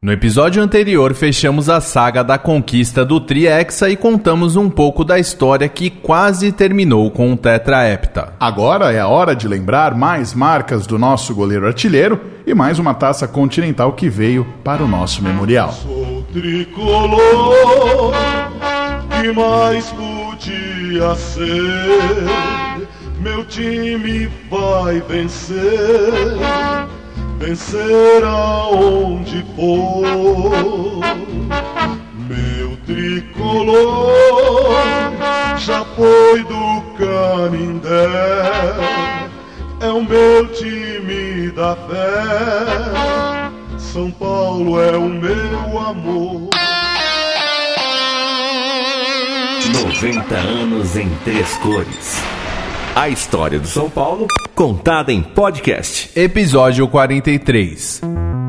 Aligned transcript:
No 0.00 0.12
episódio 0.12 0.62
anterior, 0.62 1.12
fechamos 1.12 1.68
a 1.68 1.80
saga 1.80 2.22
da 2.22 2.38
conquista 2.38 3.04
do 3.04 3.20
Triexa 3.20 3.90
e 3.90 3.96
contamos 3.96 4.54
um 4.54 4.70
pouco 4.70 5.02
da 5.02 5.18
história 5.18 5.68
que 5.68 5.90
quase 5.90 6.52
terminou 6.52 7.10
com 7.10 7.32
o 7.32 7.36
Tetra 7.36 7.84
Hepta. 7.84 8.32
Agora 8.38 8.92
é 8.92 9.00
a 9.00 9.08
hora 9.08 9.34
de 9.34 9.48
lembrar 9.48 9.96
mais 9.96 10.32
marcas 10.32 10.86
do 10.86 11.00
nosso 11.00 11.34
goleiro 11.34 11.66
artilheiro 11.66 12.20
e 12.46 12.54
mais 12.54 12.78
uma 12.78 12.94
taça 12.94 13.26
continental 13.26 13.92
que 13.94 14.08
veio 14.08 14.46
para 14.62 14.84
o 14.84 14.86
nosso 14.86 15.20
memorial. 15.20 15.72
Sou 15.72 16.22
tricolor, 16.32 18.14
que 19.20 19.32
mais 19.32 19.90
podia 19.90 21.12
ser? 21.16 22.24
Meu 23.20 23.44
time 23.46 24.30
vai 24.48 25.00
vencer 25.00 25.58
vencer 27.38 28.24
aonde 28.24 29.44
for. 29.54 31.00
Meu 32.28 32.76
tricolor 32.84 34.72
já 35.56 35.84
foi 35.96 36.42
do 36.44 36.82
Canindé, 36.98 38.74
é 39.80 39.88
o 39.88 40.02
meu 40.02 40.46
time 40.48 41.50
da 41.52 41.76
fé. 41.76 43.48
São 43.78 44.10
Paulo 44.10 44.80
é 44.80 44.96
o 44.96 45.08
meu 45.08 45.78
amor. 45.78 46.48
90 49.84 50.34
anos 50.34 50.96
em 50.96 51.08
três 51.24 51.56
cores. 51.58 52.37
A 52.98 53.08
história 53.08 53.60
do 53.60 53.68
São 53.68 53.88
Paulo 53.88 54.26
contada 54.56 55.12
em 55.12 55.22
podcast. 55.22 56.10
Episódio 56.18 56.88
43. 56.88 58.00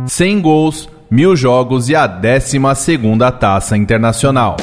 100 0.08 0.42
gols, 0.42 0.90
mil 1.08 1.36
jogos 1.36 1.88
e 1.88 1.96
a 1.96 2.08
12 2.08 2.60
Taça 3.40 3.78
Internacional. 3.78 4.58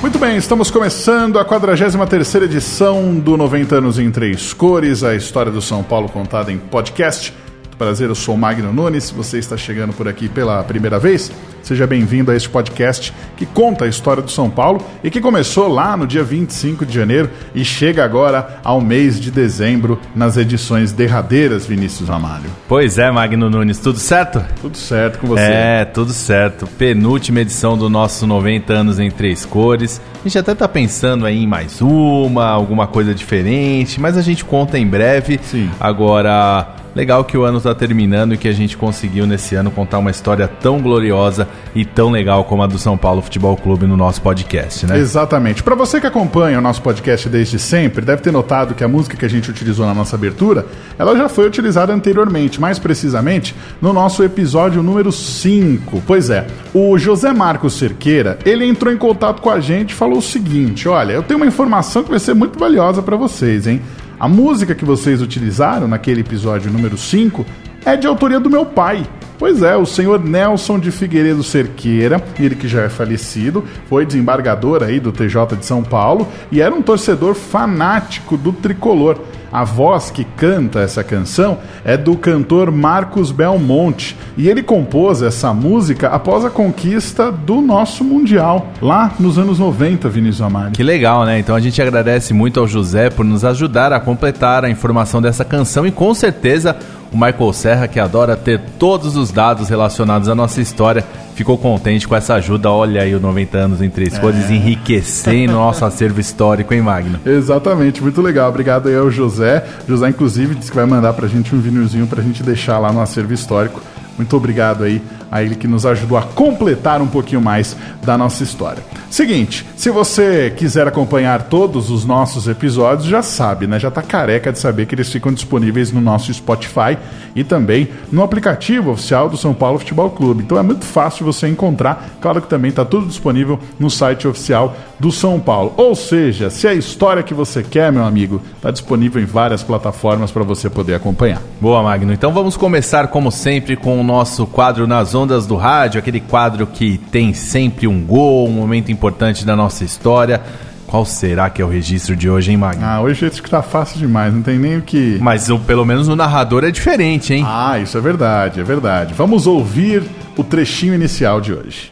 Muito 0.00 0.18
bem, 0.18 0.38
estamos 0.38 0.70
começando 0.70 1.38
a 1.38 1.44
43 1.44 2.34
edição 2.36 3.14
do 3.16 3.36
90 3.36 3.76
anos 3.76 3.98
em 3.98 4.10
três 4.10 4.54
cores, 4.54 5.04
a 5.04 5.14
história 5.14 5.52
do 5.52 5.60
São 5.60 5.82
Paulo 5.82 6.08
contada 6.08 6.50
em 6.50 6.56
podcast. 6.56 7.34
Prazer, 7.78 8.08
eu 8.08 8.14
sou 8.14 8.34
o 8.34 8.38
Magno 8.38 8.72
Nunes. 8.72 9.04
Se 9.04 9.14
você 9.14 9.38
está 9.38 9.54
chegando 9.54 9.92
por 9.92 10.08
aqui 10.08 10.30
pela 10.30 10.62
primeira 10.64 10.98
vez, 10.98 11.30
seja 11.62 11.86
bem-vindo 11.86 12.30
a 12.30 12.34
este 12.34 12.48
podcast 12.48 13.12
que 13.36 13.44
conta 13.44 13.84
a 13.84 13.88
história 13.88 14.22
do 14.22 14.30
São 14.30 14.48
Paulo 14.48 14.82
e 15.04 15.10
que 15.10 15.20
começou 15.20 15.68
lá 15.68 15.94
no 15.94 16.06
dia 16.06 16.24
25 16.24 16.86
de 16.86 16.94
janeiro 16.94 17.28
e 17.54 17.66
chega 17.66 18.02
agora 18.02 18.60
ao 18.64 18.80
mês 18.80 19.20
de 19.20 19.30
dezembro 19.30 20.00
nas 20.14 20.38
edições 20.38 20.90
derradeiras, 20.90 21.66
Vinícius 21.66 22.08
Amário. 22.08 22.48
Pois 22.66 22.96
é, 22.96 23.10
Magno 23.10 23.50
Nunes, 23.50 23.78
tudo 23.78 23.98
certo? 23.98 24.42
Tudo 24.58 24.78
certo 24.78 25.18
com 25.18 25.26
você. 25.26 25.42
É, 25.42 25.84
tudo 25.84 26.14
certo. 26.14 26.66
Penúltima 26.66 27.40
edição 27.40 27.76
do 27.76 27.90
nosso 27.90 28.26
90 28.26 28.72
anos 28.72 28.98
em 28.98 29.10
três 29.10 29.44
cores. 29.44 30.00
A 30.18 30.22
gente 30.26 30.38
até 30.38 30.54
tá 30.54 30.66
pensando 30.66 31.26
aí 31.26 31.42
em 31.42 31.46
mais 31.46 31.82
uma, 31.82 32.46
alguma 32.46 32.86
coisa 32.86 33.14
diferente, 33.14 34.00
mas 34.00 34.16
a 34.16 34.22
gente 34.22 34.46
conta 34.46 34.78
em 34.78 34.86
breve. 34.86 35.38
Sim. 35.42 35.70
Agora, 35.78 36.85
Legal 36.96 37.22
que 37.24 37.36
o 37.36 37.44
ano 37.44 37.58
está 37.58 37.74
terminando 37.74 38.32
e 38.32 38.38
que 38.38 38.48
a 38.48 38.52
gente 38.52 38.74
conseguiu 38.74 39.26
nesse 39.26 39.54
ano 39.54 39.70
contar 39.70 39.98
uma 39.98 40.10
história 40.10 40.48
tão 40.48 40.80
gloriosa 40.80 41.46
e 41.74 41.84
tão 41.84 42.10
legal 42.10 42.42
como 42.44 42.62
a 42.62 42.66
do 42.66 42.78
São 42.78 42.96
Paulo 42.96 43.20
Futebol 43.20 43.54
Clube 43.54 43.86
no 43.86 43.98
nosso 43.98 44.22
podcast, 44.22 44.86
né? 44.86 44.96
Exatamente. 44.98 45.62
Para 45.62 45.74
você 45.74 46.00
que 46.00 46.06
acompanha 46.06 46.58
o 46.58 46.62
nosso 46.62 46.80
podcast 46.80 47.28
desde 47.28 47.58
sempre, 47.58 48.02
deve 48.02 48.22
ter 48.22 48.32
notado 48.32 48.74
que 48.74 48.82
a 48.82 48.88
música 48.88 49.14
que 49.14 49.26
a 49.26 49.28
gente 49.28 49.50
utilizou 49.50 49.84
na 49.84 49.92
nossa 49.92 50.16
abertura, 50.16 50.64
ela 50.98 51.14
já 51.14 51.28
foi 51.28 51.46
utilizada 51.46 51.92
anteriormente, 51.92 52.58
mais 52.58 52.78
precisamente 52.78 53.54
no 53.78 53.92
nosso 53.92 54.24
episódio 54.24 54.82
número 54.82 55.12
5. 55.12 56.02
Pois 56.06 56.30
é, 56.30 56.46
o 56.72 56.96
José 56.96 57.30
Marcos 57.30 57.74
Cerqueira, 57.74 58.38
ele 58.42 58.64
entrou 58.64 58.90
em 58.90 58.96
contato 58.96 59.42
com 59.42 59.50
a 59.50 59.60
gente 59.60 59.90
e 59.90 59.94
falou 59.94 60.20
o 60.20 60.22
seguinte: 60.22 60.88
"Olha, 60.88 61.12
eu 61.12 61.22
tenho 61.22 61.38
uma 61.38 61.46
informação 61.46 62.02
que 62.02 62.08
vai 62.08 62.18
ser 62.18 62.34
muito 62.34 62.58
valiosa 62.58 63.02
para 63.02 63.18
vocês, 63.18 63.66
hein?" 63.66 63.82
A 64.18 64.26
música 64.26 64.74
que 64.74 64.84
vocês 64.84 65.20
utilizaram 65.20 65.86
naquele 65.86 66.22
episódio 66.22 66.72
número 66.72 66.96
5 66.96 67.44
é 67.84 67.98
de 67.98 68.06
autoria 68.06 68.40
do 68.40 68.48
meu 68.48 68.64
pai. 68.64 69.06
Pois 69.46 69.62
é, 69.62 69.76
o 69.76 69.86
senhor 69.86 70.24
Nelson 70.24 70.76
de 70.76 70.90
Figueiredo 70.90 71.40
Cerqueira, 71.44 72.20
ele 72.36 72.56
que 72.56 72.66
já 72.66 72.82
é 72.82 72.88
falecido, 72.88 73.62
foi 73.88 74.04
desembargador 74.04 74.82
aí 74.82 74.98
do 74.98 75.12
TJ 75.12 75.56
de 75.56 75.64
São 75.64 75.84
Paulo 75.84 76.26
e 76.50 76.60
era 76.60 76.74
um 76.74 76.82
torcedor 76.82 77.36
fanático 77.36 78.36
do 78.36 78.52
tricolor. 78.52 79.20
A 79.52 79.62
voz 79.62 80.10
que 80.10 80.24
canta 80.24 80.80
essa 80.80 81.04
canção 81.04 81.58
é 81.84 81.96
do 81.96 82.16
cantor 82.16 82.72
Marcos 82.72 83.30
Belmonte 83.30 84.16
e 84.36 84.48
ele 84.48 84.62
compôs 84.62 85.22
essa 85.22 85.54
música 85.54 86.08
após 86.08 86.44
a 86.44 86.50
conquista 86.50 87.30
do 87.30 87.60
nosso 87.60 88.02
Mundial, 88.02 88.72
lá 88.82 89.14
nos 89.18 89.38
anos 89.38 89.60
90, 89.60 90.08
Vinícius 90.08 90.42
Amari. 90.42 90.72
Que 90.72 90.82
legal, 90.82 91.24
né? 91.24 91.38
Então 91.38 91.54
a 91.54 91.60
gente 91.60 91.80
agradece 91.80 92.34
muito 92.34 92.58
ao 92.58 92.66
José 92.66 93.08
por 93.08 93.24
nos 93.24 93.44
ajudar 93.44 93.92
a 93.92 94.00
completar 94.00 94.64
a 94.64 94.68
informação 94.68 95.22
dessa 95.22 95.44
canção 95.44 95.86
e 95.86 95.92
com 95.92 96.12
certeza 96.12 96.76
o 97.12 97.16
Michael 97.16 97.52
Serra, 97.52 97.88
que 97.88 98.00
adora 98.00 98.36
ter 98.36 98.60
todos 98.78 99.16
os 99.16 99.30
dados 99.30 99.68
relacionados 99.68 100.28
à 100.28 100.34
nossa 100.34 100.60
história, 100.60 101.04
ficou 101.34 101.56
contente 101.56 102.06
com 102.06 102.14
essa 102.14 102.34
ajuda. 102.34 102.70
Olha 102.70 103.02
aí 103.02 103.14
o 103.14 103.20
90 103.20 103.58
anos 103.58 103.82
em 103.82 103.90
três 103.90 104.14
é. 104.14 104.18
cores 104.18 104.50
enriquecendo 104.50 105.52
nosso 105.52 105.84
acervo 105.86 106.20
histórico, 106.20 106.74
hein, 106.74 106.82
Magno? 106.82 107.20
Exatamente, 107.24 108.02
muito 108.02 108.20
legal. 108.20 108.48
Obrigado 108.48 108.88
aí 108.88 108.96
ao 108.96 109.10
José. 109.10 109.64
José, 109.88 110.08
inclusive, 110.08 110.54
disse 110.54 110.70
que 110.70 110.76
vai 110.76 110.86
mandar 110.86 111.12
pra 111.12 111.28
gente 111.28 111.54
um 111.54 111.60
vinilzinho 111.60 112.06
pra 112.06 112.22
gente 112.22 112.42
deixar 112.42 112.78
lá 112.78 112.92
no 112.92 113.00
acervo 113.00 113.32
histórico. 113.32 113.80
Muito 114.16 114.34
obrigado 114.36 114.84
aí 114.84 115.02
a 115.30 115.42
ele 115.42 115.54
que 115.54 115.66
nos 115.66 115.84
ajudou 115.84 116.16
a 116.16 116.22
completar 116.22 117.00
um 117.00 117.06
pouquinho 117.06 117.40
mais 117.40 117.76
da 118.04 118.16
nossa 118.16 118.42
história. 118.42 118.82
Seguinte, 119.10 119.66
se 119.76 119.90
você 119.90 120.52
quiser 120.56 120.86
acompanhar 120.86 121.44
todos 121.44 121.90
os 121.90 122.04
nossos 122.04 122.48
episódios, 122.48 123.08
já 123.08 123.22
sabe, 123.22 123.66
né? 123.66 123.78
Já 123.78 123.90
tá 123.90 124.02
careca 124.02 124.52
de 124.52 124.58
saber 124.58 124.86
que 124.86 124.94
eles 124.94 125.10
ficam 125.10 125.32
disponíveis 125.32 125.92
no 125.92 126.00
nosso 126.00 126.32
Spotify 126.32 126.98
e 127.34 127.42
também 127.42 127.88
no 128.10 128.22
aplicativo 128.22 128.90
oficial 128.90 129.28
do 129.28 129.36
São 129.36 129.54
Paulo 129.54 129.78
Futebol 129.78 130.10
Clube. 130.10 130.42
Então 130.42 130.58
é 130.58 130.62
muito 130.62 130.84
fácil 130.84 131.24
você 131.24 131.48
encontrar. 131.48 132.16
Claro 132.20 132.42
que 132.42 132.48
também 132.48 132.70
está 132.70 132.84
tudo 132.84 133.06
disponível 133.06 133.58
no 133.78 133.90
site 133.90 134.28
oficial 134.28 134.76
do 134.98 135.12
São 135.12 135.38
Paulo. 135.40 135.72
Ou 135.76 135.94
seja, 135.94 136.50
se 136.50 136.66
a 136.66 136.74
história 136.74 137.22
que 137.22 137.34
você 137.34 137.62
quer, 137.62 137.92
meu 137.92 138.04
amigo, 138.04 138.40
está 138.56 138.70
disponível 138.70 139.22
em 139.22 139.26
várias 139.26 139.62
plataformas 139.62 140.30
para 140.30 140.42
você 140.42 140.68
poder 140.68 140.94
acompanhar. 140.94 141.40
Boa, 141.60 141.82
Magno. 141.82 142.12
Então 142.12 142.32
vamos 142.32 142.56
começar, 142.56 143.08
como 143.08 143.30
sempre, 143.30 143.76
com 143.76 144.00
o 144.00 144.04
nosso 144.04 144.46
quadro 144.46 144.86
nas 144.86 145.14
ondas 145.16 145.46
do 145.46 145.56
rádio, 145.56 145.98
aquele 145.98 146.20
quadro 146.20 146.66
que 146.66 146.98
tem 147.10 147.34
sempre 147.34 147.88
um 147.88 148.00
gol, 148.00 148.48
um 148.48 148.52
momento 148.52 148.92
importante 148.92 149.44
da 149.44 149.56
nossa 149.56 149.82
história. 149.82 150.40
Qual 150.86 151.04
será 151.04 151.50
que 151.50 151.60
é 151.60 151.64
o 151.64 151.68
registro 151.68 152.14
de 152.14 152.30
hoje, 152.30 152.52
hein, 152.52 152.56
Magno? 152.56 152.86
Ah, 152.86 153.00
hoje 153.00 153.26
acho 153.26 153.42
que 153.42 153.50
tá 153.50 153.60
fácil 153.60 153.98
demais, 153.98 154.32
não 154.32 154.42
tem 154.42 154.56
nem 154.56 154.78
o 154.78 154.82
que. 154.82 155.18
Mas 155.20 155.50
o, 155.50 155.58
pelo 155.58 155.84
menos 155.84 156.06
o 156.06 156.14
narrador 156.14 156.62
é 156.62 156.70
diferente, 156.70 157.34
hein? 157.34 157.44
Ah, 157.44 157.78
isso 157.80 157.98
é 157.98 158.00
verdade, 158.00 158.60
é 158.60 158.62
verdade. 158.62 159.12
Vamos 159.12 159.48
ouvir 159.48 160.04
o 160.36 160.44
trechinho 160.44 160.94
inicial 160.94 161.40
de 161.40 161.52
hoje. 161.52 161.90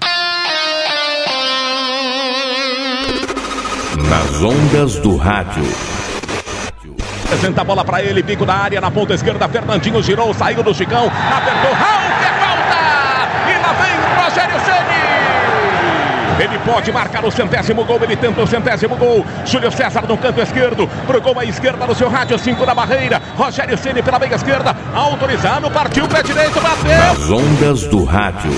Nas 4.09 4.43
ondas 4.43 4.97
do 5.01 5.17
rádio. 5.17 5.65
Apresenta 7.25 7.63
a 7.63 7.65
bola 7.65 7.85
para 7.85 8.01
ele, 8.03 8.23
bico 8.23 8.47
da 8.47 8.55
área 8.55 8.81
na 8.81 8.91
ponta 8.91 9.13
esquerda. 9.13 9.49
Fernandinho 9.49 10.01
girou, 10.03 10.33
saiu 10.33 10.63
do 10.63 10.73
Chicão, 10.73 11.07
apertou. 11.07 11.73
Raul, 11.73 11.94
Ele 16.45 16.59
pode 16.59 16.93
marcar 16.93 17.25
o 17.25 17.31
centésimo 17.31 17.85
gol, 17.87 17.99
ele 18.03 18.17
tenta 18.17 18.43
o 18.43 18.47
centésimo 18.47 18.97
gol. 18.97 19.25
Júlio 19.47 19.73
César 19.73 20.03
no 20.07 20.19
canto 20.19 20.43
esquerdo, 20.43 20.87
pro 21.07 21.19
gol 21.19 21.39
à 21.39 21.45
esquerda 21.45 21.87
no 21.87 21.95
seu 21.95 22.11
rádio, 22.11 22.39
5 22.39 22.67
da 22.67 22.75
barreira. 22.75 23.21
Rogério 23.35 23.79
Ceni 23.79 24.03
pela 24.03 24.19
meia 24.19 24.35
esquerda, 24.35 24.77
autorizado, 24.95 25.71
partiu 25.71 26.07
pé 26.07 26.23
direito, 26.23 26.61
bateu. 26.61 26.99
Nas 26.99 27.31
ondas 27.31 27.85
do 27.85 28.05
rádio. 28.05 28.53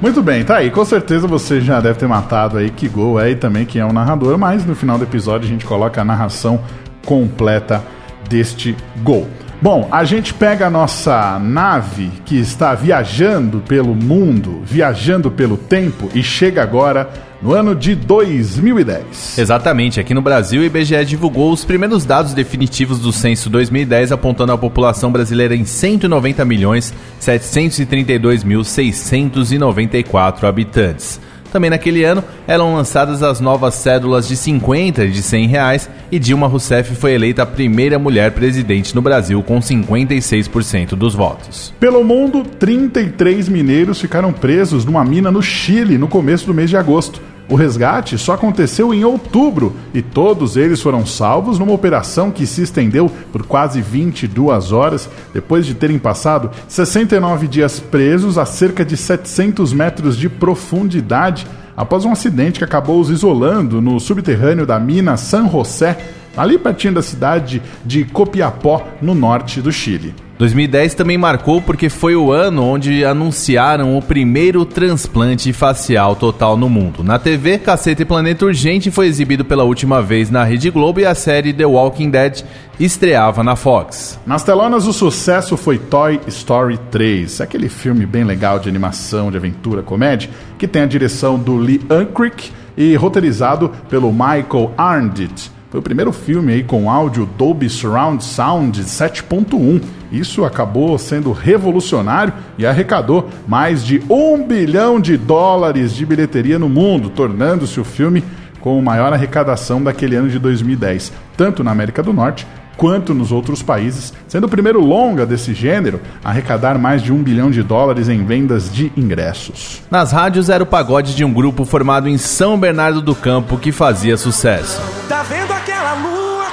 Muito 0.00 0.22
bem, 0.22 0.42
tá 0.42 0.56
aí. 0.56 0.70
Com 0.70 0.84
certeza 0.86 1.26
você 1.26 1.60
já 1.60 1.80
deve 1.80 1.98
ter 1.98 2.06
matado 2.06 2.56
aí 2.56 2.70
que 2.70 2.88
gol 2.88 3.20
é 3.20 3.32
e 3.32 3.36
também 3.36 3.66
quem 3.66 3.82
é 3.82 3.84
o 3.84 3.92
narrador, 3.92 4.38
mas 4.38 4.64
no 4.64 4.74
final 4.74 4.96
do 4.96 5.04
episódio 5.04 5.46
a 5.46 5.50
gente 5.50 5.66
coloca 5.66 6.00
a 6.00 6.04
narração 6.04 6.60
completa 7.04 7.84
deste 8.26 8.74
gol. 9.02 9.28
Bom, 9.60 9.88
a 9.90 10.04
gente 10.04 10.32
pega 10.32 10.68
a 10.68 10.70
nossa 10.70 11.36
nave 11.40 12.12
que 12.24 12.38
está 12.38 12.76
viajando 12.76 13.58
pelo 13.66 13.92
mundo, 13.92 14.62
viajando 14.64 15.32
pelo 15.32 15.56
tempo 15.56 16.08
e 16.14 16.22
chega 16.22 16.62
agora 16.62 17.10
no 17.42 17.52
ano 17.52 17.74
de 17.74 17.96
2010. 17.96 19.36
Exatamente, 19.36 19.98
aqui 19.98 20.14
no 20.14 20.22
Brasil 20.22 20.62
o 20.62 20.64
IBGE 20.64 21.04
divulgou 21.04 21.52
os 21.52 21.64
primeiros 21.64 22.04
dados 22.04 22.34
definitivos 22.34 23.00
do 23.00 23.12
censo 23.12 23.50
2010, 23.50 24.12
apontando 24.12 24.52
a 24.52 24.58
população 24.58 25.10
brasileira 25.10 25.56
em 25.56 25.64
190 25.64 26.44
milhões 26.44 26.94
732 27.18 28.44
mil 28.44 28.62
694 28.62 30.46
habitantes. 30.46 31.20
Também 31.52 31.70
naquele 31.70 32.04
ano 32.04 32.22
eram 32.46 32.74
lançadas 32.74 33.22
as 33.22 33.40
novas 33.40 33.74
cédulas 33.74 34.28
de 34.28 34.36
50 34.36 35.04
e 35.04 35.10
de 35.10 35.22
100 35.22 35.46
reais 35.46 35.90
e 36.10 36.18
Dilma 36.18 36.46
Rousseff 36.46 36.94
foi 36.94 37.12
eleita 37.12 37.42
a 37.42 37.46
primeira 37.46 37.98
mulher 37.98 38.32
presidente 38.32 38.94
no 38.94 39.02
Brasil 39.02 39.42
com 39.42 39.58
56% 39.58 40.90
dos 40.90 41.14
votos. 41.14 41.72
Pelo 41.80 42.04
mundo, 42.04 42.42
33 42.42 43.48
mineiros 43.48 44.00
ficaram 44.00 44.32
presos 44.32 44.84
numa 44.84 45.04
mina 45.04 45.30
no 45.30 45.42
Chile 45.42 45.98
no 45.98 46.08
começo 46.08 46.46
do 46.46 46.54
mês 46.54 46.70
de 46.70 46.76
agosto. 46.76 47.20
O 47.48 47.54
resgate 47.54 48.18
só 48.18 48.34
aconteceu 48.34 48.92
em 48.92 49.04
outubro 49.04 49.74
e 49.94 50.02
todos 50.02 50.56
eles 50.56 50.82
foram 50.82 51.06
salvos 51.06 51.58
numa 51.58 51.72
operação 51.72 52.30
que 52.30 52.46
se 52.46 52.62
estendeu 52.62 53.10
por 53.32 53.46
quase 53.46 53.80
22 53.80 54.70
horas, 54.70 55.08
depois 55.32 55.64
de 55.64 55.74
terem 55.74 55.98
passado 55.98 56.50
69 56.68 57.48
dias 57.48 57.80
presos 57.80 58.36
a 58.36 58.44
cerca 58.44 58.84
de 58.84 58.98
700 58.98 59.72
metros 59.72 60.18
de 60.18 60.28
profundidade 60.28 61.46
após 61.74 62.04
um 62.04 62.12
acidente 62.12 62.58
que 62.58 62.64
acabou 62.64 63.00
os 63.00 63.08
isolando 63.08 63.80
no 63.80 63.98
subterrâneo 63.98 64.66
da 64.66 64.78
mina 64.78 65.16
San 65.16 65.48
José, 65.48 65.96
ali 66.38 66.56
pertinho 66.56 66.94
da 66.94 67.02
cidade 67.02 67.60
de 67.84 68.04
Copiapó, 68.04 68.86
no 69.02 69.14
norte 69.14 69.60
do 69.60 69.72
Chile. 69.72 70.14
2010 70.38 70.94
também 70.94 71.18
marcou 71.18 71.60
porque 71.60 71.88
foi 71.88 72.14
o 72.14 72.30
ano 72.30 72.62
onde 72.62 73.04
anunciaram 73.04 73.98
o 73.98 74.02
primeiro 74.02 74.64
transplante 74.64 75.52
facial 75.52 76.14
total 76.14 76.56
no 76.56 76.70
mundo. 76.70 77.02
Na 77.02 77.18
TV, 77.18 77.58
Caceta 77.58 78.02
e 78.02 78.04
Planeta 78.04 78.44
Urgente 78.44 78.88
foi 78.88 79.08
exibido 79.08 79.44
pela 79.44 79.64
última 79.64 80.00
vez 80.00 80.30
na 80.30 80.44
Rede 80.44 80.70
Globo 80.70 81.00
e 81.00 81.04
a 81.04 81.14
série 81.14 81.52
The 81.52 81.66
Walking 81.66 82.10
Dead 82.10 82.44
estreava 82.78 83.42
na 83.42 83.56
Fox. 83.56 84.16
Nas 84.24 84.44
telonas, 84.44 84.86
o 84.86 84.92
sucesso 84.92 85.56
foi 85.56 85.76
Toy 85.76 86.20
Story 86.28 86.78
3, 86.88 87.40
aquele 87.40 87.68
filme 87.68 88.06
bem 88.06 88.22
legal 88.22 88.60
de 88.60 88.68
animação, 88.68 89.32
de 89.32 89.36
aventura, 89.36 89.82
comédia, 89.82 90.30
que 90.56 90.68
tem 90.68 90.82
a 90.82 90.86
direção 90.86 91.36
do 91.36 91.56
Lee 91.56 91.80
Unkrich 91.90 92.52
e 92.76 92.94
roteirizado 92.94 93.72
pelo 93.90 94.12
Michael 94.12 94.72
Arndt. 94.78 95.57
Foi 95.70 95.80
o 95.80 95.82
primeiro 95.82 96.12
filme 96.12 96.54
aí 96.54 96.62
com 96.64 96.90
áudio 96.90 97.28
Dolby 97.36 97.68
Surround 97.68 98.24
Sound 98.24 98.82
7.1. 98.82 99.82
Isso 100.10 100.44
acabou 100.46 100.96
sendo 100.96 101.30
revolucionário 101.30 102.32
e 102.56 102.64
arrecadou 102.64 103.28
mais 103.46 103.84
de 103.84 104.02
um 104.08 104.42
bilhão 104.42 104.98
de 104.98 105.18
dólares 105.18 105.94
de 105.94 106.06
bilheteria 106.06 106.58
no 106.58 106.70
mundo, 106.70 107.10
tornando-se 107.10 107.78
o 107.78 107.84
filme 107.84 108.24
com 108.60 108.80
maior 108.80 109.12
arrecadação 109.12 109.82
daquele 109.82 110.16
ano 110.16 110.30
de 110.30 110.38
2010, 110.38 111.12
tanto 111.36 111.62
na 111.62 111.70
América 111.70 112.02
do 112.02 112.14
Norte 112.14 112.46
quanto 112.78 113.12
nos 113.12 113.32
outros 113.32 113.60
países, 113.60 114.14
sendo 114.28 114.44
o 114.44 114.48
primeiro 114.48 114.80
longa 114.80 115.26
desse 115.26 115.52
gênero 115.52 116.00
a 116.24 116.30
arrecadar 116.30 116.78
mais 116.78 117.02
de 117.02 117.12
um 117.12 117.22
bilhão 117.22 117.50
de 117.50 117.62
dólares 117.62 118.08
em 118.08 118.24
vendas 118.24 118.72
de 118.72 118.90
ingressos. 118.96 119.82
Nas 119.90 120.12
rádios 120.12 120.48
era 120.48 120.62
o 120.62 120.66
pagode 120.66 121.14
de 121.14 121.24
um 121.24 121.32
grupo 121.32 121.64
formado 121.64 122.08
em 122.08 122.16
São 122.16 122.58
Bernardo 122.58 123.02
do 123.02 123.14
Campo 123.14 123.58
que 123.58 123.72
fazia 123.72 124.16
sucesso. 124.16 124.80
Tá 125.08 125.24
vendo 125.24 125.47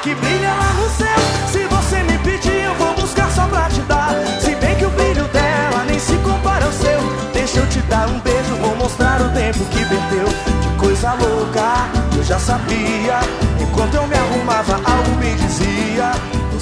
que 0.06 0.14
brilha 0.14 0.54
lá 0.54 0.74
no 0.74 0.88
céu? 0.88 1.18
Se 1.52 1.66
você 1.66 2.04
me 2.04 2.16
pedir, 2.20 2.64
eu 2.64 2.76
vou 2.76 2.94
buscar 2.94 3.28
só 3.32 3.48
pra 3.48 3.68
te 3.68 3.82
dar. 3.82 4.14
Se 4.40 4.54
bem 4.56 4.76
que 4.76 4.86
o 4.86 4.90
brilho 4.92 5.24
dela 5.30 5.84
nem 5.88 5.98
se 5.98 6.14
compara 6.18 6.64
ao 6.64 6.72
seu. 6.72 7.00
Deixa 7.34 7.58
eu 7.58 7.68
te 7.68 7.80
dar 7.90 8.08
um 8.08 8.20
beijo, 8.20 8.56
vou 8.62 8.76
mostrar 8.76 9.20
o 9.20 9.30
tempo 9.30 9.66
que 9.66 9.84
perdeu. 9.84 10.28
Que 10.62 10.78
coisa 10.78 11.12
louca, 11.14 11.90
já 12.26 12.40
sabia. 12.40 13.20
Enquanto 13.62 13.96
eu 13.96 14.08
me 14.08 14.16
arrumava, 14.16 14.74
algo 14.76 15.16
me 15.18 15.34
dizia. 15.36 16.12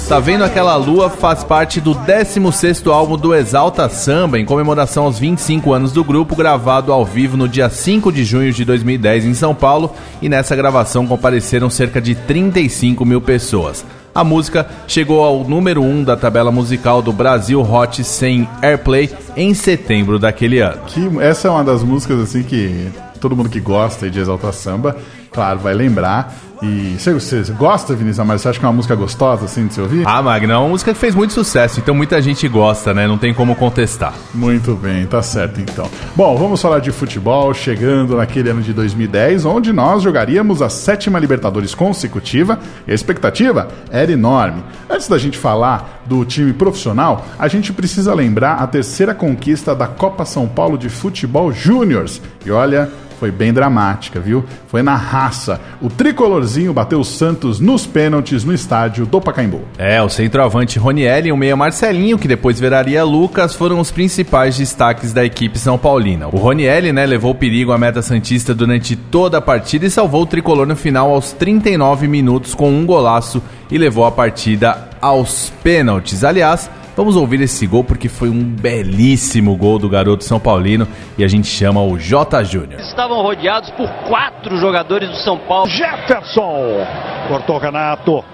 Tá 0.06 0.20
vendo 0.20 0.44
aquela 0.44 0.76
lua 0.76 1.08
faz 1.08 1.42
parte 1.42 1.80
do 1.80 1.94
16º 1.94 2.92
álbum 2.92 3.16
do 3.16 3.34
Exalta 3.34 3.88
Samba 3.88 4.38
em 4.38 4.44
comemoração 4.44 5.04
aos 5.04 5.18
25 5.18 5.72
anos 5.72 5.92
do 5.92 6.04
grupo, 6.04 6.36
gravado 6.36 6.92
ao 6.92 7.06
vivo 7.06 7.38
no 7.38 7.48
dia 7.48 7.70
5 7.70 8.12
de 8.12 8.22
junho 8.22 8.52
de 8.52 8.66
2010 8.66 9.24
em 9.24 9.32
São 9.32 9.54
Paulo, 9.54 9.94
e 10.20 10.28
nessa 10.28 10.54
gravação 10.54 11.06
compareceram 11.06 11.70
cerca 11.70 12.02
de 12.02 12.14
35 12.14 13.02
mil 13.06 13.20
pessoas. 13.22 13.82
A 14.14 14.22
música 14.22 14.68
chegou 14.86 15.24
ao 15.24 15.42
número 15.42 15.82
1 15.82 16.04
da 16.04 16.16
tabela 16.16 16.52
musical 16.52 17.00
do 17.00 17.12
Brasil 17.12 17.62
Hot 17.62 18.04
100 18.04 18.48
Airplay 18.60 19.10
em 19.34 19.54
setembro 19.54 20.18
daquele 20.18 20.60
ano. 20.60 20.82
Que 20.86 21.08
essa 21.20 21.48
é 21.48 21.50
uma 21.50 21.64
das 21.64 21.82
músicas 21.82 22.20
assim 22.20 22.42
que 22.42 22.88
todo 23.24 23.34
mundo 23.34 23.48
que 23.48 23.58
gosta 23.58 24.10
de 24.10 24.20
Exalta 24.20 24.52
Samba, 24.52 24.96
claro, 25.34 25.58
vai 25.58 25.74
lembrar. 25.74 26.32
E 26.62 26.96
você, 26.98 27.12
você 27.12 27.52
gosta, 27.52 27.94
Vinícius 27.94 28.20
Amaro? 28.20 28.38
Você 28.38 28.48
acha 28.48 28.58
que 28.58 28.64
é 28.64 28.68
uma 28.68 28.74
música 28.74 28.94
gostosa, 28.94 29.44
assim, 29.44 29.66
de 29.66 29.74
se 29.74 29.80
ouvir? 29.80 30.06
Ah, 30.06 30.22
Magno, 30.22 30.52
é 30.52 30.56
uma 30.56 30.68
música 30.68 30.94
que 30.94 30.98
fez 30.98 31.14
muito 31.14 31.32
sucesso, 31.32 31.78
então 31.80 31.94
muita 31.94 32.22
gente 32.22 32.48
gosta, 32.48 32.94
né? 32.94 33.06
Não 33.06 33.18
tem 33.18 33.34
como 33.34 33.54
contestar. 33.54 34.14
Muito 34.32 34.74
bem, 34.74 35.04
tá 35.06 35.20
certo 35.20 35.60
então. 35.60 35.90
Bom, 36.16 36.36
vamos 36.36 36.62
falar 36.62 36.78
de 36.78 36.90
futebol, 36.90 37.52
chegando 37.52 38.16
naquele 38.16 38.50
ano 38.50 38.62
de 38.62 38.72
2010, 38.72 39.44
onde 39.44 39.72
nós 39.72 40.02
jogaríamos 40.02 40.62
a 40.62 40.70
sétima 40.70 41.18
Libertadores 41.18 41.74
consecutiva, 41.74 42.58
e 42.86 42.92
a 42.92 42.94
expectativa 42.94 43.68
era 43.90 44.10
enorme. 44.10 44.62
Antes 44.88 45.08
da 45.08 45.18
gente 45.18 45.36
falar 45.36 46.02
do 46.06 46.24
time 46.24 46.52
profissional, 46.52 47.26
a 47.38 47.48
gente 47.48 47.72
precisa 47.72 48.14
lembrar 48.14 48.54
a 48.54 48.66
terceira 48.66 49.14
conquista 49.14 49.74
da 49.74 49.86
Copa 49.86 50.24
São 50.24 50.46
Paulo 50.46 50.78
de 50.78 50.88
Futebol 50.88 51.52
Júniors. 51.52 52.22
E 52.46 52.50
olha, 52.50 52.90
foi 53.18 53.30
bem 53.30 53.52
dramática, 53.52 54.20
viu? 54.20 54.44
Foi 54.66 54.82
na 54.82 54.94
raça. 54.94 55.60
O 55.80 55.88
tricolorzinho 55.88 56.72
bateu 56.72 57.00
o 57.00 57.04
Santos 57.04 57.60
nos 57.60 57.86
pênaltis 57.86 58.44
no 58.44 58.52
estádio 58.52 59.06
do 59.06 59.20
Pacaembu. 59.20 59.62
É, 59.78 60.02
o 60.02 60.08
centroavante 60.08 60.78
Ronielli 60.78 61.28
e 61.28 61.32
o 61.32 61.36
meia 61.36 61.56
Marcelinho, 61.56 62.18
que 62.18 62.28
depois 62.28 62.58
viraria 62.58 63.04
Lucas, 63.04 63.54
foram 63.54 63.80
os 63.80 63.90
principais 63.90 64.56
destaques 64.56 65.12
da 65.12 65.24
equipe 65.24 65.58
São 65.58 65.78
Paulina. 65.78 66.28
O 66.28 66.36
Ronielli, 66.36 66.92
né, 66.92 67.06
levou 67.06 67.34
perigo 67.34 67.72
à 67.72 67.78
meta 67.78 68.02
santista 68.02 68.54
durante 68.54 68.96
toda 68.96 69.38
a 69.38 69.42
partida 69.42 69.86
e 69.86 69.90
salvou 69.90 70.22
o 70.22 70.26
tricolor 70.26 70.66
no 70.66 70.76
final 70.76 71.10
aos 71.10 71.32
39 71.32 72.08
minutos 72.08 72.54
com 72.54 72.70
um 72.70 72.84
golaço 72.84 73.42
e 73.70 73.78
levou 73.78 74.04
a 74.04 74.12
partida 74.12 74.88
aos 75.00 75.52
pênaltis. 75.62 76.24
Aliás, 76.24 76.70
Vamos 76.96 77.16
ouvir 77.16 77.40
esse 77.40 77.66
gol 77.66 77.82
porque 77.82 78.08
foi 78.08 78.28
um 78.28 78.44
belíssimo 78.44 79.56
gol 79.56 79.80
do 79.80 79.88
garoto 79.88 80.22
São 80.22 80.38
Paulino 80.38 80.86
e 81.18 81.24
a 81.24 81.28
gente 81.28 81.48
chama 81.48 81.82
o 81.82 81.98
J. 81.98 82.44
Júnior. 82.44 82.80
Estavam 82.80 83.20
rodeados 83.20 83.70
por 83.70 83.88
quatro 84.08 84.56
jogadores 84.56 85.08
do 85.10 85.16
São 85.16 85.36
Paulo. 85.36 85.68
Jefferson! 85.68 86.86
Cortou 87.26 87.58
Renato. 87.58 88.24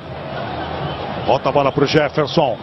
Volta 1.27 1.49
a 1.49 1.53
bola 1.53 1.73
para 1.73 1.85
o 1.85 1.87
Jefferson. 1.87 2.59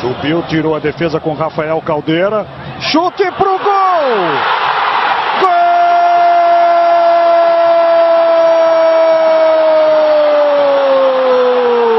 Subiu, 0.00 0.42
tirou 0.48 0.74
a 0.74 0.80
defesa 0.80 1.20
com 1.20 1.32
Rafael 1.34 1.80
Caldeira. 1.82 2.44
Chute 2.80 3.30
pro 3.38 3.58
gol! 3.58 3.60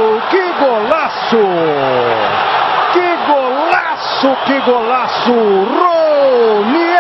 Gol! 0.05 0.21
Que 0.29 0.53
golaço! 0.59 1.84
Golaço! 4.25 4.35
Que 4.45 4.59
golaço! 4.61 5.31
Ronielli! 6.57 6.95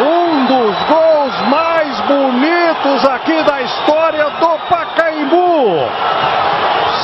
Um 0.00 0.46
dos 0.46 0.76
gols 0.84 1.40
mais 1.50 2.00
bonitos 2.00 3.04
aqui 3.10 3.42
da 3.42 3.60
história 3.62 4.24
do 4.24 4.58
Pacaembu. 4.68 5.88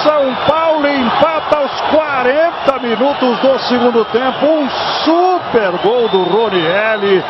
São 0.02 0.34
Paulo 0.46 0.86
empata 0.88 1.56
aos 1.58 1.80
40 1.92 2.78
minutos 2.80 3.38
do 3.40 3.58
segundo 3.60 4.04
tempo. 4.06 4.46
Um 4.46 4.68
super 5.04 5.72
gol 5.82 6.08
do 6.08 6.22
Ronielli. 6.24 7.22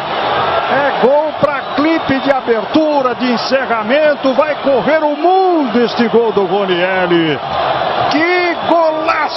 É 0.71 0.93
gol 1.05 1.33
para 1.41 1.75
clipe 1.75 2.21
de 2.21 2.31
abertura, 2.31 3.15
de 3.17 3.33
encerramento. 3.33 4.33
Vai 4.35 4.55
correr 4.57 5.03
o 5.03 5.17
mundo 5.17 5.81
este 5.81 6.07
gol 6.09 6.31
do 6.33 6.45
Ronielli. 6.47 7.39
Que 8.11 8.34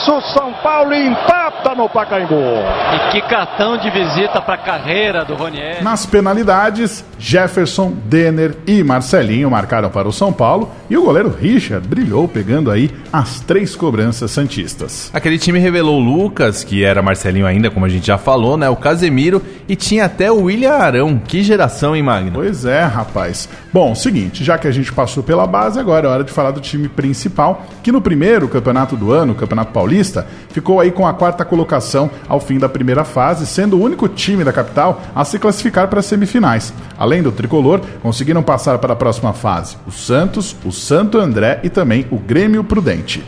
golaço! 0.07 0.33
São 0.33 0.53
Paulo 0.63 0.93
empata 0.93 1.75
no 1.75 1.89
Pacaembu. 1.89 2.35
E 2.35 3.11
que 3.11 3.21
cartão 3.21 3.77
de 3.77 3.89
visita 3.89 4.41
para 4.41 4.55
a 4.55 4.57
carreira 4.57 5.25
do 5.25 5.35
Ronieri. 5.35 5.83
Nas 5.83 6.05
penalidades, 6.05 7.03
Jefferson, 7.19 7.93
Denner 8.05 8.55
e 8.65 8.83
Marcelinho 8.83 9.49
marcaram 9.49 9.89
para 9.89 10.07
o 10.07 10.13
São 10.13 10.31
Paulo 10.31 10.69
e 10.89 10.97
o 10.97 11.03
goleiro 11.03 11.29
Richard 11.29 11.87
brilhou 11.87 12.27
pegando 12.27 12.71
aí 12.71 12.91
as 13.11 13.39
três 13.41 13.75
cobranças 13.75 14.31
santistas. 14.31 15.09
Aquele 15.13 15.37
time 15.37 15.59
revelou 15.59 15.99
o 15.99 16.03
Lucas, 16.03 16.63
que 16.63 16.83
era 16.83 17.01
Marcelinho 17.01 17.45
ainda, 17.45 17.69
como 17.69 17.85
a 17.85 17.89
gente 17.89 18.07
já 18.07 18.17
falou, 18.17 18.57
né? 18.57 18.69
O 18.69 18.75
Casemiro 18.75 19.41
e 19.67 19.75
tinha 19.75 20.05
até 20.05 20.31
o 20.31 20.43
William 20.43 20.73
Arão. 20.73 21.19
Que 21.19 21.43
geração, 21.43 21.95
hein, 21.95 22.03
Magno? 22.03 22.31
Pois 22.33 22.65
é, 22.65 22.83
rapaz. 22.83 23.49
Bom, 23.73 23.93
seguinte, 23.95 24.43
já 24.43 24.57
que 24.57 24.67
a 24.67 24.71
gente 24.71 24.91
passou 24.93 25.23
pela 25.23 25.45
base, 25.45 25.79
agora 25.79 26.07
é 26.07 26.09
hora 26.09 26.23
de 26.23 26.31
falar 26.31 26.51
do 26.51 26.61
time 26.61 26.87
principal, 26.87 27.65
que 27.83 27.91
no 27.91 28.01
primeiro 28.01 28.47
campeonato 28.47 28.95
do 28.95 29.11
ano, 29.11 29.33
o 29.33 29.35
Campeonato 29.35 29.71
Paulista, 29.71 29.96
ficou 30.49 30.79
aí 30.79 30.91
com 30.91 31.07
a 31.07 31.13
quarta 31.13 31.45
colocação 31.45 32.09
ao 32.27 32.39
fim 32.39 32.57
da 32.57 32.69
primeira 32.69 33.03
fase, 33.03 33.45
sendo 33.45 33.77
o 33.77 33.81
único 33.81 34.07
time 34.07 34.43
da 34.43 34.53
capital 34.53 35.01
a 35.15 35.23
se 35.23 35.39
classificar 35.39 35.87
para 35.87 35.99
as 35.99 36.05
semifinais. 36.05 36.73
Além 36.97 37.21
do 37.21 37.31
tricolor, 37.31 37.81
conseguiram 38.01 38.43
passar 38.43 38.77
para 38.79 38.93
a 38.93 38.95
próxima 38.95 39.33
fase 39.33 39.77
o 39.87 39.91
Santos, 39.91 40.55
o 40.65 40.71
Santo 40.71 41.17
André 41.17 41.59
e 41.63 41.69
também 41.69 42.05
o 42.11 42.17
Grêmio 42.17 42.63
Prudente. 42.63 43.23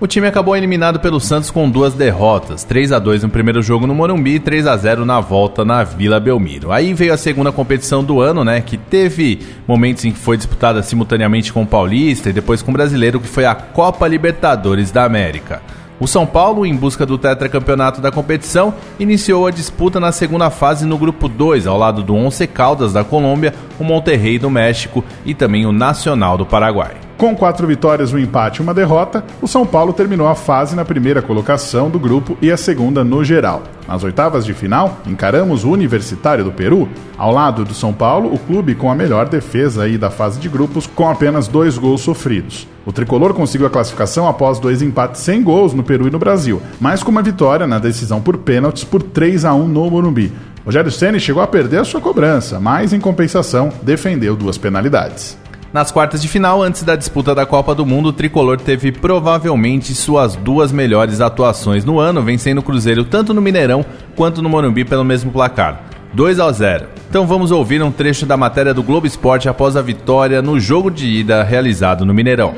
O 0.00 0.06
time 0.06 0.26
acabou 0.26 0.56
eliminado 0.56 0.98
pelo 0.98 1.20
Santos 1.20 1.50
com 1.50 1.68
duas 1.68 1.92
derrotas, 1.92 2.64
3 2.64 2.90
a 2.90 2.98
2 2.98 3.22
no 3.22 3.28
primeiro 3.28 3.60
jogo 3.60 3.86
no 3.86 3.94
Morumbi 3.94 4.36
e 4.36 4.40
3 4.40 4.66
a 4.66 4.74
0 4.74 5.04
na 5.04 5.20
volta 5.20 5.62
na 5.62 5.84
Vila 5.84 6.18
Belmiro. 6.18 6.72
Aí 6.72 6.94
veio 6.94 7.12
a 7.12 7.18
segunda 7.18 7.52
competição 7.52 8.02
do 8.02 8.18
ano, 8.18 8.42
né, 8.42 8.62
que 8.62 8.78
teve 8.78 9.40
momentos 9.68 10.06
em 10.06 10.12
que 10.12 10.18
foi 10.18 10.38
disputada 10.38 10.82
simultaneamente 10.82 11.52
com 11.52 11.64
o 11.64 11.66
Paulista 11.66 12.30
e 12.30 12.32
depois 12.32 12.62
com 12.62 12.70
o 12.70 12.72
Brasileiro, 12.72 13.20
que 13.20 13.28
foi 13.28 13.44
a 13.44 13.54
Copa 13.54 14.08
Libertadores 14.08 14.90
da 14.90 15.04
América. 15.04 15.60
O 16.00 16.06
São 16.06 16.26
Paulo, 16.26 16.64
em 16.64 16.74
busca 16.74 17.04
do 17.04 17.18
tetracampeonato 17.18 18.00
da 18.00 18.10
competição, 18.10 18.72
iniciou 18.98 19.46
a 19.46 19.50
disputa 19.50 20.00
na 20.00 20.10
segunda 20.10 20.48
fase 20.48 20.86
no 20.86 20.96
grupo 20.96 21.28
2, 21.28 21.66
ao 21.66 21.76
lado 21.76 22.02
do 22.02 22.14
Once 22.14 22.46
Caldas 22.46 22.94
da 22.94 23.04
Colômbia, 23.04 23.54
o 23.78 23.84
Monterrey 23.84 24.38
do 24.38 24.48
México 24.48 25.04
e 25.26 25.34
também 25.34 25.66
o 25.66 25.72
Nacional 25.72 26.38
do 26.38 26.46
Paraguai. 26.46 27.09
Com 27.20 27.36
quatro 27.36 27.66
vitórias, 27.66 28.14
um 28.14 28.18
empate 28.18 28.60
e 28.60 28.62
uma 28.62 28.72
derrota, 28.72 29.22
o 29.42 29.46
São 29.46 29.66
Paulo 29.66 29.92
terminou 29.92 30.26
a 30.26 30.34
fase 30.34 30.74
na 30.74 30.86
primeira 30.86 31.20
colocação 31.20 31.90
do 31.90 31.98
grupo 31.98 32.34
e 32.40 32.50
a 32.50 32.56
segunda 32.56 33.04
no 33.04 33.22
geral. 33.22 33.62
Nas 33.86 34.02
oitavas 34.02 34.42
de 34.42 34.54
final, 34.54 34.96
encaramos 35.06 35.62
o 35.62 35.70
Universitário 35.70 36.42
do 36.42 36.50
Peru. 36.50 36.88
Ao 37.18 37.30
lado 37.30 37.62
do 37.62 37.74
São 37.74 37.92
Paulo, 37.92 38.32
o 38.32 38.38
clube 38.38 38.74
com 38.74 38.90
a 38.90 38.94
melhor 38.94 39.28
defesa 39.28 39.82
aí 39.82 39.98
da 39.98 40.08
fase 40.08 40.40
de 40.40 40.48
grupos, 40.48 40.86
com 40.86 41.10
apenas 41.10 41.46
dois 41.46 41.76
gols 41.76 42.00
sofridos. 42.00 42.66
O 42.86 42.92
tricolor 42.92 43.34
conseguiu 43.34 43.66
a 43.66 43.70
classificação 43.70 44.26
após 44.26 44.58
dois 44.58 44.80
empates 44.80 45.20
sem 45.20 45.42
gols 45.42 45.74
no 45.74 45.82
Peru 45.82 46.08
e 46.08 46.10
no 46.10 46.18
Brasil, 46.18 46.62
mas 46.80 47.02
com 47.02 47.10
uma 47.10 47.20
vitória 47.20 47.66
na 47.66 47.78
decisão 47.78 48.22
por 48.22 48.38
pênaltis 48.38 48.82
por 48.82 49.02
3 49.02 49.44
a 49.44 49.52
1 49.52 49.68
no 49.68 49.90
Morumbi. 49.90 50.32
Rogério 50.64 50.90
Ceni 50.90 51.20
chegou 51.20 51.42
a 51.42 51.46
perder 51.46 51.80
a 51.80 51.84
sua 51.84 52.00
cobrança, 52.00 52.58
mas 52.58 52.94
em 52.94 52.98
compensação 52.98 53.70
defendeu 53.82 54.34
duas 54.34 54.56
penalidades. 54.56 55.36
Nas 55.72 55.92
quartas 55.92 56.20
de 56.20 56.26
final, 56.26 56.60
antes 56.60 56.82
da 56.82 56.96
disputa 56.96 57.32
da 57.32 57.46
Copa 57.46 57.76
do 57.76 57.86
Mundo, 57.86 58.08
o 58.08 58.12
tricolor 58.12 58.60
teve 58.60 58.90
provavelmente 58.90 59.94
suas 59.94 60.34
duas 60.34 60.72
melhores 60.72 61.20
atuações 61.20 61.84
no 61.84 62.00
ano, 62.00 62.20
vencendo 62.22 62.58
o 62.58 62.62
Cruzeiro 62.62 63.04
tanto 63.04 63.32
no 63.32 63.40
Mineirão 63.40 63.84
quanto 64.16 64.42
no 64.42 64.48
Morumbi 64.48 64.84
pelo 64.84 65.04
mesmo 65.04 65.30
placar. 65.30 65.82
2 66.12 66.40
a 66.40 66.50
0. 66.50 66.88
Então 67.08 67.24
vamos 67.24 67.52
ouvir 67.52 67.80
um 67.84 67.92
trecho 67.92 68.26
da 68.26 68.36
matéria 68.36 68.74
do 68.74 68.82
Globo 68.82 69.06
Esporte 69.06 69.48
após 69.48 69.76
a 69.76 69.82
vitória 69.82 70.42
no 70.42 70.58
jogo 70.58 70.90
de 70.90 71.06
ida 71.06 71.44
realizado 71.44 72.04
no 72.04 72.12
Mineirão. 72.12 72.52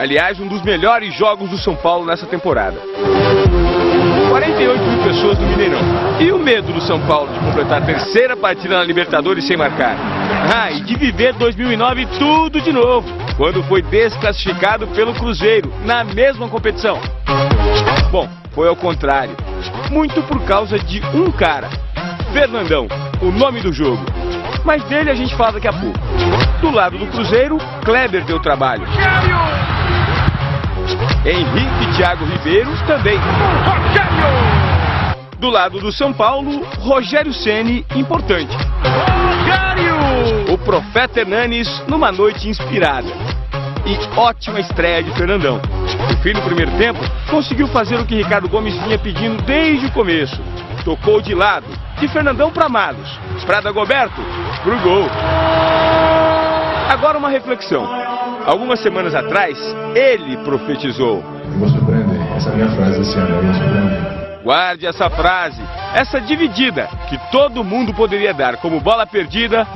Aliás, 0.00 0.40
um 0.40 0.48
dos 0.48 0.62
melhores 0.62 1.14
jogos 1.14 1.50
do 1.50 1.58
São 1.58 1.76
Paulo 1.76 2.06
nessa 2.06 2.24
temporada. 2.24 2.80
48 4.30 4.82
mil 4.82 5.02
pessoas 5.02 5.38
no 5.38 5.46
Mineirão. 5.46 5.80
E 6.18 6.32
o 6.32 6.38
medo 6.38 6.72
do 6.72 6.80
São 6.80 6.98
Paulo 7.06 7.30
de 7.30 7.38
completar 7.38 7.82
a 7.82 7.84
terceira 7.84 8.34
partida 8.34 8.78
na 8.78 8.82
Libertadores 8.82 9.46
sem 9.46 9.58
marcar? 9.58 9.98
Ah, 10.56 10.70
e 10.70 10.80
de 10.80 10.96
viver 10.96 11.34
2009 11.34 12.06
tudo 12.18 12.62
de 12.62 12.72
novo, 12.72 13.06
quando 13.36 13.62
foi 13.64 13.82
desclassificado 13.82 14.86
pelo 14.86 15.12
Cruzeiro, 15.12 15.70
na 15.84 16.02
mesma 16.02 16.48
competição. 16.48 16.98
Bom, 18.10 18.26
foi 18.52 18.68
ao 18.68 18.76
contrário. 18.76 19.36
Muito 19.90 20.22
por 20.22 20.40
causa 20.46 20.78
de 20.78 21.02
um 21.14 21.30
cara. 21.30 21.68
Fernandão, 22.32 22.88
o 23.20 23.30
nome 23.30 23.60
do 23.60 23.70
jogo. 23.70 24.02
Mas 24.64 24.82
dele 24.84 25.10
a 25.10 25.14
gente 25.14 25.36
fala 25.36 25.52
daqui 25.52 25.68
a 25.68 25.74
pouco. 25.74 25.98
Do 26.62 26.70
lado 26.70 26.96
do 26.96 27.06
Cruzeiro, 27.08 27.58
Kleber 27.84 28.24
deu 28.24 28.40
trabalho. 28.40 28.86
Henrique 31.24 31.96
Thiago 31.96 32.24
Ribeiro 32.24 32.70
também. 32.86 33.18
Do 35.38 35.48
lado 35.48 35.80
do 35.80 35.90
São 35.90 36.12
Paulo, 36.12 36.64
Rogério 36.80 37.32
Ceni 37.32 37.86
importante. 37.96 38.54
O 40.52 40.58
profeta 40.58 41.20
Hernanes 41.20 41.68
numa 41.88 42.12
noite 42.12 42.48
inspirada. 42.48 43.08
E 43.86 44.18
ótima 44.18 44.60
estreia 44.60 45.02
de 45.02 45.10
Fernandão. 45.12 45.60
No 46.08 46.16
fim 46.18 46.32
do 46.32 46.42
primeiro 46.42 46.70
tempo, 46.72 47.00
conseguiu 47.30 47.66
fazer 47.68 47.96
o 47.96 48.04
que 48.04 48.16
Ricardo 48.16 48.48
Gomes 48.48 48.74
vinha 48.82 48.98
pedindo 48.98 49.42
desde 49.42 49.86
o 49.86 49.92
começo. 49.92 50.40
Tocou 50.84 51.20
de 51.20 51.34
lado, 51.34 51.66
de 51.98 52.06
Fernandão 52.08 52.50
para 52.50 52.68
Malos. 52.68 53.18
Para 53.46 53.60
Dagoberto, 53.60 54.20
pro 54.62 54.78
gol. 54.80 55.08
Agora 56.90 57.16
uma 57.16 57.28
reflexão. 57.28 58.09
Algumas 58.46 58.80
semanas 58.80 59.14
atrás, 59.14 59.58
ele 59.94 60.36
profetizou. 60.38 61.22
Eu 61.44 61.58
vou 61.58 61.68
surpreender. 61.68 62.20
Essa 62.36 62.50
é 62.50 62.52
a 62.52 62.56
minha 62.56 62.70
frase 62.70 63.00
esse 63.00 63.18
ano. 63.18 63.36
Eu 63.36 63.42
vou 63.42 63.54
surpreender. 63.54 64.20
Guarde 64.42 64.86
essa 64.86 65.10
frase, 65.10 65.60
essa 65.94 66.18
dividida 66.20 66.88
que 67.08 67.18
todo 67.30 67.62
mundo 67.62 67.92
poderia 67.92 68.32
dar 68.32 68.56
como 68.56 68.80
bola 68.80 69.06
perdida. 69.06 69.66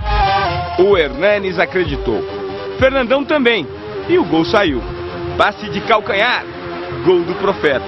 O 0.78 0.96
Hernanes 0.96 1.58
acreditou. 1.58 2.22
Fernandão 2.78 3.24
também. 3.24 3.66
E 4.08 4.18
o 4.18 4.24
gol 4.24 4.44
saiu. 4.44 4.82
Passe 5.36 5.68
de 5.68 5.80
calcanhar. 5.82 6.44
Gol 7.04 7.22
do 7.22 7.34
profeta. 7.34 7.84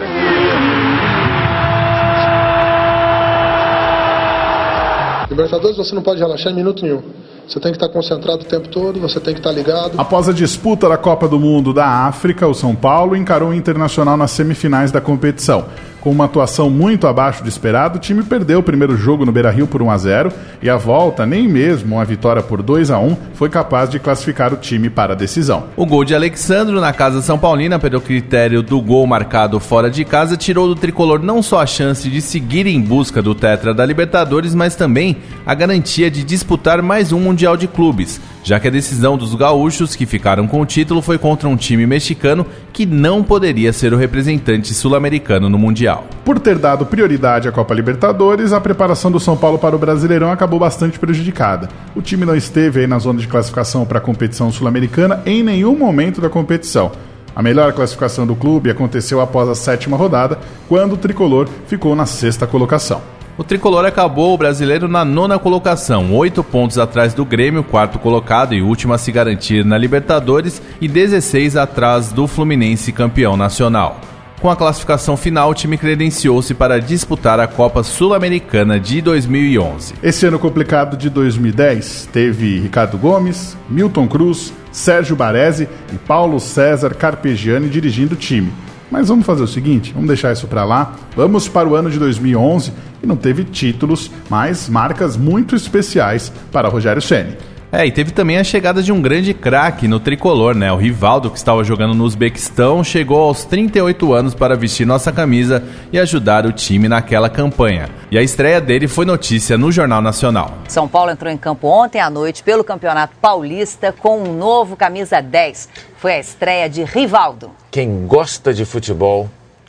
Libertadores 5.30 5.76
você 5.76 5.95
não 5.95 6.02
pode 6.02 6.21
relaxar 6.21 6.52
em 6.52 6.56
minuto 6.56 6.83
nenhum. 6.83 7.02
Você 7.49 7.61
tem 7.61 7.71
que 7.71 7.76
estar 7.76 7.88
concentrado 7.88 8.43
o 8.43 8.45
tempo 8.45 8.69
todo, 8.69 8.99
você 8.99 9.21
tem 9.21 9.33
que 9.33 9.41
estar 9.41 9.53
ligado. 9.53 9.93
Após 9.97 10.29
a 10.29 10.33
disputa 10.33 10.88
da 10.88 10.99
Copa 10.99 11.29
do 11.29 11.38
Mundo 11.38 11.73
da 11.73 11.87
África, 11.87 12.47
o 12.47 12.55
São 12.55 12.75
Paulo 12.75 13.15
encarou 13.15 13.50
o 13.50 13.55
Internacional 13.55 14.17
nas 14.17 14.33
semifinais 14.33 14.91
da 14.91 15.00
competição. 15.00 15.67
Com 16.07 16.13
uma 16.13 16.27
atuação 16.27 16.71
muito 16.71 17.09
abaixo 17.09 17.43
do 17.43 17.49
esperado, 17.49 17.97
o 17.97 18.01
time 18.01 18.23
perdeu 18.23 18.61
o 18.61 18.63
primeiro 18.63 18.97
jogo 18.97 19.27
no 19.27 19.33
Beira-Rio 19.33 19.67
por 19.67 19.83
1 19.83 19.91
a 19.91 19.99
0 19.99 20.33
e 20.63 20.71
a 20.71 20.77
volta, 20.77 21.27
nem 21.27 21.49
mesmo 21.49 21.97
uma 21.97 22.05
vitória 22.05 22.41
por 22.41 22.63
2 22.63 22.93
a 22.93 22.99
1, 23.01 23.17
foi 23.35 23.49
capaz 23.49 23.91
de 23.91 23.99
classificar 23.99 24.53
o 24.53 24.57
time 24.57 24.89
para 24.89 25.15
a 25.15 25.17
decisão. 25.17 25.65
O 25.77 25.85
gol 25.85 26.05
de 26.05 26.15
Alexandro 26.15 26.81
na 26.81 26.93
casa 26.93 27.21
São 27.23 27.37
Paulina, 27.37 27.77
pelo 27.77 28.01
critério 28.01 28.63
do 28.63 28.81
gol 28.81 29.05
marcado 29.05 29.59
fora 29.59 29.91
de 29.91 30.05
casa, 30.05 30.37
tirou 30.37 30.69
do 30.69 30.77
tricolor 30.77 31.21
não 31.21 31.43
só 31.43 31.61
a 31.61 31.67
chance 31.67 32.09
de 32.09 32.23
seguir 32.23 32.69
em 32.69 32.81
busca 32.81 33.21
do 33.21 33.35
Tetra 33.35 33.75
da 33.75 33.85
Libertadores, 33.85 34.55
mas 34.55 34.77
também 34.77 35.17
a 35.45 35.55
garantia 35.57 36.09
de 36.09 36.23
disputar 36.23 36.81
mais 36.83 37.11
um 37.11 37.19
Mundial 37.19 37.57
de 37.57 37.67
Clubes, 37.67 38.21
já 38.47 38.61
que 38.61 38.69
a 38.69 38.71
decisão 38.71 39.19
dos 39.19 39.35
gaúchos 39.35 39.97
que 39.97 40.07
ficaram 40.07 40.47
com 40.47 40.61
o 40.61 40.65
título 40.65 41.03
foi 41.03 41.19
contra 41.19 41.49
um 41.49 41.57
time 41.57 41.85
mexicano 41.85 42.47
que 42.73 42.87
não 42.87 43.21
poderia 43.21 43.73
ser 43.73 43.93
o 43.93 43.97
representante 43.97 44.73
sul-americano 44.73 45.49
no 45.49 45.59
Mundial. 45.59 46.07
Por 46.25 46.38
ter 46.38 46.57
dado 46.57 46.87
prioridade 46.87 47.49
à 47.49 47.53
Copa 47.53 47.75
Libertadores, 47.75 48.53
a 48.53 48.61
preparação 48.61 49.11
do 49.11 49.19
São 49.19 49.37
Paulo 49.37 49.59
para 49.59 49.75
o 49.75 49.79
Brasileirão 49.81 50.31
acabou 50.31 50.61
bastante 50.61 50.97
prejudicada. 50.97 51.69
O 51.93 52.00
time 52.00 52.25
não 52.25 52.37
esteve 52.37 52.79
aí 52.79 52.87
na 52.87 53.00
zona 53.00 53.19
de 53.19 53.26
classificação 53.26 53.85
para 53.85 53.99
a 53.99 54.00
competição 54.00 54.53
sul-americana 54.53 55.21
em 55.26 55.43
nenhum 55.43 55.76
momento 55.76 56.21
da 56.21 56.31
competição. 56.31 56.93
A 57.35 57.43
melhor 57.43 57.73
classificação 57.73 58.25
do 58.25 58.37
clube 58.37 58.71
aconteceu 58.71 59.21
após 59.21 59.49
a 59.49 59.57
sétima 59.57 59.97
rodada, 59.97 60.38
quando 60.69 60.93
o 60.93 60.97
tricolor 60.97 61.49
ficou 61.67 61.97
na 61.97 62.07
sexta 62.07 62.47
colocação. 62.47 63.16
O 63.38 63.45
tricolor 63.45 63.85
acabou 63.85 64.33
o 64.33 64.38
brasileiro 64.38 64.88
na 64.88 65.05
nona 65.05 65.38
colocação, 65.38 66.14
oito 66.14 66.43
pontos 66.43 66.78
atrás 66.78 67.12
do 67.12 67.23
Grêmio, 67.23 67.62
quarto 67.62 67.99
colocado 67.99 68.55
e 68.55 68.62
último 68.62 68.95
a 68.95 68.99
se 68.99 69.12
garantir 69.12 69.62
na 69.62 69.76
Libertadores, 69.76 70.62
e 70.81 70.88
16 70.88 71.55
atrás 71.55 72.11
do 72.12 72.26
Fluminense, 72.26 72.93
campeão 72.93 73.37
nacional. 73.37 74.00
Com 74.40 74.50
a 74.50 74.57
classificação 74.57 75.19
final, 75.19 75.50
o 75.50 75.55
time 75.55 75.76
credenciou-se 75.76 76.55
para 76.55 76.81
disputar 76.81 77.38
a 77.38 77.47
Copa 77.47 77.83
Sul-Americana 77.83 78.81
de 78.81 79.02
2011. 79.02 79.95
Esse 80.02 80.25
ano 80.25 80.38
complicado 80.38 80.97
de 80.97 81.11
2010 81.11 82.09
teve 82.11 82.59
Ricardo 82.59 82.97
Gomes, 82.97 83.55
Milton 83.69 84.09
Cruz, 84.09 84.50
Sérgio 84.73 85.14
Baresi 85.14 85.69
e 85.93 85.99
Paulo 85.99 86.40
César 86.40 86.95
Carpegiani 86.95 87.69
dirigindo 87.69 88.14
o 88.14 88.19
time. 88.19 88.50
Mas 88.90 89.09
vamos 89.09 89.26
fazer 89.26 89.43
o 89.43 89.49
seguinte, 89.49 89.93
vamos 89.93 90.07
deixar 90.07 90.33
isso 90.33 90.47
para 90.47 90.64
lá. 90.64 90.95
Vamos 91.16 91.49
para 91.49 91.69
o 91.69 91.75
ano 91.75 91.90
de 91.90 91.99
2011, 91.99 92.73
que 93.00 93.07
não 93.07 93.17
teve 93.17 93.45
títulos, 93.45 94.11
mas 94.29 94.69
marcas 94.69 95.17
muito 95.17 95.55
especiais 95.55 96.33
para 96.50 96.69
Rogério 96.69 97.03
Ceni. 97.03 97.37
É, 97.73 97.85
e 97.85 97.91
teve 97.91 98.12
também 98.12 98.38
a 98.38 98.45
chegada 98.45 98.83
de 98.83 98.93
um 98.93 99.03
grande 99.03 99.35
craque 99.35 99.88
no 99.88 99.99
tricolor, 99.99 100.55
né? 100.55 100.73
O 100.73 100.76
Rivaldo, 100.76 101.31
que 101.31 101.37
estava 101.37 101.65
jogando 101.65 101.95
no 101.95 102.05
Uzbequistão, 102.05 102.85
chegou 102.85 103.21
aos 103.21 103.45
38 103.45 104.15
anos 104.15 104.35
para 104.35 104.57
vestir 104.57 104.87
nossa 104.87 105.12
camisa 105.12 105.62
e 105.93 105.99
ajudar 105.99 106.47
o 106.47 106.53
time 106.53 106.88
naquela 106.88 107.29
campanha. 107.29 107.91
E 108.11 108.17
a 108.17 108.23
estreia 108.23 108.61
dele 108.61 108.87
foi 108.87 109.05
notícia 109.05 109.59
no 109.59 109.73
Jornal 109.73 110.00
Nacional. 110.00 110.55
São 110.69 110.87
Paulo 110.87 111.11
entrou 111.11 111.31
em 111.31 111.37
campo 111.37 111.67
ontem 111.67 112.00
à 112.00 112.09
noite 112.09 112.43
pelo 112.43 112.62
Campeonato 112.62 113.15
Paulista 113.21 113.93
com 113.93 114.23
um 114.23 114.38
novo 114.38 114.76
camisa 114.76 115.21
10. 115.21 115.69
Foi 115.99 116.15
a 116.15 116.21
estreia 116.21 116.71
de 116.71 116.85
Rivaldo. 116.85 117.50
Quem 117.71 118.07
gosta 118.07 118.55
de 118.55 118.65
futebol 118.65 119.29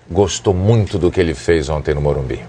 gostou 0.10 0.54
muito 0.54 1.00
do 1.00 1.12
que 1.12 1.20
ele 1.20 1.34
fez 1.34 1.68
ontem 1.68 1.96
no 1.96 2.02
Morumbi. 2.02 2.40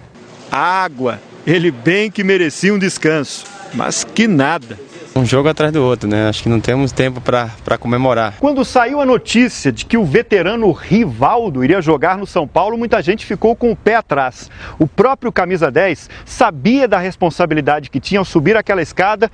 Água. 0.50 1.21
Ele 1.47 1.71
bem 1.71 2.11
que 2.11 2.23
merecia 2.23 2.75
um 2.75 2.78
descanso, 2.78 3.45
mas 3.75 4.05
que 4.05 4.26
nada. 4.26 4.78
Um 5.17 5.25
jogo 5.25 5.49
atrás 5.49 5.73
do 5.73 5.83
outro, 5.83 6.09
né? 6.09 6.28
Acho 6.28 6.43
que 6.45 6.49
não 6.49 6.61
temos 6.61 6.93
tempo 6.93 7.21
para 7.21 7.78
comemorar. 7.78 8.37
Quando 8.38 8.64
saiu 8.64 9.00
a 9.00 9.07
notícia 9.07 9.73
de 9.73 9.85
que 9.85 9.97
o 9.97 10.05
veterano 10.05 10.71
Rivaldo 10.71 11.64
iria 11.64 11.83
jogar 11.83 12.17
no 12.17 12.26
São 12.26 12.47
Paulo, 12.47 12.78
muita 12.78 13.02
gente 13.02 13.26
ficou 13.26 13.57
com 13.57 13.73
o 13.73 13.76
pé 13.76 13.97
atrás. 13.97 14.49
O 14.78 14.87
próprio 14.87 15.33
camisa 15.33 15.71
10 15.71 16.09
sabia 16.25 16.87
da 16.87 16.99
responsabilidade 16.99 17.90
que 17.90 17.99
tinha 17.99 18.21
ao 18.21 18.25
subir 18.25 18.57
aquela 18.57 18.81
escada 18.81 19.31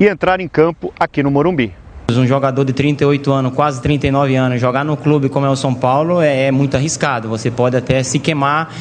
e 0.00 0.06
entrar 0.06 0.40
em 0.40 0.48
campo 0.48 0.92
aqui 0.98 1.22
no 1.22 1.30
Morumbi. 1.30 1.74
Um 2.08 2.26
jogador 2.26 2.64
de 2.64 2.72
38 2.72 3.32
anos, 3.32 3.52
quase 3.52 3.82
39 3.82 4.36
anos, 4.36 4.60
jogar 4.60 4.84
no 4.84 4.96
clube 4.96 5.28
como 5.28 5.44
é 5.44 5.50
o 5.50 5.56
São 5.56 5.74
Paulo 5.74 6.20
é, 6.20 6.44
é 6.46 6.50
muito 6.52 6.76
arriscado. 6.76 7.28
Você 7.28 7.50
pode 7.50 7.76
até 7.76 8.00
se 8.02 8.20
queimar 8.20 8.72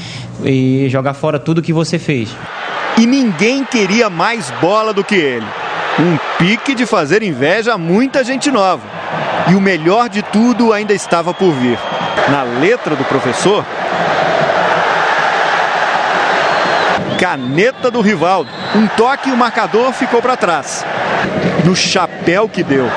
e 0.44 0.88
jogar 0.89 1.15
fora 1.15 1.39
tudo 1.39 1.62
que 1.62 1.74
você 1.74 1.98
fez. 1.98 2.29
E 2.98 3.05
ninguém 3.05 3.65
queria 3.65 4.10
mais 4.12 4.51
bola 4.62 4.94
do 4.94 5.03
que 5.03 5.15
ele. 5.15 5.46
Um 6.00 6.17
pique 6.38 6.75
de 6.75 6.86
fazer 6.86 7.24
inveja 7.24 7.74
a 7.74 7.77
muita 7.77 8.24
gente 8.24 8.51
nova. 8.51 8.84
E 9.50 9.55
o 9.55 9.62
melhor 9.62 10.08
de 10.08 10.22
tudo 10.22 10.72
ainda 10.72 10.94
estava 10.94 11.34
por 11.34 11.51
vir. 11.51 11.79
Na 12.29 12.44
letra 12.44 12.96
do 12.96 13.03
professor, 13.05 13.65
caneta 17.20 17.89
do 17.89 18.01
Rivaldo. 18.01 18.50
Um 18.75 18.88
toque 18.88 19.29
e 19.29 19.32
o 19.32 19.38
marcador 19.38 19.91
ficou 19.94 20.22
para 20.22 20.38
trás. 20.38 20.86
No 21.63 21.75
chapéu 21.75 22.48
que 22.48 22.63
deu. 22.63 22.89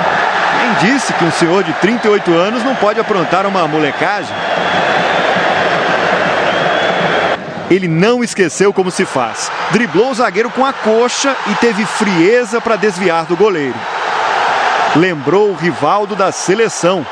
Quem 0.59 0.91
disse 0.91 1.13
que 1.13 1.25
um 1.25 1.31
senhor 1.31 1.63
de 1.63 1.73
38 1.75 2.33
anos 2.35 2.63
não 2.65 2.75
pode 2.75 3.01
aprontar 3.01 3.47
uma 3.47 3.67
molecagem? 3.67 4.35
Ele 7.71 7.87
não 7.87 8.25
esqueceu 8.25 8.73
como 8.73 8.91
se 8.91 9.05
faz. 9.05 9.51
Driblou 9.71 10.11
o 10.11 10.15
zagueiro 10.15 10.51
com 10.51 10.65
a 10.65 10.73
coxa 10.73 11.37
e 11.47 11.55
teve 11.57 11.85
frieza 11.85 12.61
para 12.61 12.77
desviar 12.77 13.27
do 13.27 13.37
goleiro. 13.37 13.75
Lembrou 14.97 15.51
o 15.51 15.55
Rivaldo 15.55 16.17
da 16.17 16.33
seleção. 16.33 17.07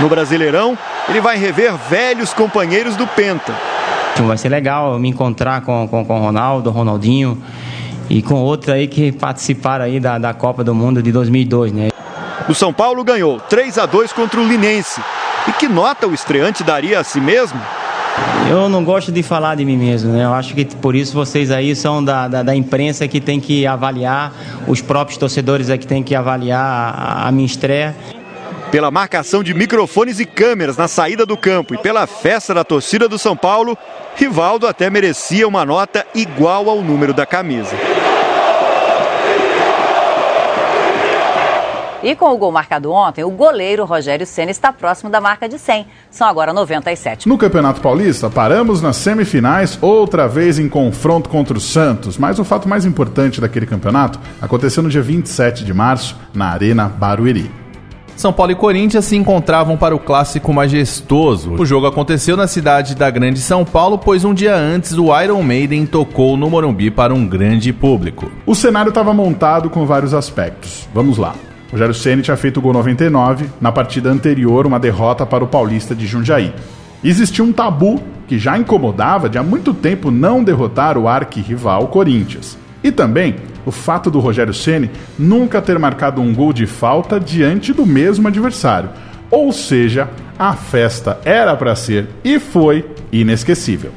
No 0.00 0.08
Brasileirão, 0.08 0.76
ele 1.08 1.20
vai 1.20 1.36
rever 1.36 1.72
velhos 1.88 2.32
companheiros 2.32 2.96
do 2.96 3.06
Penta. 3.06 3.54
Vai 4.16 4.36
ser 4.36 4.48
legal 4.48 4.98
me 4.98 5.08
encontrar 5.08 5.60
com, 5.62 5.86
com, 5.86 6.04
com 6.04 6.18
o 6.18 6.22
Ronaldo, 6.22 6.70
Ronaldinho 6.70 7.40
e 8.10 8.22
com 8.22 8.34
outros 8.36 8.74
aí 8.74 8.86
que 8.86 9.12
participaram 9.12 9.84
aí 9.84 10.00
da, 10.00 10.18
da 10.18 10.32
Copa 10.32 10.64
do 10.64 10.74
Mundo 10.74 11.02
de 11.02 11.12
2002, 11.12 11.72
né? 11.72 11.88
O 12.48 12.54
São 12.54 12.72
Paulo 12.72 13.04
ganhou 13.04 13.38
3 13.40 13.76
a 13.78 13.86
2 13.86 14.12
contra 14.12 14.40
o 14.40 14.46
Linense. 14.46 15.00
E 15.46 15.52
que 15.52 15.68
nota 15.68 16.06
o 16.06 16.14
estreante 16.14 16.62
daria 16.64 17.00
a 17.00 17.04
si 17.04 17.20
mesmo? 17.20 17.60
Eu 18.50 18.68
não 18.68 18.82
gosto 18.82 19.12
de 19.12 19.22
falar 19.22 19.54
de 19.54 19.64
mim 19.64 19.76
mesmo, 19.76 20.12
né? 20.12 20.24
Eu 20.24 20.32
acho 20.32 20.54
que 20.54 20.64
por 20.64 20.94
isso 20.94 21.12
vocês 21.12 21.50
aí 21.50 21.76
são 21.76 22.02
da, 22.02 22.26
da, 22.26 22.42
da 22.42 22.56
imprensa 22.56 23.06
que 23.06 23.20
tem 23.20 23.38
que 23.38 23.66
avaliar, 23.66 24.32
os 24.66 24.80
próprios 24.80 25.18
torcedores 25.18 25.68
é 25.68 25.76
que 25.76 25.86
tem 25.86 26.02
que 26.02 26.14
avaliar 26.14 26.94
a, 26.96 27.28
a 27.28 27.32
minha 27.32 27.46
estreia. 27.46 27.94
Pela 28.70 28.90
marcação 28.90 29.42
de 29.42 29.54
microfones 29.54 30.20
e 30.20 30.26
câmeras 30.26 30.76
na 30.76 30.88
saída 30.88 31.24
do 31.24 31.36
campo 31.36 31.74
e 31.74 31.78
pela 31.78 32.06
festa 32.06 32.52
da 32.52 32.64
torcida 32.64 33.08
do 33.08 33.18
São 33.18 33.34
Paulo, 33.34 33.76
Rivaldo 34.14 34.66
até 34.66 34.90
merecia 34.90 35.48
uma 35.48 35.64
nota 35.64 36.06
igual 36.14 36.68
ao 36.68 36.82
número 36.82 37.14
da 37.14 37.24
camisa. 37.24 37.74
E 42.02 42.14
com 42.14 42.32
o 42.32 42.38
gol 42.38 42.52
marcado 42.52 42.92
ontem, 42.92 43.24
o 43.24 43.30
goleiro 43.30 43.84
Rogério 43.84 44.24
Senna 44.24 44.52
está 44.52 44.72
próximo 44.72 45.10
da 45.10 45.20
marca 45.20 45.48
de 45.48 45.58
100. 45.58 45.86
São 46.10 46.28
agora 46.28 46.52
97. 46.52 47.28
No 47.28 47.36
Campeonato 47.36 47.80
Paulista, 47.80 48.30
paramos 48.30 48.80
nas 48.80 48.96
semifinais, 48.96 49.76
outra 49.82 50.28
vez 50.28 50.60
em 50.60 50.68
confronto 50.68 51.28
contra 51.28 51.58
o 51.58 51.60
Santos. 51.60 52.16
Mas 52.16 52.38
o 52.38 52.44
fato 52.44 52.68
mais 52.68 52.84
importante 52.84 53.40
daquele 53.40 53.66
campeonato 53.66 54.20
aconteceu 54.40 54.80
no 54.82 54.88
dia 54.88 55.02
27 55.02 55.64
de 55.64 55.74
março, 55.74 56.16
na 56.32 56.50
Arena 56.50 56.88
Barueri. 56.88 57.50
São 58.14 58.32
Paulo 58.32 58.50
e 58.50 58.56
Corinthians 58.56 59.04
se 59.04 59.16
encontravam 59.16 59.76
para 59.76 59.94
o 59.94 59.98
clássico 59.98 60.52
majestoso. 60.52 61.54
O 61.54 61.66
jogo 61.66 61.86
aconteceu 61.86 62.36
na 62.36 62.48
cidade 62.48 62.96
da 62.96 63.08
Grande 63.10 63.40
São 63.40 63.64
Paulo, 63.64 63.96
pois 63.96 64.24
um 64.24 64.34
dia 64.34 64.56
antes 64.56 64.92
o 64.98 65.16
Iron 65.20 65.42
Maiden 65.42 65.86
tocou 65.86 66.36
no 66.36 66.50
Morumbi 66.50 66.90
para 66.90 67.14
um 67.14 67.26
grande 67.26 67.72
público. 67.72 68.30
O 68.44 68.56
cenário 68.56 68.88
estava 68.88 69.14
montado 69.14 69.70
com 69.70 69.86
vários 69.86 70.14
aspectos. 70.14 70.88
Vamos 70.92 71.16
lá. 71.16 71.34
Rogério 71.70 71.94
Ceni 71.94 72.22
tinha 72.22 72.36
feito 72.36 72.56
o 72.56 72.60
gol 72.62 72.72
99, 72.72 73.46
na 73.60 73.70
partida 73.70 74.10
anterior 74.10 74.66
uma 74.66 74.80
derrota 74.80 75.26
para 75.26 75.44
o 75.44 75.48
Paulista 75.48 75.94
de 75.94 76.06
Jundiaí. 76.06 76.54
Existia 77.04 77.44
um 77.44 77.52
tabu 77.52 78.02
que 78.26 78.38
já 78.38 78.56
incomodava 78.56 79.28
de 79.28 79.38
há 79.38 79.42
muito 79.42 79.74
tempo 79.74 80.10
não 80.10 80.42
derrotar 80.42 80.96
o 80.96 81.06
arquirrival 81.06 81.88
Corinthians. 81.88 82.58
E 82.82 82.90
também 82.90 83.36
o 83.66 83.70
fato 83.70 84.10
do 84.10 84.18
Rogério 84.18 84.54
Ceni 84.54 84.90
nunca 85.18 85.60
ter 85.60 85.78
marcado 85.78 86.20
um 86.20 86.34
gol 86.34 86.52
de 86.52 86.66
falta 86.66 87.20
diante 87.20 87.72
do 87.72 87.84
mesmo 87.84 88.28
adversário. 88.28 88.90
Ou 89.30 89.52
seja, 89.52 90.08
a 90.38 90.54
festa 90.54 91.18
era 91.24 91.54
para 91.54 91.74
ser 91.74 92.08
e 92.24 92.38
foi 92.38 92.86
inesquecível. 93.12 93.92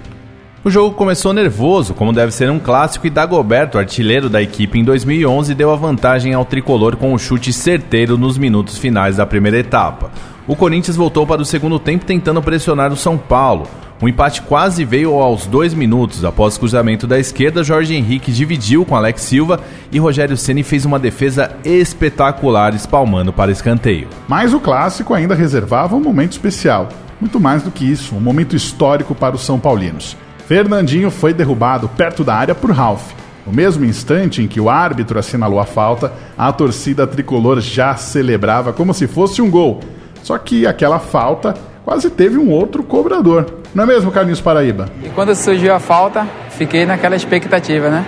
O 0.63 0.69
jogo 0.69 0.95
começou 0.95 1.33
nervoso, 1.33 1.95
como 1.95 2.13
deve 2.13 2.31
ser 2.31 2.51
um 2.51 2.59
clássico, 2.59 3.07
e 3.07 3.09
Dagoberto, 3.09 3.79
artilheiro 3.79 4.29
da 4.29 4.43
equipe 4.43 4.77
em 4.77 4.83
2011, 4.83 5.55
deu 5.55 5.71
a 5.71 5.75
vantagem 5.75 6.35
ao 6.35 6.45
tricolor 6.45 6.97
com 6.97 7.11
um 7.11 7.17
chute 7.17 7.51
certeiro 7.51 8.15
nos 8.15 8.37
minutos 8.37 8.77
finais 8.77 9.17
da 9.17 9.25
primeira 9.25 9.57
etapa. 9.57 10.11
O 10.47 10.55
Corinthians 10.55 10.95
voltou 10.95 11.25
para 11.25 11.41
o 11.41 11.45
segundo 11.45 11.79
tempo 11.79 12.05
tentando 12.05 12.43
pressionar 12.43 12.93
o 12.93 12.95
São 12.95 13.17
Paulo. 13.17 13.67
O 13.99 14.07
empate 14.07 14.43
quase 14.43 14.85
veio 14.85 15.15
aos 15.15 15.47
dois 15.47 15.73
minutos. 15.73 16.23
Após 16.23 16.59
cruzamento 16.59 17.07
da 17.07 17.17
esquerda, 17.17 17.63
Jorge 17.63 17.95
Henrique 17.95 18.31
dividiu 18.31 18.85
com 18.85 18.95
Alex 18.95 19.23
Silva 19.23 19.61
e 19.91 19.97
Rogério 19.97 20.37
Ceni 20.37 20.61
fez 20.61 20.85
uma 20.85 20.99
defesa 20.99 21.57
espetacular, 21.65 22.75
espalmando 22.75 23.33
para 23.33 23.51
escanteio. 23.51 24.07
Mas 24.27 24.53
o 24.53 24.59
clássico 24.59 25.15
ainda 25.15 25.33
reservava 25.33 25.95
um 25.95 26.01
momento 26.01 26.33
especial. 26.33 26.87
Muito 27.19 27.39
mais 27.39 27.63
do 27.63 27.71
que 27.71 27.83
isso, 27.83 28.15
um 28.15 28.19
momento 28.19 28.55
histórico 28.55 29.15
para 29.15 29.35
os 29.35 29.43
São 29.43 29.59
Paulinos. 29.59 30.15
Fernandinho 30.51 31.09
foi 31.09 31.33
derrubado 31.33 31.87
perto 31.87 32.25
da 32.25 32.35
área 32.35 32.53
por 32.53 32.71
Ralph. 32.71 33.13
No 33.47 33.53
mesmo 33.53 33.85
instante 33.85 34.41
em 34.41 34.49
que 34.49 34.59
o 34.59 34.69
árbitro 34.69 35.17
assinalou 35.17 35.61
a 35.61 35.65
falta, 35.65 36.11
a 36.37 36.51
torcida 36.51 37.07
tricolor 37.07 37.61
já 37.61 37.95
celebrava 37.95 38.73
como 38.73 38.93
se 38.93 39.07
fosse 39.07 39.41
um 39.41 39.49
gol. 39.49 39.79
Só 40.21 40.37
que 40.37 40.67
aquela 40.67 40.99
falta 40.99 41.53
quase 41.85 42.09
teve 42.09 42.37
um 42.37 42.49
outro 42.49 42.83
cobrador. 42.83 43.45
Não 43.73 43.85
é 43.85 43.87
mesmo, 43.87 44.11
Carlinhos 44.11 44.41
Paraíba? 44.41 44.89
E 45.01 45.07
quando 45.11 45.33
surgiu 45.35 45.73
a 45.73 45.79
falta, 45.79 46.27
fiquei 46.49 46.85
naquela 46.85 47.15
expectativa, 47.15 47.89
né? 47.89 48.05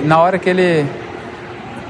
E 0.00 0.06
na 0.06 0.20
hora 0.20 0.38
que 0.38 0.48
ele 0.48 0.86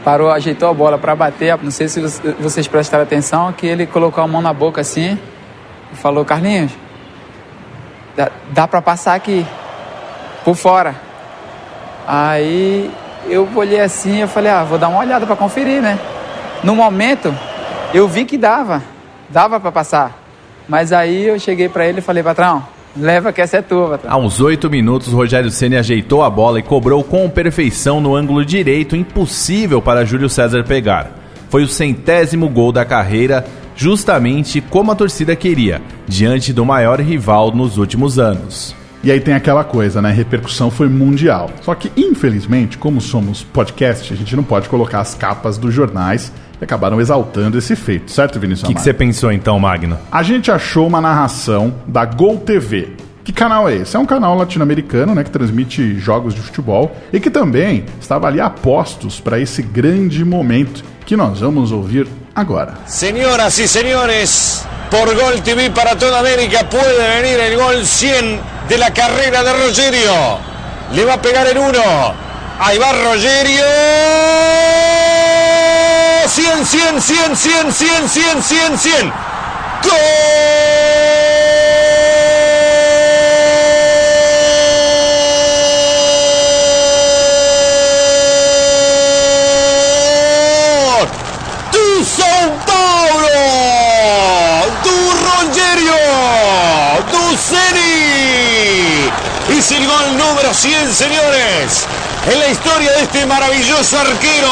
parou, 0.03 0.31
ajeitou 0.31 0.71
a 0.71 0.73
bola 0.73 0.97
para 0.97 1.15
bater, 1.15 1.59
não 1.63 1.71
sei 1.71 1.89
se 1.89 2.01
vocês 2.41 2.67
prestaram 2.67 3.03
atenção, 3.03 3.53
que 3.53 3.67
ele 3.67 3.87
colocou 3.87 4.25
a 4.25 4.27
mão 4.27 4.41
na 4.41 4.55
boca 4.55 4.81
assim 4.81 5.19
e 5.93 5.97
falou: 5.97 6.25
Carlinhos, 6.25 6.73
dá, 8.17 8.31
dá 8.51 8.67
para 8.67 8.81
passar 8.81 9.15
aqui 9.15 9.45
por 10.45 10.57
fora. 10.57 10.95
Aí 12.07 12.91
eu 13.29 13.49
olhei 13.55 13.81
assim, 13.81 14.19
eu 14.19 14.29
falei, 14.29 14.51
ah, 14.51 14.65
vou 14.65 14.79
dar 14.79 14.89
uma 14.89 15.01
olhada 15.01 15.27
para 15.27 15.37
conferir, 15.37 15.81
né? 15.81 15.99
No 16.63 16.75
momento, 16.75 17.35
eu 17.95 18.09
vi 18.09 18.25
que 18.25 18.37
dava, 18.37 18.83
dava 19.29 19.61
para 19.61 19.73
passar. 19.73 20.19
Mas 20.69 20.93
aí 20.93 21.27
eu 21.27 21.39
cheguei 21.39 21.69
para 21.69 21.87
ele 21.87 21.99
e 21.99 22.03
falei, 22.03 22.23
patrão, 22.23 22.65
leva 22.97 23.33
que 23.33 23.41
essa 23.41 23.59
é 23.59 23.63
tua, 23.63 23.91
patrão. 23.91 24.13
Aos 24.13 24.41
oito 24.41 24.71
minutos, 24.71 25.13
Rogério 25.13 25.51
Ceni 25.51 25.77
ajeitou 25.77 26.23
a 26.23 26.31
bola 26.31 26.59
e 26.59 26.63
cobrou 26.63 27.03
com 27.03 27.29
perfeição 27.29 28.01
no 28.01 28.15
ângulo 28.15 28.45
direito, 28.45 28.97
impossível 28.97 29.83
para 29.83 30.05
Júlio 30.05 30.29
César 30.29 30.65
pegar. 30.65 31.11
Foi 31.49 31.63
o 31.63 31.69
centésimo 31.69 32.49
gol 32.49 32.71
da 32.71 32.85
carreira, 32.85 33.45
justamente 33.75 34.61
como 34.61 34.93
a 34.93 34.95
torcida 34.95 35.35
queria, 35.35 35.83
diante 36.07 36.53
do 36.53 36.65
maior 36.65 37.01
rival 37.01 37.51
nos 37.51 37.77
últimos 37.77 38.19
anos. 38.19 38.80
E 39.03 39.11
aí 39.11 39.19
tem 39.19 39.33
aquela 39.33 39.65
coisa, 39.65 40.03
né? 40.03 40.11
A 40.11 40.13
repercussão 40.13 40.71
foi 40.71 40.89
mundial. 40.89 41.51
Só 41.63 41.75
que, 41.75 41.91
infelizmente, 41.97 42.77
como 42.77 43.01
somos 43.01 43.43
podcast, 43.43 44.13
a 44.13 44.17
gente 44.17 44.37
não 44.37 44.43
pode 44.43 44.69
colocar 44.69 45.01
as 45.01 45.15
capas 45.15 45.57
dos 45.57 45.73
jornais 45.73 46.31
que 46.59 46.65
acabaram 46.65 47.01
exaltando 47.01 47.57
esse 47.57 47.75
feito, 47.75 48.11
certo, 48.11 48.39
Vinícius? 48.39 48.69
O 48.69 48.75
que 48.75 48.81
você 48.81 48.93
pensou 48.93 49.33
então, 49.33 49.59
Magno? 49.59 49.97
A 50.13 50.23
gente 50.23 50.51
achou 50.51 50.87
uma 50.87 51.01
narração 51.01 51.75
da 51.87 52.05
Gol 52.05 52.37
TV. 52.37 52.91
Que 53.25 53.33
canal 53.33 53.67
é 53.67 53.77
esse? 53.77 53.97
É 53.97 53.99
um 53.99 54.05
canal 54.05 54.37
latino-americano, 54.37 55.15
né, 55.15 55.25
que 55.25 55.31
transmite 55.31 55.99
jogos 55.99 56.35
de 56.35 56.41
futebol 56.41 56.95
e 57.11 57.19
que 57.19 57.31
também 57.31 57.85
estava 57.99 58.27
ali 58.27 58.41
a 58.41 58.51
postos 58.51 59.21
para 59.21 59.39
esse 59.39 59.63
grande 59.63 60.23
momento 60.25 60.85
que 61.07 61.17
nós 61.17 61.41
vamos 61.41 61.73
ouvir 61.73 62.07
agora. 62.35 62.75
Senhoras 62.87 63.59
e 63.59 63.67
senhores, 63.67 64.67
por 64.91 65.15
Gol 65.15 65.43
TV 65.43 65.71
para 65.71 65.97
toda 65.97 66.19
América 66.19 66.69
puede 66.69 67.21
venir 67.21 67.39
el 67.39 67.57
gol 67.57 67.87
100 67.87 68.41
de 68.69 68.79
la 68.79 68.93
carrera 68.93 69.43
de 69.43 69.53
Rogerio. 69.53 70.39
Le 70.93 71.05
va 71.05 71.15
a 71.15 71.23
pegar 71.23 71.47
el 71.47 71.59
1. 71.59 71.81
Ahí 72.59 72.79
va 72.79 72.93
Rogerio. 72.93 73.65
100, 76.27 76.67
100, 76.67 77.03
100, 77.03 77.37
100, 77.37 77.73
100, 77.73 78.09
100, 78.09 78.43
100, 78.43 78.79
100. 78.79 79.13
Número 100.51 100.55
100, 100.55 100.93
señores. 100.93 101.87
En 102.33 102.39
la 102.39 102.49
historia 102.49 102.93
de 102.93 103.03
este 103.03 103.27
maravilloso 103.27 103.99
arquero 103.99 104.49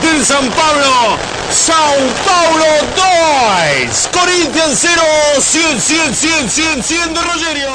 del 0.00 0.24
San 0.24 0.48
Pablo. 0.50 1.18
Sao 1.50 1.94
Paulo 2.24 2.64
2. 3.86 4.10
Corinthians 4.12 4.78
0. 4.78 5.02
100, 5.40 5.80
100, 5.80 6.14
100, 6.14 6.48
100, 6.48 6.82
100 6.82 7.12
de 7.12 7.20
Rogério. 7.20 7.68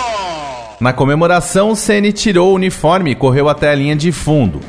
Na 0.80 0.94
comemoração, 0.94 1.76
Ceni 1.76 2.12
tirou 2.12 2.52
o 2.52 2.56
uniforme 2.56 3.12
e 3.12 3.16
correu 3.16 3.50
até 3.50 3.70
a 3.70 3.76
linha 3.76 3.96
de 3.96 4.12
fundo. 4.12 4.60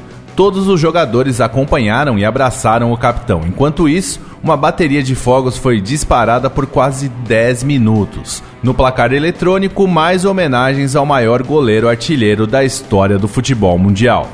Todos 0.41 0.69
os 0.69 0.81
jogadores 0.81 1.39
acompanharam 1.39 2.19
e 2.19 2.25
abraçaram 2.25 2.91
o 2.91 2.97
capitão. 2.97 3.43
Enquanto 3.47 3.87
isso, 3.87 4.19
uma 4.43 4.57
bateria 4.57 5.03
de 5.03 5.15
fogos 5.15 5.59
foi 5.59 5.83
disparada 5.83 6.49
por 6.49 6.65
quase 6.65 7.11
10 7.11 7.63
minutos. 7.63 8.43
No 8.63 8.73
placar 8.73 9.13
eletrônico, 9.13 9.87
mais 9.87 10.25
homenagens 10.25 10.97
ao 10.97 11.05
maior 11.05 11.43
goleiro 11.43 11.91
artilheiro 11.91 12.47
da 12.47 12.65
história 12.65 13.19
do 13.19 13.29
futebol 13.29 13.79
mundial. 13.79 14.31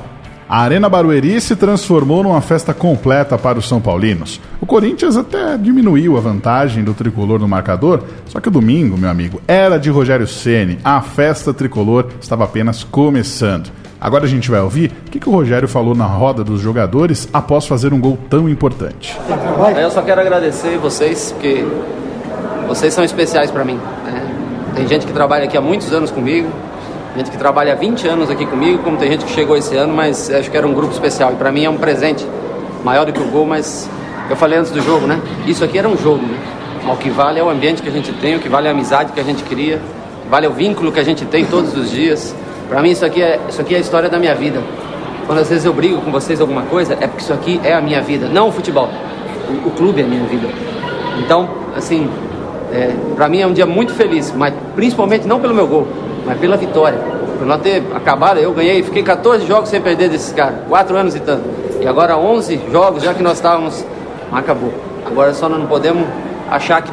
A 0.48 0.60
Arena 0.60 0.88
Barueri 0.88 1.40
se 1.40 1.56
transformou 1.56 2.22
numa 2.22 2.40
festa 2.40 2.72
completa 2.72 3.36
para 3.36 3.58
os 3.58 3.66
São 3.66 3.80
Paulinos. 3.80 4.40
O 4.60 4.66
Corinthians 4.66 5.16
até 5.16 5.58
diminuiu 5.58 6.16
a 6.16 6.20
vantagem 6.20 6.84
do 6.84 6.94
tricolor 6.94 7.40
no 7.40 7.48
marcador, 7.48 8.04
só 8.26 8.38
que 8.38 8.46
o 8.46 8.52
domingo, 8.52 8.96
meu 8.96 9.10
amigo, 9.10 9.42
era 9.48 9.76
de 9.76 9.90
Rogério 9.90 10.28
Ceni. 10.28 10.78
A 10.84 11.00
festa 11.00 11.52
tricolor 11.52 12.06
estava 12.20 12.44
apenas 12.44 12.84
começando. 12.84 13.72
Agora 14.00 14.24
a 14.24 14.28
gente 14.28 14.50
vai 14.50 14.60
ouvir 14.60 14.92
o 15.06 15.10
que, 15.10 15.18
que 15.18 15.28
o 15.28 15.32
Rogério 15.32 15.66
falou 15.66 15.94
na 15.94 16.04
roda 16.06 16.44
dos 16.44 16.60
jogadores 16.60 17.28
após 17.32 17.66
fazer 17.66 17.92
um 17.94 18.00
gol 18.00 18.18
tão 18.28 18.48
importante. 18.48 19.18
Eu 19.80 19.90
só 19.90 20.02
quero 20.02 20.20
agradecer 20.20 20.76
vocês, 20.78 21.32
porque 21.32 21.64
vocês 22.68 22.92
são 22.92 23.02
especiais 23.04 23.50
para 23.50 23.64
mim. 23.64 23.80
né? 24.04 24.34
Tem 24.74 24.86
gente 24.86 25.06
que 25.06 25.12
trabalha 25.12 25.44
aqui 25.44 25.56
há 25.56 25.60
muitos 25.60 25.92
anos 25.92 26.10
comigo, 26.10 26.48
gente 27.16 27.30
que 27.30 27.38
trabalha 27.38 27.72
há 27.72 27.76
20 27.76 28.06
anos 28.06 28.30
aqui 28.30 28.44
comigo, 28.44 28.82
como 28.82 28.98
tem 28.98 29.10
gente 29.10 29.24
que 29.24 29.32
chegou 29.32 29.56
esse 29.56 29.74
ano, 29.74 29.94
mas 29.94 30.30
acho 30.30 30.50
que 30.50 30.56
era 30.56 30.66
um 30.66 30.74
grupo 30.74 30.92
especial. 30.92 31.32
E 31.32 31.36
para 31.36 31.50
mim 31.50 31.64
é 31.64 31.70
um 31.70 31.78
presente 31.78 32.26
maior 32.84 33.06
do 33.06 33.12
que 33.12 33.20
o 33.20 33.28
gol, 33.28 33.46
mas 33.46 33.88
eu 34.28 34.36
falei 34.36 34.58
antes 34.58 34.70
do 34.70 34.82
jogo, 34.82 35.06
né? 35.06 35.18
Isso 35.46 35.64
aqui 35.64 35.78
era 35.78 35.88
um 35.88 35.96
jogo, 35.96 36.22
né? 36.26 36.38
O 36.92 36.96
que 36.96 37.08
vale 37.08 37.40
é 37.40 37.42
o 37.42 37.48
ambiente 37.48 37.82
que 37.82 37.88
a 37.88 37.92
gente 37.92 38.12
tem, 38.12 38.36
o 38.36 38.40
que 38.40 38.48
vale 38.48 38.66
é 38.68 38.70
a 38.70 38.74
amizade 38.74 39.12
que 39.12 39.18
a 39.18 39.24
gente 39.24 39.42
cria, 39.44 39.80
vale 40.30 40.46
é 40.46 40.48
o 40.48 40.52
vínculo 40.52 40.92
que 40.92 41.00
a 41.00 41.02
gente 41.02 41.24
tem 41.24 41.44
todos 41.46 41.74
os 41.76 41.90
dias. 41.90 42.34
Para 42.68 42.82
mim 42.82 42.90
isso 42.90 43.04
aqui 43.04 43.22
é 43.22 43.38
isso 43.48 43.60
aqui 43.60 43.74
é 43.74 43.78
a 43.78 43.80
história 43.80 44.08
da 44.08 44.18
minha 44.18 44.34
vida. 44.34 44.60
Quando 45.26 45.38
às 45.38 45.48
vezes 45.48 45.64
eu 45.64 45.72
brigo 45.72 46.00
com 46.00 46.10
vocês 46.10 46.40
alguma 46.40 46.62
coisa, 46.62 46.94
é 46.94 47.06
porque 47.06 47.22
isso 47.22 47.32
aqui 47.32 47.60
é 47.64 47.72
a 47.72 47.80
minha 47.80 48.00
vida, 48.00 48.28
não 48.28 48.48
o 48.48 48.52
futebol. 48.52 48.88
O, 49.48 49.68
o 49.68 49.70
clube 49.72 50.00
é 50.00 50.04
a 50.04 50.06
minha 50.06 50.24
vida. 50.24 50.48
Então, 51.18 51.48
assim, 51.76 52.08
é, 52.72 52.92
para 53.14 53.28
mim 53.28 53.40
é 53.40 53.46
um 53.46 53.52
dia 53.52 53.66
muito 53.66 53.92
feliz, 53.92 54.32
mas 54.32 54.54
principalmente 54.74 55.26
não 55.26 55.40
pelo 55.40 55.54
meu 55.54 55.66
gol, 55.66 55.86
mas 56.24 56.38
pela 56.38 56.56
vitória. 56.56 56.98
Por 57.38 57.46
nós 57.46 57.60
ter 57.60 57.82
acabado, 57.94 58.38
eu 58.38 58.52
ganhei, 58.52 58.82
fiquei 58.82 59.02
14 59.02 59.46
jogos 59.46 59.68
sem 59.68 59.80
perder 59.80 60.08
desses 60.08 60.32
caras, 60.32 60.60
4 60.68 60.96
anos 60.96 61.14
e 61.14 61.20
tanto. 61.20 61.44
E 61.80 61.86
agora 61.86 62.16
11 62.16 62.60
jogos, 62.72 63.02
já 63.02 63.12
que 63.12 63.22
nós 63.22 63.34
estávamos, 63.34 63.84
acabou. 64.32 64.72
Agora 65.04 65.34
só 65.34 65.48
não 65.48 65.66
podemos 65.66 66.06
achar 66.50 66.82
que 66.82 66.90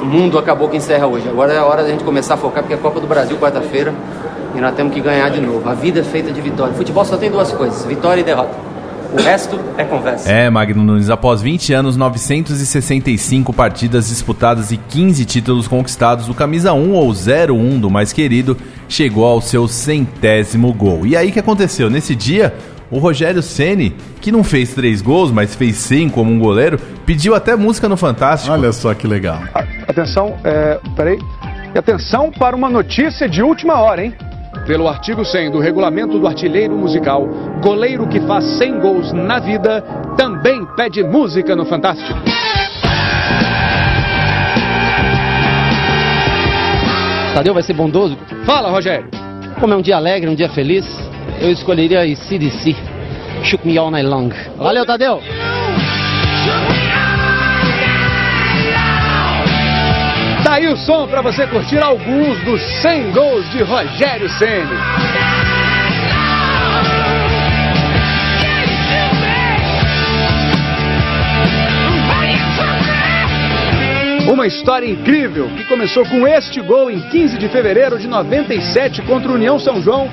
o 0.00 0.04
mundo 0.04 0.38
acabou 0.38 0.68
que 0.68 0.76
encerra 0.76 1.06
hoje. 1.06 1.28
Agora 1.28 1.52
é 1.52 1.58
a 1.58 1.64
hora 1.64 1.82
da 1.82 1.88
gente 1.88 2.04
começar 2.04 2.34
a 2.34 2.36
focar, 2.36 2.62
porque 2.62 2.74
é 2.74 2.76
a 2.76 2.80
Copa 2.80 3.00
do 3.00 3.06
Brasil 3.06 3.36
quarta-feira 3.38 3.94
e 4.54 4.60
nós 4.60 4.74
temos 4.74 4.92
que 4.92 5.00
ganhar 5.00 5.28
de 5.30 5.40
novo. 5.40 5.68
A 5.68 5.74
vida 5.74 6.00
é 6.00 6.04
feita 6.04 6.32
de 6.32 6.40
vitória. 6.40 6.74
Futebol 6.74 7.04
só 7.04 7.16
tem 7.16 7.30
duas 7.30 7.52
coisas: 7.52 7.84
vitória 7.84 8.20
e 8.20 8.24
derrota. 8.24 8.68
O 9.12 9.22
resto 9.22 9.58
é 9.78 9.84
conversa. 9.84 10.30
É, 10.30 10.50
Magno 10.50 10.82
Nunes, 10.82 11.08
após 11.08 11.40
20 11.40 11.72
anos, 11.72 11.96
965 11.96 13.54
partidas 13.54 14.08
disputadas 14.08 14.70
e 14.70 14.76
15 14.76 15.24
títulos 15.24 15.66
conquistados, 15.66 16.28
o 16.28 16.34
camisa 16.34 16.74
1 16.74 16.92
ou 16.92 17.10
01 17.10 17.80
do 17.80 17.88
mais 17.88 18.12
querido 18.12 18.54
chegou 18.86 19.24
ao 19.24 19.40
seu 19.40 19.66
centésimo 19.66 20.72
gol. 20.74 21.06
E 21.06 21.16
aí 21.16 21.30
o 21.30 21.32
que 21.32 21.40
aconteceu? 21.40 21.88
Nesse 21.88 22.14
dia, 22.14 22.54
o 22.90 22.98
Rogério 22.98 23.42
Ceni, 23.42 23.96
que 24.20 24.30
não 24.30 24.44
fez 24.44 24.74
três 24.74 25.00
gols, 25.00 25.30
mas 25.30 25.54
fez 25.54 25.76
100 25.76 26.10
como 26.10 26.30
um 26.30 26.38
goleiro, 26.38 26.78
pediu 27.06 27.34
até 27.34 27.56
música 27.56 27.88
no 27.88 27.96
Fantástico. 27.96 28.52
Olha 28.52 28.72
só 28.72 28.92
que 28.92 29.06
legal. 29.06 29.40
Atenção, 29.86 30.36
é, 30.44 30.78
peraí. 30.94 31.18
E 31.74 31.78
atenção 31.78 32.30
para 32.30 32.54
uma 32.54 32.68
notícia 32.68 33.26
de 33.26 33.42
última 33.42 33.80
hora, 33.80 34.04
hein? 34.04 34.14
Pelo 34.68 34.86
artigo 34.86 35.24
100 35.24 35.52
do 35.52 35.60
regulamento 35.60 36.18
do 36.18 36.26
artilheiro 36.26 36.76
musical, 36.76 37.26
goleiro 37.62 38.06
que 38.06 38.20
faz 38.20 38.44
100 38.58 38.80
gols 38.80 39.12
na 39.14 39.38
vida 39.38 39.80
também 40.14 40.62
pede 40.76 41.02
música 41.02 41.56
no 41.56 41.64
Fantástico. 41.64 42.20
Tadeu 47.34 47.54
vai 47.54 47.62
ser 47.62 47.72
bondoso? 47.72 48.14
Fala, 48.44 48.68
Rogério. 48.68 49.08
Como 49.58 49.72
é 49.72 49.76
um 49.78 49.80
dia 49.80 49.96
alegre, 49.96 50.28
um 50.28 50.34
dia 50.34 50.50
feliz, 50.50 50.84
eu 51.40 51.50
escolheria 51.50 52.04
CDC. 52.14 52.76
Shook 53.44 53.66
me 53.66 53.78
all 53.78 53.90
night 53.90 54.06
long. 54.06 54.28
Valeu, 54.58 54.84
Tadeu! 54.84 55.22
Aí 60.58 60.66
o 60.66 60.76
som 60.76 61.06
para 61.06 61.22
você 61.22 61.46
curtir 61.46 61.78
alguns 61.78 62.36
dos 62.44 62.60
100 62.82 63.12
gols 63.12 63.48
de 63.50 63.62
Rogério 63.62 64.28
Ceni. 64.28 65.37
Uma 74.28 74.46
história 74.46 74.86
incrível 74.86 75.48
que 75.56 75.64
começou 75.64 76.04
com 76.04 76.28
este 76.28 76.60
gol 76.60 76.90
em 76.90 77.00
15 77.00 77.38
de 77.38 77.48
fevereiro 77.48 77.98
de 77.98 78.06
97 78.06 79.00
contra 79.02 79.30
o 79.30 79.34
União 79.34 79.58
São 79.58 79.80
João 79.80 80.06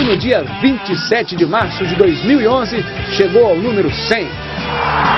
e 0.00 0.04
no 0.04 0.16
dia 0.16 0.44
27 0.60 1.36
de 1.36 1.46
março 1.46 1.86
de 1.86 1.94
2011 1.94 2.84
chegou 3.12 3.46
ao 3.46 3.56
número 3.56 3.88
100. 3.88 4.26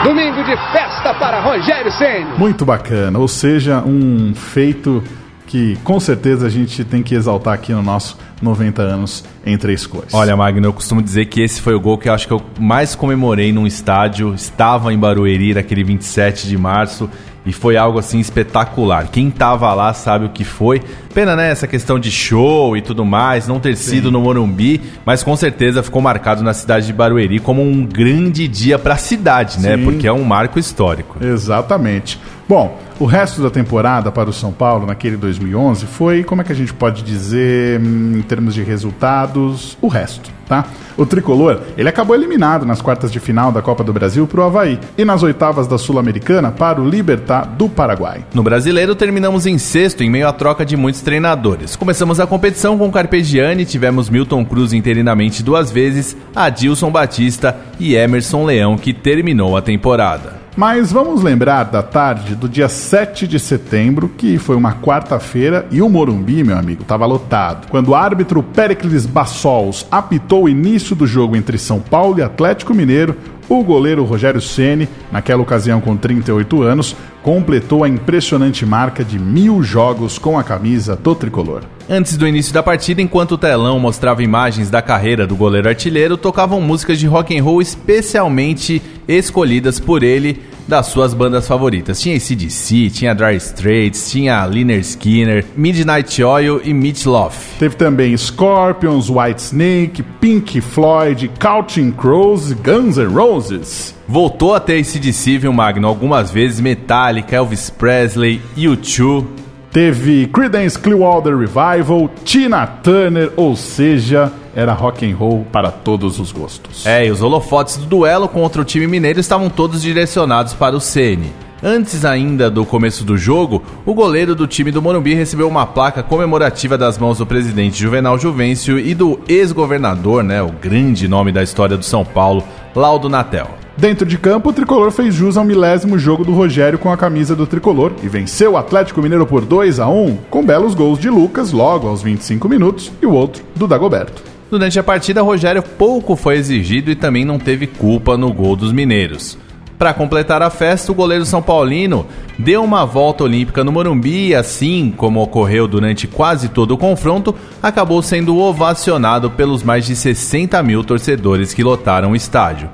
Domingo 0.05 0.45
de 0.45 0.55
festa 0.73 1.15
para 1.15 1.41
Rogério 1.41 1.91
Ceni. 1.91 2.27
Muito 2.37 2.67
bacana, 2.67 3.19
ou 3.19 3.29
seja, 3.29 3.79
um 3.79 4.35
feito 4.35 5.03
que 5.47 5.77
com 5.83 5.99
certeza 5.99 6.47
a 6.47 6.51
gente 6.51 6.85
tem 6.85 7.03
que 7.03 7.15
exaltar 7.15 7.55
aqui 7.55 7.73
no 7.73 7.83
nosso 7.83 8.19
90 8.43 8.83
anos 8.83 9.25
em 9.47 9.57
três 9.57 9.87
cores. 9.87 10.13
Olha, 10.13 10.37
Magno, 10.37 10.67
eu 10.67 10.73
costumo 10.75 11.01
dizer 11.01 11.27
que 11.27 11.41
esse 11.41 11.63
foi 11.63 11.75
o 11.75 11.81
gol 11.81 11.97
que 11.97 12.11
eu 12.11 12.13
acho 12.13 12.27
que 12.27 12.33
eu 12.35 12.43
mais 12.61 12.95
comemorei 12.95 13.55
num 13.55 13.67
estádio. 13.67 14.35
Estava 14.35 14.93
em 14.93 14.99
Barueri 14.99 15.55
naquele 15.55 15.83
27 15.83 16.47
de 16.47 16.59
março 16.59 17.09
e 17.47 17.53
foi 17.53 17.77
algo 17.77 17.99
assim 17.99 18.19
espetacular. 18.19 19.09
Quem 19.09 19.31
tava 19.31 19.73
lá 19.75 19.93
sabe 19.93 20.27
o 20.27 20.31
que 20.31 20.45
foi. 20.45 20.83
Pena, 21.13 21.37
né, 21.37 21.51
essa 21.51 21.67
questão 21.67 21.99
de 21.99 22.11
show 22.11 22.77
e 22.77 22.83
tudo 22.83 23.05
mais, 23.05 23.47
não 23.47 23.61
ter 23.61 23.77
sido 23.77 24.11
no 24.11 24.21
Morumbi, 24.21 24.81
mas 25.05 25.23
com 25.23 25.37
certeza 25.37 25.83
ficou 25.83 26.03
marcado 26.03 26.43
na 26.43 26.55
cidade 26.55 26.87
de 26.87 26.93
Barueri 26.93 27.39
como 27.39 27.63
um 27.63 27.85
grande 27.85 28.49
dia 28.49 28.79
para 28.79 28.95
a 28.95 28.99
cidade, 28.99 29.61
né? 29.61 29.77
Sim. 29.77 29.85
Porque 29.85 30.07
é 30.07 30.13
um 30.13 30.25
marco 30.25 30.59
histórico. 30.59 31.25
Exatamente. 31.25 32.19
Bom, 32.47 32.79
o 33.01 33.07
resto 33.07 33.43
da 33.43 33.49
temporada 33.49 34.13
para 34.13 34.29
o 34.29 34.33
São 34.33 34.53
Paulo 34.53 34.87
naquele 34.87 35.17
2011 35.17 35.87
foi, 35.87 36.23
como 36.23 36.43
é 36.43 36.45
que 36.45 36.53
a 36.53 36.55
gente 36.55 36.75
pode 36.75 37.03
dizer, 37.03 37.81
hum, 37.81 38.19
em 38.19 38.23
termos 38.23 38.55
de 38.55 38.63
resultados, 38.63 39.79
o 39.81 39.89
resto, 39.89 40.31
tá? 40.47 40.67
O 40.97 41.07
tricolor, 41.07 41.61
ele 41.77 41.89
acabou 41.89 42.15
eliminado 42.15 42.67
nas 42.67 42.83
quartas 42.83 43.11
de 43.11 43.19
final 43.19 43.51
da 43.51 43.63
Copa 43.63 43.83
do 43.83 43.95
Brasil 43.95 44.27
para 44.27 44.41
o 44.41 44.45
Havaí 44.45 44.79
e 44.97 45.05
nas 45.07 45.23
oitavas 45.23 45.67
da 45.67 45.79
Sul-Americana 45.79 46.53
para 46.53 46.83
o 46.83 46.89
Libertar 46.89 47.47
do 47.47 47.67
Paraguai. 47.67 48.25
No 48.35 48.43
brasileiro, 48.43 48.95
terminamos 48.95 49.47
em 49.47 49.57
sexto 49.57 50.05
em 50.05 50.11
meio 50.11 50.29
à 50.29 50.33
troca 50.33 50.67
de 50.67 50.77
muitos 50.77 51.01
treinadores. 51.01 51.77
Começamos 51.77 52.21
a 52.21 52.27
competição 52.27 52.77
com 52.77 52.93
Carpegiani, 52.93 53.65
tivemos 53.65 54.11
Milton 54.11 54.45
Cruz 54.45 54.75
interinamente 54.75 55.43
duas 55.43 55.73
vezes, 55.73 56.15
Adilson 56.37 56.91
Batista 56.91 57.57
e 57.81 57.95
Emerson 57.95 58.45
Leão, 58.45 58.77
que 58.77 58.93
terminou 58.93 59.57
a 59.57 59.63
temporada. 59.63 60.44
Mas 60.57 60.93
vamos 60.93 61.21
lembrar 61.21 61.65
da 61.65 61.83
tarde 61.83 62.37
do 62.37 62.49
dia 62.49 62.69
7 62.69 63.27
de 63.27 63.41
setembro, 63.41 64.09
que 64.09 64.39
foi 64.39 64.55
uma 64.55 64.75
quarta-feira, 64.75 65.67
e 65.69 65.83
o 65.83 65.89
Morumbi, 65.89 66.45
meu 66.45 66.57
amigo, 66.57 66.83
estava 66.83 67.05
lotado. 67.07 67.67
Quando 67.69 67.89
o 67.89 67.95
árbitro 67.97 68.41
Pericles 68.41 69.05
Bassols 69.05 69.85
apitou 69.91 70.45
o 70.45 70.49
início 70.49 70.95
do 70.95 71.09
jogo 71.09 71.35
entre 71.35 71.59
São 71.59 71.81
Paulo 71.81 72.21
e 72.21 72.23
Atlético 72.23 72.73
Mineiro, 72.73 73.17
o 73.49 73.63
goleiro 73.63 74.05
Rogério 74.05 74.41
Ceni, 74.41 74.89
naquela 75.11 75.43
ocasião 75.43 75.81
com 75.81 75.97
38 75.97 76.63
anos, 76.63 76.97
completou 77.23 77.85
a 77.85 77.89
impressionante 77.89 78.67
marca 78.67 79.05
de 79.05 79.19
mil 79.19 79.63
jogos 79.63 80.19
com 80.19 80.39
a 80.39 80.45
camisa 80.45 80.97
do 80.97 81.15
tricolor. 81.15 81.63
Antes 81.89 82.17
do 82.17 82.27
início 82.27 82.53
da 82.53 82.63
partida, 82.63 83.03
enquanto 83.03 83.33
o 83.33 83.39
telão 83.39 83.79
mostrava 83.79 84.23
imagens 84.23 84.71
da 84.71 84.81
carreira 84.81 85.27
do 85.27 85.37
goleiro 85.37 85.69
artilheiro, 85.69 86.17
tocavam 86.17 86.61
músicas 86.61 86.99
de 86.99 87.07
rock 87.07 87.37
and 87.37 87.43
roll 87.43 87.61
especialmente 87.61 88.81
escolhidas 89.07 89.79
por 89.79 90.03
ele 90.03 90.41
das 90.67 90.87
suas 90.87 91.15
bandas 91.15 91.47
favoritas. 91.47 92.01
Tinha 92.01 92.17
ACDC, 92.17 92.91
tinha 92.91 93.15
Dry 93.15 93.37
Straits, 93.37 94.11
tinha 94.11 94.47
Liner 94.47 94.81
Skinner, 94.81 95.45
Midnight 95.57 96.23
Oil 96.23 96.61
e 96.65 96.73
Meat 96.73 97.07
Loaf. 97.07 97.59
Teve 97.59 97.77
também 97.77 98.17
Scorpions, 98.17 99.09
Whitesnake, 99.09 100.03
Pink 100.21 100.61
Floyd, 100.61 101.31
Counting 101.39 101.93
Crows 101.93 102.51
e 102.51 102.55
Guns 102.55 102.97
N' 102.97 103.15
Roses. 103.15 103.95
Voltou 104.07 104.55
a 104.55 104.61
ter 104.61 104.81
ACDC, 104.81 105.39
viu, 105.39 105.53
Magno, 105.53 105.89
algumas 105.89 106.31
vezes, 106.31 106.61
Metallica, 106.61 107.37
Elvis 107.37 107.71
Presley, 107.71 108.41
U2. 108.57 109.44
Teve 109.75 110.29
Creedence 110.29 110.79
Clearwater 110.79 111.37
Revival, 111.37 112.09
Tina 112.25 112.65
Turner, 112.65 113.33
ou 113.35 113.57
seja, 113.57 114.31
era 114.55 114.73
rock 114.73 115.05
and 115.05 115.17
roll 115.17 115.45
para 115.51 115.73
todos 115.73 116.21
os 116.21 116.31
gostos. 116.31 116.87
É, 116.87 117.05
e 117.05 117.11
os 117.11 117.21
holofotes 117.21 117.77
do 117.79 117.85
duelo 117.85 118.29
contra 118.29 118.63
o 118.63 118.65
time 118.65 118.87
mineiro 118.87 119.19
estavam 119.19 119.51
todos 119.51 119.83
direcionados 119.83 120.55
para 120.55 120.77
o 120.77 120.81
Ceni. 120.81 121.33
Antes 121.61 122.05
ainda 122.05 122.49
do 122.49 122.65
começo 122.65 123.03
do 123.03 123.19
jogo, 123.19 123.65
o 123.85 123.93
goleiro 123.93 124.37
do 124.37 124.47
time 124.47 124.71
do 124.71 124.81
Morumbi 124.81 125.13
recebeu 125.13 125.49
uma 125.49 125.67
placa 125.67 126.05
comemorativa 126.05 126.79
das 126.79 126.97
mãos 126.97 127.19
do 127.19 127.27
presidente 127.27 127.77
Juvenal 127.77 128.17
Juvencio 128.17 128.79
e 128.79 128.95
do 128.95 129.19
ex-governador, 129.27 130.23
né, 130.23 130.41
o 130.41 130.53
grande 130.53 131.09
nome 131.09 131.33
da 131.33 131.43
história 131.43 131.77
do 131.77 131.85
São 131.85 132.05
Paulo, 132.05 132.45
Laudo 132.77 133.09
Natel. 133.09 133.64
Dentro 133.77 134.07
de 134.07 134.17
campo, 134.17 134.51
o 134.51 134.53
tricolor 134.53 134.93
fez 134.93 135.13
jus 135.13 135.37
ao 135.37 135.45
milésimo 135.45 135.99
jogo 135.99 136.25
do 136.25 136.33
Rogério 136.33 136.79
com 136.79 136.93
a 136.93 136.97
camisa 136.97 137.35
do 137.35 137.45
tricolor 137.45 137.93
e 138.05 138.09
venceu 138.09 138.53
o 138.53 138.57
Atlético 138.57 139.03
Mineiro 139.03 139.27
por 139.27 139.45
2 139.45 139.81
a 139.81 139.89
1 139.89 140.17
com 140.31 140.47
belos 140.47 140.75
gols 140.75 140.99
de 140.99 141.11
Lucas 141.11 141.51
logo 141.51 141.89
aos 141.89 142.01
25 142.01 142.49
minutos 142.49 142.93
e 143.03 143.07
o 143.07 143.13
outro 143.13 143.43
do 143.57 143.67
Dagoberto. 143.67 144.23
Durante 144.49 144.79
a 144.79 144.85
partida, 144.85 145.23
Rogério 145.23 145.61
pouco 145.61 146.15
foi 146.15 146.37
exigido 146.37 146.89
e 146.89 146.95
também 146.95 147.25
não 147.25 147.37
teve 147.37 147.67
culpa 147.67 148.17
no 148.17 148.33
gol 148.33 148.55
dos 148.55 148.73
mineiros. 148.73 149.37
Para 149.77 149.93
completar 149.93 150.41
a 150.41 150.51
festa, 150.51 150.93
o 150.93 150.95
goleiro 150.95 151.27
São 151.27 151.43
Paulino 151.43 152.07
deu 152.39 152.63
uma 152.63 152.87
volta 152.87 153.25
olímpica 153.25 153.65
no 153.65 153.73
Morumbi 153.73 154.29
e, 154.29 154.35
assim 154.37 154.95
como 154.97 155.21
ocorreu 155.21 155.67
durante 155.67 156.07
quase 156.07 156.49
todo 156.49 156.71
o 156.75 156.79
confronto, 156.79 157.35
acabou 157.61 158.01
sendo 158.01 158.39
ovacionado 158.39 159.33
pelos 159.33 159.65
mais 159.65 159.85
de 159.85 159.97
60 159.97 160.63
mil 160.63 160.85
torcedores 160.85 161.53
que 161.53 161.65
lotaram 161.65 162.13
o 162.13 162.17
estádio. 162.17 162.71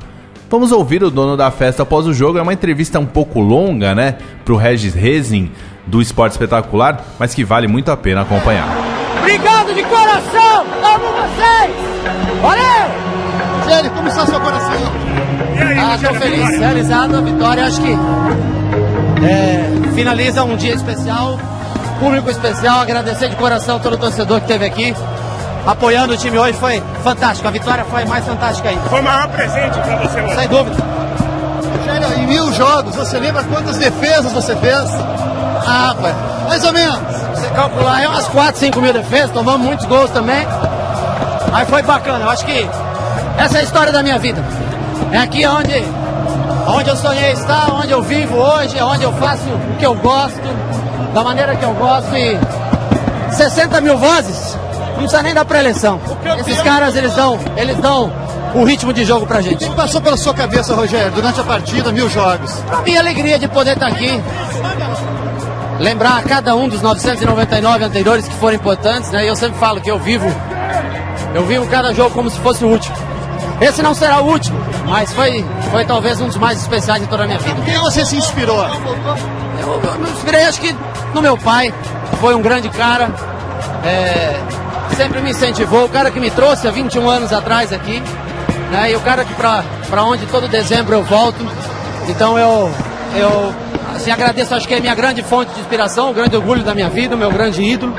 Vamos 0.51 0.73
ouvir 0.73 1.05
o 1.05 1.13
dono 1.13 1.37
da 1.37 1.49
festa 1.53 1.85
após 1.85 2.09
o 2.09 2.13
jogo. 2.13 2.37
É 2.37 2.43
uma 2.43 2.53
entrevista 2.53 2.99
um 2.99 3.07
pouco 3.07 3.39
longa, 3.39 3.95
né? 3.95 4.17
Pro 4.45 4.57
Regis 4.57 4.95
Rezin, 4.95 5.53
do 5.87 6.03
Esporte 6.03 6.33
Espetacular, 6.33 7.05
mas 7.21 7.33
que 7.33 7.45
vale 7.45 7.69
muito 7.69 7.93
a 7.93 7.97
pena 7.97 8.23
acompanhar. 8.23 8.67
Obrigado 9.21 9.73
de 9.73 9.85
coração! 9.85 10.67
Amo 10.83 11.07
vocês! 11.13 11.77
Valeu! 12.43 12.91
Gênio, 13.69 13.91
como 13.93 14.09
está 14.09 14.27
seu 14.27 14.41
coração? 14.41 14.73
Ah, 15.79 15.99
tô 16.03 16.15
feliz, 16.15 16.59
realizado 16.59 17.17
a 17.17 17.21
vitória. 17.21 17.65
Acho 17.67 17.81
que 17.81 17.97
é, 19.25 19.93
finaliza 19.95 20.43
um 20.43 20.57
dia 20.57 20.75
especial, 20.75 21.39
público 22.01 22.29
especial. 22.29 22.81
Agradecer 22.81 23.29
de 23.29 23.37
coração 23.37 23.79
todo 23.79 23.95
o 23.95 23.99
torcedor 23.99 24.41
que 24.41 24.47
esteve 24.47 24.67
aqui 24.67 24.95
apoiando 25.67 26.15
o 26.15 26.17
time 26.17 26.39
hoje. 26.39 26.55
Foi 26.59 26.83
fantástico. 27.03 27.47
A 27.49 27.51
vitória 27.51 27.85
foi 27.85 28.05
mais 28.05 28.25
fantástica 28.25 28.69
ainda. 28.69 28.83
Foi 28.89 29.01
o 29.01 29.05
maior 29.05 29.29
presente 29.29 29.79
para 29.79 29.97
você 29.97 30.21
hoje. 30.21 30.35
Sem 30.35 30.49
dúvida. 30.49 30.77
Gênio, 31.85 32.19
em 32.19 32.27
mil 32.27 32.53
jogos, 32.53 32.95
você 32.95 33.19
lembra 33.19 33.43
quantas 33.45 33.77
defesas 33.79 34.33
você 34.33 34.55
fez? 34.57 34.91
Ah, 35.67 35.95
pai, 36.01 36.15
Mais 36.49 36.65
ou 36.65 36.73
menos. 36.73 36.99
você 37.35 37.49
calcular, 37.51 38.03
é 38.03 38.09
umas 38.09 38.27
4, 38.29 38.61
5 38.61 38.81
mil 38.81 38.93
defesas. 38.93 39.31
Tomamos 39.31 39.67
muitos 39.67 39.87
gols 39.87 40.11
também. 40.11 40.47
Mas 41.51 41.69
foi 41.69 41.83
bacana. 41.83 42.25
Eu 42.25 42.31
acho 42.31 42.45
que 42.45 42.69
essa 43.39 43.59
é 43.59 43.61
a 43.61 43.65
história 43.65 43.93
da 43.93 44.03
minha 44.03 44.19
vida. 44.19 44.43
É 45.13 45.19
aqui 45.19 45.45
onde, 45.47 45.85
onde 46.69 46.89
eu 46.91 46.97
sonhei 46.97 47.33
estar, 47.33 47.73
onde 47.73 47.91
eu 47.91 48.03
vivo 48.03 48.37
hoje, 48.37 48.79
é 48.79 48.85
onde 48.85 49.03
eu 49.03 49.13
faço 49.15 49.43
o 49.49 49.77
que 49.77 49.85
eu 49.85 49.95
gosto, 49.95 50.41
da 51.13 51.25
maneira 51.25 51.57
que 51.57 51.65
eu 51.65 51.73
gosto 51.75 52.15
e 52.17 52.39
60 53.33 53.81
mil 53.81 53.97
vozes, 53.97 54.57
não 55.01 55.07
precisa 55.07 55.23
nem 55.23 55.35
da 55.35 55.45
pré-eleição. 55.45 56.01
Esses 56.39 56.61
caras, 56.63 56.95
eles 56.95 57.15
dão, 57.15 57.39
eles 57.57 57.77
dão 57.79 58.13
o 58.55 58.65
ritmo 58.65 58.93
de 58.93 59.05
jogo 59.05 59.27
pra 59.27 59.41
gente. 59.41 59.65
O 59.65 59.69
que 59.71 59.75
passou 59.75 60.01
pela 60.01 60.17
sua 60.17 60.35
cabeça, 60.35 60.75
Rogério, 60.75 61.11
durante 61.13 61.41
a 61.41 61.45
partida, 61.45 61.91
mil 61.91 62.09
jogos? 62.09 62.63
E 62.87 62.97
a 62.97 63.01
alegria 63.01 63.39
de 63.39 63.49
poder 63.49 63.75
estar 63.75 63.89
aqui, 63.89 64.23
lembrar 65.79 66.23
cada 66.25 66.55
um 66.55 66.69
dos 66.69 66.83
999 66.83 67.85
anteriores 67.85 68.29
que 68.29 68.35
foram 68.35 68.57
importantes, 68.57 69.11
né? 69.11 69.25
E 69.25 69.29
eu 69.29 69.37
sempre 69.37 69.59
falo 69.59 69.81
que 69.81 69.91
eu 69.91 69.99
vivo, 69.99 70.31
eu 71.35 71.45
vivo 71.47 71.67
cada 71.67 71.93
jogo 71.95 72.11
como 72.11 72.29
se 72.29 72.39
fosse 72.41 72.65
o 72.65 72.69
último. 72.69 72.97
Esse 73.61 73.83
não 73.83 73.95
será 73.95 74.21
o 74.21 74.27
último, 74.27 74.59
mas 74.87 75.13
foi, 75.13 75.45
foi 75.71 75.85
talvez 75.85 76.21
um 76.21 76.27
dos 76.27 76.37
mais 76.37 76.61
especiais 76.61 77.03
de 77.03 77.09
toda 77.09 77.25
a 77.25 77.27
minha 77.27 77.39
vida. 77.39 77.61
Quem 77.63 77.79
você 77.79 78.05
se 78.07 78.17
inspirou? 78.17 78.65
Eu, 79.61 79.81
eu 79.83 79.99
me 79.99 80.11
inspirei, 80.11 80.45
acho 80.45 80.61
que 80.61 80.75
no 81.15 81.21
meu 81.21 81.37
pai, 81.37 81.73
foi 82.21 82.35
um 82.35 82.41
grande 82.41 82.71
cara, 82.71 83.11
é, 83.85 84.41
sempre 84.97 85.21
me 85.21 85.31
incentivou, 85.31 85.85
o 85.85 85.89
cara 85.89 86.11
que 86.11 86.21
me 86.21 86.31
trouxe 86.31 86.67
há 86.67 86.71
21 86.71 87.09
anos 87.09 87.33
atrás 87.33 87.73
aqui, 87.73 88.03
né, 88.71 88.93
e 88.93 88.97
o 88.97 89.01
cara 89.01 89.25
que 89.25 89.35
pra 89.35 90.05
onde 90.05 90.27
todo 90.27 90.49
dezembro 90.49 90.95
eu 90.95 91.03
volto, 91.03 91.39
então 92.09 92.39
eu, 92.39 92.71
eu 93.17 93.55
assim, 93.95 94.11
agradeço, 94.11 94.55
acho 94.55 94.67
que 94.67 94.75
é 94.75 94.81
minha 94.81 94.95
grande 94.95 95.23
fonte 95.23 95.53
de 95.55 95.61
inspiração, 95.61 96.11
o 96.11 96.15
grande 96.15 96.37
orgulho 96.37 96.63
da 96.63 96.75
minha 96.75 96.89
vida, 96.89 97.15
o 97.15 97.19
meu 97.19 97.31
grande 97.31 97.63
ídolo, 97.63 97.93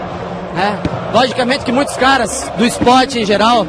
né, 0.55 0.79
logicamente 1.13 1.65
que 1.65 1.71
muitos 1.71 1.95
caras 1.97 2.51
do 2.57 2.65
esporte 2.65 3.19
em 3.19 3.25
geral, 3.25 3.65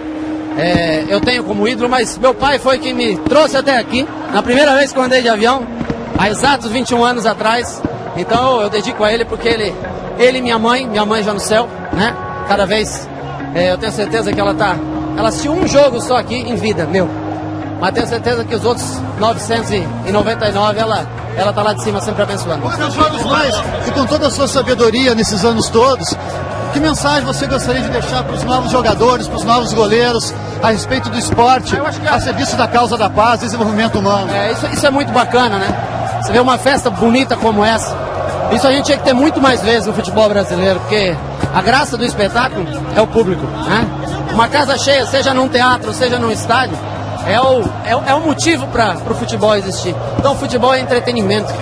é, 0.56 1.04
eu 1.08 1.20
tenho 1.20 1.44
como 1.44 1.66
ídolo, 1.66 1.88
mas 1.88 2.18
meu 2.18 2.34
pai 2.34 2.58
foi 2.58 2.78
quem 2.78 2.92
me 2.92 3.16
trouxe 3.16 3.56
até 3.56 3.78
aqui, 3.78 4.06
na 4.32 4.42
primeira 4.42 4.76
vez 4.76 4.92
que 4.92 4.98
eu 4.98 5.02
andei 5.02 5.22
de 5.22 5.28
avião, 5.28 5.66
há 6.18 6.28
exatos 6.28 6.70
21 6.70 7.04
anos 7.04 7.26
atrás. 7.26 7.82
Então 8.16 8.60
eu 8.60 8.68
dedico 8.68 9.02
a 9.02 9.12
ele 9.12 9.24
porque 9.24 9.48
ele, 9.48 9.74
ele 10.18 10.38
e 10.38 10.42
minha 10.42 10.58
mãe, 10.58 10.86
minha 10.86 11.04
mãe 11.04 11.22
já 11.22 11.32
no 11.32 11.40
céu, 11.40 11.68
né? 11.92 12.14
Cada 12.48 12.66
vez 12.66 13.08
é, 13.54 13.72
eu 13.72 13.78
tenho 13.78 13.92
certeza 13.92 14.32
que 14.32 14.40
ela 14.40 14.54
tá. 14.54 14.76
Ela 15.16 15.28
assistiu 15.28 15.52
um 15.52 15.66
jogo 15.66 16.00
só 16.00 16.16
aqui 16.16 16.34
em 16.34 16.54
vida, 16.56 16.86
meu. 16.86 17.08
Mas 17.80 17.92
tenho 17.94 18.06
certeza 18.06 18.44
que 18.44 18.54
os 18.54 18.64
outros 18.64 18.96
999 19.18 20.78
ela, 20.78 21.06
ela 21.36 21.52
tá 21.52 21.62
lá 21.62 21.72
de 21.72 21.82
cima 21.82 22.00
sempre 22.00 22.22
abençoando. 22.22 22.62
Quantos 22.62 22.94
jogos 22.94 23.22
mais? 23.24 23.54
E 23.86 23.90
com 23.90 24.06
toda 24.06 24.28
a 24.28 24.30
sua 24.30 24.46
sabedoria 24.46 25.14
nesses 25.14 25.44
anos 25.44 25.68
todos, 25.68 26.16
que 26.72 26.80
mensagem 26.80 27.24
você 27.24 27.46
gostaria 27.46 27.82
de 27.82 27.88
deixar 27.90 28.22
para 28.22 28.34
os 28.34 28.44
novos 28.44 28.70
jogadores, 28.70 29.26
para 29.26 29.36
os 29.36 29.44
novos 29.44 29.72
goleiros, 29.72 30.32
a 30.62 30.70
respeito 30.70 31.10
do 31.10 31.18
esporte, 31.18 31.76
a 32.08 32.20
serviço 32.20 32.56
da 32.56 32.68
causa 32.68 32.96
da 32.96 33.10
paz 33.10 33.40
desenvolvimento 33.40 33.98
humano? 33.98 34.32
É, 34.32 34.52
isso, 34.52 34.66
isso 34.68 34.86
é 34.86 34.90
muito 34.90 35.12
bacana, 35.12 35.58
né? 35.58 36.20
Você 36.22 36.32
vê 36.32 36.38
uma 36.38 36.56
festa 36.56 36.88
bonita 36.88 37.36
como 37.36 37.64
essa. 37.64 37.94
Isso 38.54 38.66
a 38.66 38.72
gente 38.72 38.84
tinha 38.86 38.98
que 38.98 39.04
ter 39.04 39.12
muito 39.14 39.40
mais 39.40 39.62
vezes 39.62 39.86
no 39.86 39.92
futebol 39.92 40.28
brasileiro, 40.28 40.78
porque 40.80 41.14
a 41.54 41.62
graça 41.62 41.96
do 41.96 42.04
espetáculo 42.04 42.66
é 42.94 43.00
o 43.00 43.06
público, 43.06 43.46
né? 43.46 43.86
Uma 44.32 44.48
casa 44.48 44.76
cheia, 44.78 45.04
seja 45.06 45.32
num 45.34 45.48
teatro, 45.48 45.92
seja 45.92 46.18
num 46.18 46.30
estádio, 46.30 46.76
é 47.26 47.40
o, 47.40 47.62
é, 47.84 47.96
o- 47.96 48.02
é 48.08 48.14
o 48.14 48.20
motivo 48.20 48.66
para 48.68 48.96
o 49.10 49.14
futebol 49.14 49.54
existir. 49.54 49.94
Então, 50.18 50.32
o 50.32 50.36
futebol 50.36 50.72
é 50.74 50.80
entretenimento. 50.80 51.52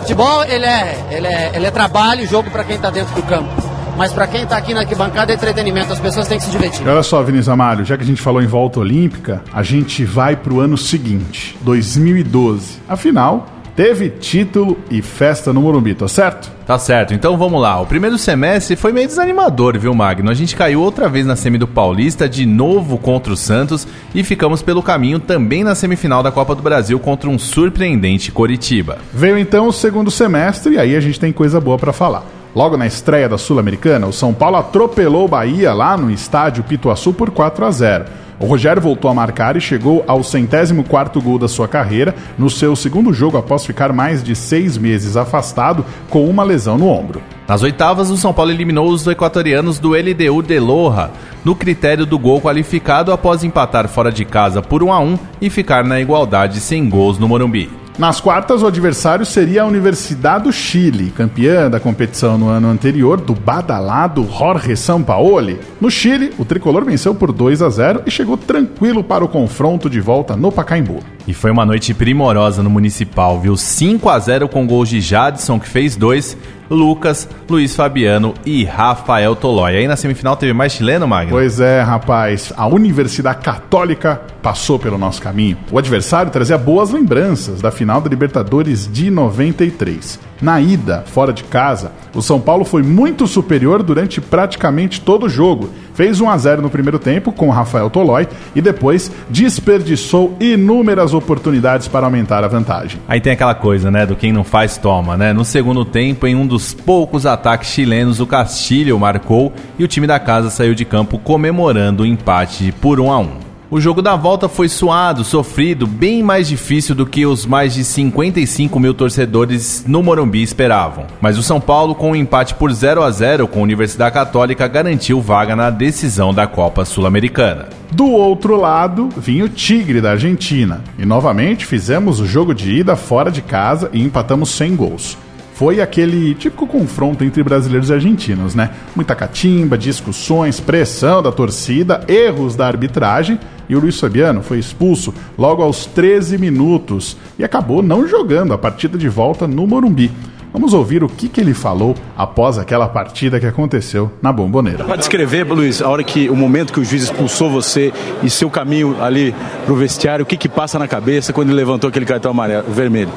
Futebol, 0.00 0.44
ele 0.44 0.64
é, 0.64 1.06
ele 1.10 1.26
é, 1.26 1.52
ele 1.54 1.66
é 1.66 1.70
trabalho, 1.70 2.26
jogo 2.26 2.50
para 2.50 2.64
quem 2.64 2.76
está 2.76 2.90
dentro 2.90 3.14
do 3.14 3.22
campo. 3.22 3.48
Mas 3.96 4.12
para 4.12 4.26
quem 4.26 4.44
está 4.44 4.56
aqui 4.56 4.72
na 4.72 4.80
arquibancada 4.80 5.30
é 5.30 5.34
entretenimento, 5.34 5.92
as 5.92 5.98
pessoas 6.00 6.26
têm 6.26 6.38
que 6.38 6.44
se 6.44 6.50
divertir. 6.50 6.88
Olha 6.88 7.02
só, 7.02 7.22
Vinícius 7.22 7.50
Amário, 7.50 7.84
já 7.84 7.96
que 7.98 8.02
a 8.02 8.06
gente 8.06 8.22
falou 8.22 8.40
em 8.40 8.46
volta 8.46 8.80
olímpica, 8.80 9.42
a 9.52 9.62
gente 9.62 10.04
vai 10.06 10.36
pro 10.36 10.58
ano 10.60 10.78
seguinte, 10.78 11.58
2012. 11.60 12.78
Afinal, 12.88 13.46
teve 13.80 14.10
título 14.10 14.76
e 14.90 15.00
festa 15.00 15.54
no 15.54 15.62
Morumbi, 15.62 15.94
tá 15.94 16.06
certo? 16.06 16.52
Tá 16.66 16.78
certo, 16.78 17.14
então 17.14 17.38
vamos 17.38 17.62
lá. 17.62 17.80
O 17.80 17.86
primeiro 17.86 18.18
semestre 18.18 18.76
foi 18.76 18.92
meio 18.92 19.06
desanimador, 19.06 19.78
viu, 19.78 19.94
Magno? 19.94 20.30
A 20.30 20.34
gente 20.34 20.54
caiu 20.54 20.82
outra 20.82 21.08
vez 21.08 21.24
na 21.24 21.34
semi 21.34 21.56
do 21.56 21.66
Paulista, 21.66 22.28
de 22.28 22.44
novo 22.44 22.98
contra 22.98 23.32
o 23.32 23.36
Santos, 23.38 23.88
e 24.14 24.22
ficamos 24.22 24.60
pelo 24.60 24.82
caminho 24.82 25.18
também 25.18 25.64
na 25.64 25.74
semifinal 25.74 26.22
da 26.22 26.30
Copa 26.30 26.54
do 26.54 26.60
Brasil 26.60 27.00
contra 27.00 27.30
um 27.30 27.38
surpreendente 27.38 28.30
Coritiba. 28.30 28.98
Veio 29.14 29.38
então 29.38 29.66
o 29.66 29.72
segundo 29.72 30.10
semestre 30.10 30.74
e 30.74 30.78
aí 30.78 30.94
a 30.94 31.00
gente 31.00 31.18
tem 31.18 31.32
coisa 31.32 31.58
boa 31.58 31.78
pra 31.78 31.90
falar. 31.90 32.26
Logo 32.54 32.76
na 32.76 32.86
estreia 32.86 33.30
da 33.30 33.38
Sul-Americana, 33.38 34.06
o 34.06 34.12
São 34.12 34.34
Paulo 34.34 34.56
atropelou 34.56 35.24
o 35.24 35.28
Bahia 35.28 35.72
lá 35.72 35.96
no 35.96 36.10
estádio 36.10 36.64
Pituaçu 36.64 37.14
por 37.14 37.30
4 37.30 37.64
a 37.64 37.70
0. 37.70 38.04
O 38.40 38.46
Rogério 38.46 38.80
voltou 38.80 39.10
a 39.10 39.14
marcar 39.14 39.54
e 39.54 39.60
chegou 39.60 40.02
ao 40.06 40.24
centésimo 40.24 40.82
quarto 40.82 41.20
gol 41.20 41.38
da 41.38 41.46
sua 41.46 41.68
carreira 41.68 42.14
no 42.38 42.48
seu 42.48 42.74
segundo 42.74 43.12
jogo 43.12 43.36
após 43.36 43.66
ficar 43.66 43.92
mais 43.92 44.22
de 44.24 44.34
seis 44.34 44.78
meses 44.78 45.14
afastado 45.14 45.84
com 46.08 46.26
uma 46.26 46.42
lesão 46.42 46.78
no 46.78 46.88
ombro. 46.88 47.20
Nas 47.46 47.62
oitavas, 47.62 48.08
o 48.08 48.16
São 48.16 48.32
Paulo 48.32 48.50
eliminou 48.50 48.88
os 48.88 49.06
equatorianos 49.06 49.78
do 49.78 49.90
LDU 49.90 50.42
de 50.42 50.58
Loja, 50.58 51.10
no 51.44 51.54
critério 51.54 52.06
do 52.06 52.18
gol 52.18 52.40
qualificado 52.40 53.12
após 53.12 53.44
empatar 53.44 53.86
fora 53.88 54.10
de 54.10 54.24
casa 54.24 54.62
por 54.62 54.82
1 54.82 54.90
a 54.90 55.00
1 55.00 55.18
e 55.42 55.50
ficar 55.50 55.84
na 55.84 56.00
igualdade 56.00 56.60
sem 56.60 56.88
gols 56.88 57.18
no 57.18 57.28
Morumbi. 57.28 57.68
Nas 58.00 58.18
quartas, 58.18 58.62
o 58.62 58.66
adversário 58.66 59.26
seria 59.26 59.60
a 59.60 59.66
Universidade 59.66 60.44
do 60.44 60.52
Chile, 60.54 61.12
campeã 61.14 61.68
da 61.68 61.78
competição 61.78 62.38
no 62.38 62.48
ano 62.48 62.68
anterior 62.68 63.20
do 63.20 63.34
badalado 63.34 64.26
Jorge 64.26 64.74
Sampaoli. 64.74 65.60
No 65.78 65.90
Chile, 65.90 66.32
o 66.38 66.44
tricolor 66.46 66.82
venceu 66.82 67.14
por 67.14 67.30
2 67.30 67.60
a 67.60 67.68
0 67.68 68.04
e 68.06 68.10
chegou 68.10 68.38
tranquilo 68.38 69.04
para 69.04 69.22
o 69.22 69.28
confronto 69.28 69.90
de 69.90 70.00
volta 70.00 70.34
no 70.34 70.50
Pacaembu. 70.50 71.00
E 71.28 71.34
foi 71.34 71.50
uma 71.50 71.66
noite 71.66 71.92
primorosa 71.92 72.62
no 72.62 72.70
Municipal, 72.70 73.38
viu? 73.38 73.54
5 73.54 74.08
a 74.08 74.18
0 74.18 74.48
com 74.48 74.66
gols 74.66 74.88
de 74.88 74.98
Jadson, 74.98 75.60
que 75.60 75.68
fez 75.68 75.94
dois, 75.94 76.38
Lucas, 76.70 77.28
Luiz 77.48 77.74
Fabiano 77.74 78.32
e 78.46 78.64
Rafael 78.64 79.34
Tolói. 79.34 79.76
Aí 79.76 79.88
na 79.88 79.96
semifinal 79.96 80.36
teve 80.36 80.52
mais 80.52 80.72
chileno, 80.72 81.06
Magno? 81.06 81.32
Pois 81.32 81.58
é, 81.58 81.82
rapaz. 81.82 82.52
A 82.56 82.66
Universidade 82.66 83.42
Católica 83.42 84.22
passou 84.40 84.78
pelo 84.78 84.96
nosso 84.96 85.20
caminho. 85.20 85.58
O 85.70 85.78
adversário 85.78 86.30
trazia 86.30 86.56
boas 86.56 86.90
lembranças 86.90 87.60
da 87.60 87.70
final 87.70 88.00
da 88.00 88.08
Libertadores 88.08 88.90
de 88.90 89.10
93. 89.10 90.18
Na 90.40 90.60
ida, 90.60 91.04
fora 91.06 91.32
de 91.32 91.44
casa, 91.44 91.92
o 92.14 92.22
São 92.22 92.40
Paulo 92.40 92.64
foi 92.64 92.82
muito 92.82 93.26
superior 93.26 93.82
durante 93.82 94.20
praticamente 94.20 95.00
todo 95.00 95.26
o 95.26 95.28
jogo. 95.28 95.68
Fez 96.00 96.18
1 96.18 96.30
a 96.30 96.38
0 96.38 96.62
no 96.62 96.70
primeiro 96.70 96.98
tempo 96.98 97.30
com 97.30 97.50
Rafael 97.50 97.90
Tolói 97.90 98.26
e 98.54 98.62
depois 98.62 99.12
desperdiçou 99.28 100.34
inúmeras 100.40 101.12
oportunidades 101.12 101.88
para 101.88 102.06
aumentar 102.06 102.42
a 102.42 102.48
vantagem. 102.48 102.98
Aí 103.06 103.20
tem 103.20 103.34
aquela 103.34 103.54
coisa, 103.54 103.90
né, 103.90 104.06
do 104.06 104.16
quem 104.16 104.32
não 104.32 104.42
faz 104.42 104.78
toma, 104.78 105.14
né? 105.14 105.34
No 105.34 105.44
segundo 105.44 105.84
tempo, 105.84 106.26
em 106.26 106.34
um 106.34 106.46
dos 106.46 106.72
poucos 106.72 107.26
ataques 107.26 107.68
chilenos, 107.68 108.18
o 108.18 108.26
Castilho 108.26 108.98
marcou 108.98 109.52
e 109.78 109.84
o 109.84 109.88
time 109.88 110.06
da 110.06 110.18
casa 110.18 110.48
saiu 110.48 110.74
de 110.74 110.86
campo 110.86 111.18
comemorando 111.18 112.02
o 112.02 112.06
empate 112.06 112.72
por 112.80 112.98
1 112.98 113.12
a 113.12 113.18
1. 113.18 113.49
O 113.72 113.80
jogo 113.80 114.02
da 114.02 114.16
volta 114.16 114.48
foi 114.48 114.68
suado, 114.68 115.22
sofrido, 115.22 115.86
bem 115.86 116.24
mais 116.24 116.48
difícil 116.48 116.92
do 116.92 117.06
que 117.06 117.24
os 117.24 117.46
mais 117.46 117.72
de 117.72 117.84
55 117.84 118.80
mil 118.80 118.92
torcedores 118.92 119.84
no 119.86 120.02
Morumbi 120.02 120.42
esperavam. 120.42 121.06
Mas 121.20 121.38
o 121.38 121.42
São 121.44 121.60
Paulo, 121.60 121.94
com 121.94 122.10
um 122.10 122.16
empate 122.16 122.52
por 122.54 122.72
0 122.72 123.00
a 123.00 123.08
0 123.12 123.46
com 123.46 123.60
a 123.60 123.62
Universidade 123.62 124.12
Católica, 124.12 124.66
garantiu 124.66 125.20
vaga 125.20 125.54
na 125.54 125.70
decisão 125.70 126.34
da 126.34 126.48
Copa 126.48 126.84
Sul-Americana. 126.84 127.68
Do 127.92 128.06
outro 128.06 128.56
lado, 128.56 129.08
vinha 129.16 129.44
o 129.44 129.48
Tigre 129.48 130.00
da 130.00 130.10
Argentina. 130.10 130.82
E 130.98 131.06
novamente 131.06 131.64
fizemos 131.64 132.18
o 132.18 132.26
jogo 132.26 132.52
de 132.52 132.72
ida 132.72 132.96
fora 132.96 133.30
de 133.30 133.40
casa 133.40 133.88
e 133.92 134.02
empatamos 134.02 134.50
sem 134.50 134.74
gols 134.74 135.16
foi 135.52 135.78
aquele 135.78 136.34
típico 136.36 136.66
confronto 136.66 137.22
entre 137.22 137.42
brasileiros 137.42 137.90
e 137.90 137.92
argentinos, 137.92 138.54
né? 138.54 138.70
Muita 138.96 139.14
catimba, 139.14 139.76
discussões, 139.76 140.58
pressão 140.58 141.22
da 141.22 141.30
torcida, 141.30 142.02
erros 142.08 142.56
da 142.56 142.66
arbitragem 142.66 143.38
e 143.70 143.76
o 143.76 143.78
Luiz 143.78 144.00
Fabiano 144.00 144.42
foi 144.42 144.58
expulso 144.58 145.14
logo 145.38 145.62
aos 145.62 145.86
13 145.86 146.36
minutos 146.38 147.16
e 147.38 147.44
acabou 147.44 147.80
não 147.84 148.04
jogando 148.04 148.52
a 148.52 148.58
partida 148.58 148.98
de 148.98 149.08
volta 149.08 149.46
no 149.46 149.64
Morumbi. 149.64 150.10
Vamos 150.52 150.74
ouvir 150.74 151.04
o 151.04 151.08
que, 151.08 151.28
que 151.28 151.40
ele 151.40 151.54
falou 151.54 151.94
após 152.18 152.58
aquela 152.58 152.88
partida 152.88 153.38
que 153.38 153.46
aconteceu 153.46 154.10
na 154.20 154.32
Bomboneira. 154.32 154.82
Para 154.82 154.96
descrever, 154.96 155.44
Luiz, 155.44 155.80
a 155.80 155.88
hora 155.88 156.02
que 156.02 156.28
o 156.28 156.34
momento 156.34 156.72
que 156.72 156.80
o 156.80 156.84
juiz 156.84 157.04
expulsou 157.04 157.48
você 157.48 157.92
e 158.24 158.28
seu 158.28 158.50
caminho 158.50 159.00
ali 159.00 159.32
pro 159.64 159.76
vestiário, 159.76 160.24
o 160.24 160.26
que 160.26 160.36
que 160.36 160.48
passa 160.48 160.76
na 160.76 160.88
cabeça 160.88 161.32
quando 161.32 161.50
ele 161.50 161.56
levantou 161.56 161.86
aquele 161.86 162.04
cartão 162.04 162.32
amarelo, 162.32 162.64
vermelho? 162.68 163.12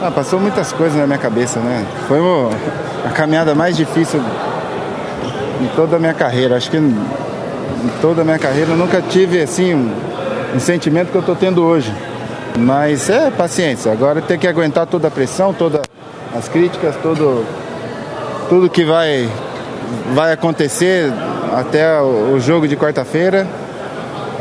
Ah, 0.00 0.10
passou 0.10 0.40
muitas 0.40 0.72
coisas 0.72 0.96
na 0.98 1.06
minha 1.06 1.18
cabeça, 1.18 1.60
né? 1.60 1.84
Foi 2.06 2.18
a 3.04 3.10
caminhada 3.10 3.54
mais 3.54 3.76
difícil 3.76 4.22
em 5.60 5.66
toda 5.76 5.96
a 5.96 5.98
minha 5.98 6.14
carreira. 6.14 6.56
Acho 6.56 6.70
que 6.70 6.78
toda 8.00 8.22
a 8.22 8.24
minha 8.24 8.38
carreira 8.38 8.74
nunca 8.74 9.02
tive 9.02 9.40
assim 9.40 9.74
um, 9.74 9.90
um 10.54 10.60
sentimento 10.60 11.10
que 11.10 11.16
eu 11.16 11.20
estou 11.20 11.36
tendo 11.36 11.64
hoje. 11.64 11.92
Mas 12.58 13.08
é 13.08 13.30
paciência. 13.30 13.92
Agora 13.92 14.20
tem 14.20 14.38
que 14.38 14.46
aguentar 14.46 14.86
toda 14.86 15.08
a 15.08 15.10
pressão, 15.10 15.52
todas 15.52 15.82
as 16.34 16.48
críticas, 16.48 16.96
todo 17.02 17.44
tudo 18.48 18.68
que 18.68 18.84
vai 18.84 19.28
vai 20.12 20.32
acontecer 20.32 21.12
até 21.54 22.00
o 22.00 22.38
jogo 22.40 22.68
de 22.68 22.76
quarta-feira, 22.76 23.46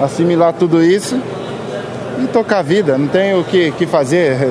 assimilar 0.02 0.54
tudo 0.54 0.84
isso 0.84 1.19
e 2.21 2.28
tocar 2.28 2.60
a 2.60 2.62
vida. 2.62 2.97
Não 2.97 3.08
tem 3.08 3.34
o 3.36 3.43
que, 3.43 3.71
que 3.71 3.86
fazer. 3.86 4.50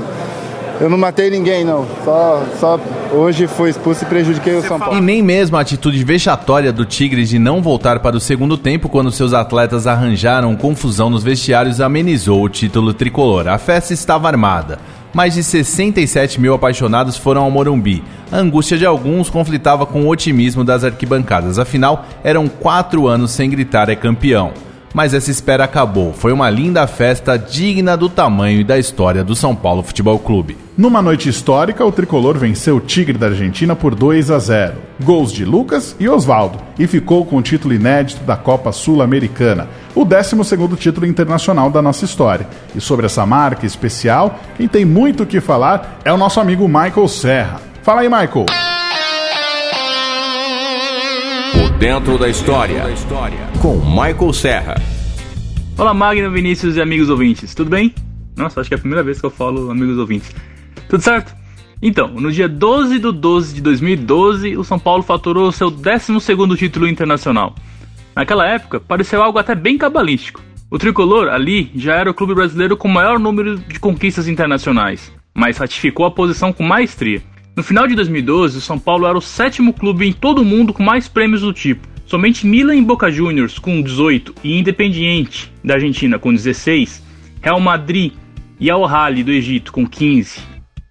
Eu 0.81 0.91
não 0.91 0.99
matei 0.99 1.31
ninguém, 1.31 1.65
não. 1.65 1.87
Só, 2.05 2.45
só 2.59 2.81
hoje 3.13 3.47
fui 3.47 3.71
expulso 3.71 4.05
e 4.05 4.07
prejudiquei 4.07 4.55
o 4.55 4.63
São 4.63 4.79
Paulo. 4.79 4.97
E 4.97 5.01
nem 5.01 5.23
mesmo 5.23 5.57
a 5.57 5.61
atitude 5.61 6.03
vexatória 6.05 6.73
do 6.73 6.85
Tigres 6.85 7.29
de 7.29 7.39
não 7.39 7.63
voltar 7.63 8.01
para 8.01 8.17
o 8.17 8.21
segundo 8.21 8.59
tempo 8.59 8.89
quando 8.89 9.11
seus 9.11 9.33
atletas 9.33 9.87
arranjaram 9.87 10.55
confusão 10.57 11.09
nos 11.09 11.23
vestiários 11.23 11.81
amenizou 11.81 12.43
o 12.43 12.49
título 12.49 12.93
tricolor. 12.93 13.49
A 13.49 13.59
festa 13.59 13.93
estava 13.93 14.29
armada. 14.29 14.79
Mais 15.15 15.35
de 15.35 15.43
67 15.43 16.39
mil 16.39 16.53
apaixonados 16.53 17.17
foram 17.17 17.43
ao 17.43 17.51
Morumbi. 17.51 18.05
A 18.31 18.37
angústia 18.37 18.77
de 18.77 18.85
alguns 18.85 19.31
conflitava 19.31 19.87
com 19.87 20.03
o 20.03 20.09
otimismo 20.09 20.63
das 20.63 20.85
arquibancadas. 20.85 21.59
Afinal, 21.59 22.05
eram 22.23 22.49
quatro 22.49 23.07
anos 23.07 23.31
sem 23.31 23.49
gritar 23.49 23.89
é 23.89 23.97
campeão 23.97 24.53
mas 24.97 25.13
essa 25.13 25.31
espera 25.31 25.65
acabou. 25.65 26.15
Foi 26.15 26.33
uma 26.33 26.49
linda 26.49 26.87
festa 26.87 27.37
digna 27.37 27.99
do 27.99 28.09
tamanho 28.09 28.63
e 28.63 28.65
da 28.65 28.79
história 28.79 29.23
do 29.23 29.37
São 29.37 29.55
Paulo 29.55 29.83
Futebol 29.83 30.19
Clube. 30.19 30.57
Numa 30.75 31.03
noite 31.03 31.29
histórica, 31.29 31.85
o 31.85 31.93
tricolor 31.93 32.39
venceu 32.39 32.77
o 32.77 32.81
Tigre 32.81 33.19
da 33.19 33.27
Argentina 33.27 33.77
por 33.77 33.95
2 33.95 34.31
a 34.31 34.39
0. 34.39 34.73
Gols 35.05 35.35
de 35.35 35.45
Lucas 35.45 35.95
e 36.01 36.09
Oswaldo 36.09 36.59
e 36.79 36.87
ficou 36.87 37.27
com 37.27 37.37
o 37.37 37.43
título 37.43 37.75
inédito 37.75 38.25
da 38.25 38.39
Copa 38.39 38.73
Sul-Americana, 38.73 39.69
o 39.95 40.07
12º 40.07 40.75
título 40.79 41.05
internacional 41.05 41.69
da 41.69 41.83
nossa 41.83 42.07
história. 42.07 42.49
E 42.75 42.81
sobre 42.81 43.05
essa 43.05 43.27
marca 43.27 43.67
especial, 43.67 44.41
quem 44.57 44.67
tem 44.67 44.87
muito 44.87 45.25
o 45.25 45.27
que 45.27 45.43
falar 45.43 46.01
é 46.07 46.13
o 46.13 46.17
nosso 46.17 46.41
amigo 46.41 46.67
Michael 46.67 47.09
Serra. 47.09 47.61
Fala 47.83 48.01
aí, 48.01 48.09
Michael. 48.09 48.47
Dentro 51.79 52.17
da 52.17 52.27
História, 52.27 52.83
com 53.61 53.77
Michael 53.77 54.33
Serra. 54.33 54.75
Olá, 55.77 55.93
Magno, 55.93 56.31
Vinícius 56.31 56.75
e 56.75 56.81
amigos 56.81 57.11
ouvintes, 57.11 57.55
tudo 57.55 57.69
bem? 57.69 57.95
Nossa, 58.35 58.63
acho 58.63 58.71
que 58.71 58.75
é 58.75 58.79
a 58.79 58.81
primeira 58.81 59.03
vez 59.03 59.21
que 59.21 59.27
eu 59.27 59.31
falo 59.31 59.71
amigos 59.71 59.99
ouvintes. 59.99 60.35
Tudo 60.89 61.03
certo? 61.03 61.37
Então, 61.83 62.09
no 62.09 62.33
dia 62.33 62.49
12 62.49 62.99
de 62.99 63.13
12 63.13 63.55
de 63.57 63.61
2012, 63.61 64.57
o 64.57 64.65
São 64.65 64.79
Paulo 64.79 65.03
faturou 65.03 65.53
seu 65.53 65.71
12 65.71 66.57
título 66.57 66.89
internacional. 66.89 67.55
Naquela 68.15 68.47
época, 68.47 68.81
pareceu 68.81 69.23
algo 69.23 69.39
até 69.39 69.55
bem 69.55 69.77
cabalístico. 69.77 70.41
O 70.71 70.79
tricolor, 70.79 71.29
ali, 71.29 71.71
já 71.77 71.95
era 71.95 72.11
o 72.11 72.15
clube 72.15 72.35
brasileiro 72.35 72.75
com 72.79 72.89
o 72.89 72.91
maior 72.93 73.19
número 73.19 73.59
de 73.59 73.79
conquistas 73.79 74.29
internacionais, 74.29 75.13
mas 75.35 75.59
ratificou 75.59 76.07
a 76.07 76.11
posição 76.11 76.55
com 76.55 76.63
maestria. 76.63 77.23
No 77.57 77.63
final 77.63 77.89
de 77.89 77.95
2012, 77.95 78.59
o 78.59 78.61
São 78.61 78.79
Paulo 78.79 79.07
era 79.07 79.17
o 79.17 79.23
sétimo 79.23 79.73
clube 79.73 80.07
em 80.07 80.13
todo 80.13 80.43
o 80.43 80.45
mundo 80.45 80.75
com 80.75 80.83
mais 80.83 81.09
prêmios 81.09 81.41
do 81.41 81.55
tipo. 81.55 81.89
Somente 82.05 82.47
Milan 82.47 82.77
e 82.77 82.83
Boca 82.83 83.11
Juniors 83.11 83.59
com 83.59 83.81
18 83.81 84.35
e 84.45 84.59
Independiente 84.59 85.51
da 85.65 85.75
Argentina 85.75 86.19
com 86.19 86.35
16, 86.35 87.03
Real 87.41 87.59
Madrid 87.59 88.13
e 88.61 88.71
Al 88.71 88.85
Ahly 88.85 89.25
do 89.25 89.33
Egito 89.33 89.73
com 89.73 89.87
15 89.87 90.39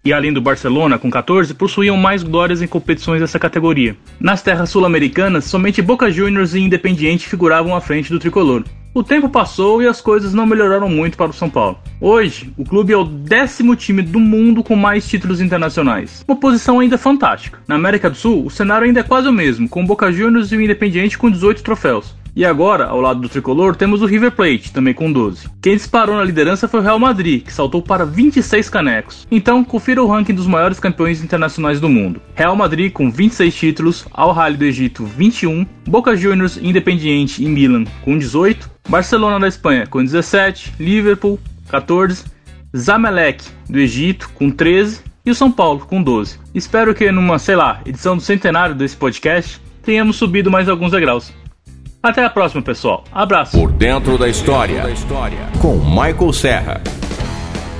e 0.04 0.12
além 0.12 0.34
do 0.34 0.41
Barcelona 0.41 0.97
com 0.97 1.10
14 1.10 1.54
possuíam 1.54 1.97
mais 1.97 2.23
glórias 2.23 2.63
em 2.63 2.67
competições 2.67 3.21
dessa 3.21 3.38
categoria. 3.38 3.95
Nas 4.19 4.41
terras 4.41 4.71
sul-americanas, 4.71 5.45
somente 5.45 5.84
Boca 5.84 6.10
Juniors 6.10 6.56
e 6.56 6.62
Independiente 6.62 7.28
figuravam 7.28 7.75
à 7.75 7.82
frente 7.82 8.10
do 8.10 8.17
tricolor. 8.17 8.63
O 8.95 9.03
tempo 9.03 9.27
passou 9.27 9.81
e 9.81 9.88
as 9.89 9.99
coisas 9.99 10.34
não 10.34 10.45
melhoraram 10.45 10.88
muito 10.88 11.17
para 11.17 11.29
o 11.29 11.34
São 11.34 11.49
Paulo. 11.49 11.77
Hoje, 11.99 12.53
o 12.58 12.63
clube 12.63 12.93
é 12.93 12.97
o 12.97 13.03
décimo 13.03 13.75
time 13.75 14.01
do 14.01 14.21
mundo 14.21 14.63
com 14.63 14.73
mais 14.73 15.05
títulos 15.05 15.41
internacionais. 15.41 16.23
Uma 16.25 16.38
posição 16.38 16.79
ainda 16.79 16.97
fantástica. 16.97 17.60
Na 17.67 17.75
América 17.75 18.10
do 18.10 18.15
Sul, 18.15 18.45
o 18.45 18.49
cenário 18.49 18.88
ainda 18.88 19.01
é 19.01 19.03
quase 19.03 19.27
o 19.27 19.34
mesmo, 19.34 19.67
com 19.67 19.84
o 19.84 19.86
Boca 19.86 20.10
Juniors 20.13 20.49
e 20.53 20.55
o 20.55 20.62
Independiente 20.62 21.17
com 21.17 21.29
18 21.29 21.62
troféus. 21.62 22.15
E 22.36 22.43
agora, 22.43 22.88
ao 22.88 23.00
lado 23.00 23.21
do 23.21 23.30
tricolor, 23.30 23.78
temos 23.78 24.02
o 24.02 24.06
River 24.06 24.32
Plate, 24.32 24.74
também 24.74 24.93
com 24.93 25.10
12. 25.10 25.48
Quem 25.62 25.78
disparou 25.78 26.17
na 26.17 26.24
liderança 26.24 26.67
foi 26.67 26.82
o 26.82 26.84
Real 26.84 27.00
Madrid, 27.00 27.43
que 27.43 27.54
saltou 27.54 27.82
para 27.82 28.06
26 28.06 28.69
canecos. 28.69 29.26
Então, 29.32 29.63
confira 29.63 30.04
o 30.04 30.08
ranking 30.08 30.34
dos 30.34 30.45
maiores 30.45 30.78
campeões 30.78 31.24
internacionais 31.24 31.80
do 31.80 31.88
mundo. 31.88 32.21
Real 32.36 32.54
Madrid 32.54 32.91
com 32.91 33.10
26 33.10 33.56
títulos, 33.56 34.06
Al 34.12 34.38
Ahly 34.38 34.58
do 34.58 34.65
Egito 34.65 35.06
21, 35.06 35.65
Boca 35.88 36.13
Juniors, 36.13 36.58
Independiente 36.58 37.41
e 37.41 37.48
Milan 37.48 37.86
com 38.04 38.17
18, 38.17 38.69
Barcelona 38.89 39.39
da 39.39 39.48
Espanha 39.48 39.88
com 39.88 40.04
17, 40.04 40.74
Liverpool 40.78 41.39
14, 41.69 42.26
Zamalek 42.76 43.45
do 43.69 43.80
Egito 43.80 44.30
com 44.36 44.52
13 44.52 45.02
e 45.26 45.32
o 45.32 45.36
São 45.36 45.50
Paulo 45.50 45.86
com 45.86 46.04
12. 46.04 46.38
Espero 46.54 46.93
que 46.93 47.10
numa, 47.13 47.39
sei 47.39 47.56
lá, 47.56 47.80
edição 47.86 48.17
do 48.17 48.21
centenário 48.21 48.76
desse 48.76 48.98
podcast 48.98 49.62
tenhamos 49.82 50.17
subido 50.17 50.52
mais 50.52 50.67
alguns 50.67 50.91
degraus. 50.91 51.32
Até 52.05 52.23
a 52.23 52.29
próxima, 52.29 52.61
pessoal. 52.61 53.03
Abraço. 53.11 53.57
Por 53.57 53.71
dentro 53.71 54.15
da 54.15 54.29
história, 54.29 54.83
com 55.59 55.73
Michael 55.77 56.31
Serra. 56.33 56.81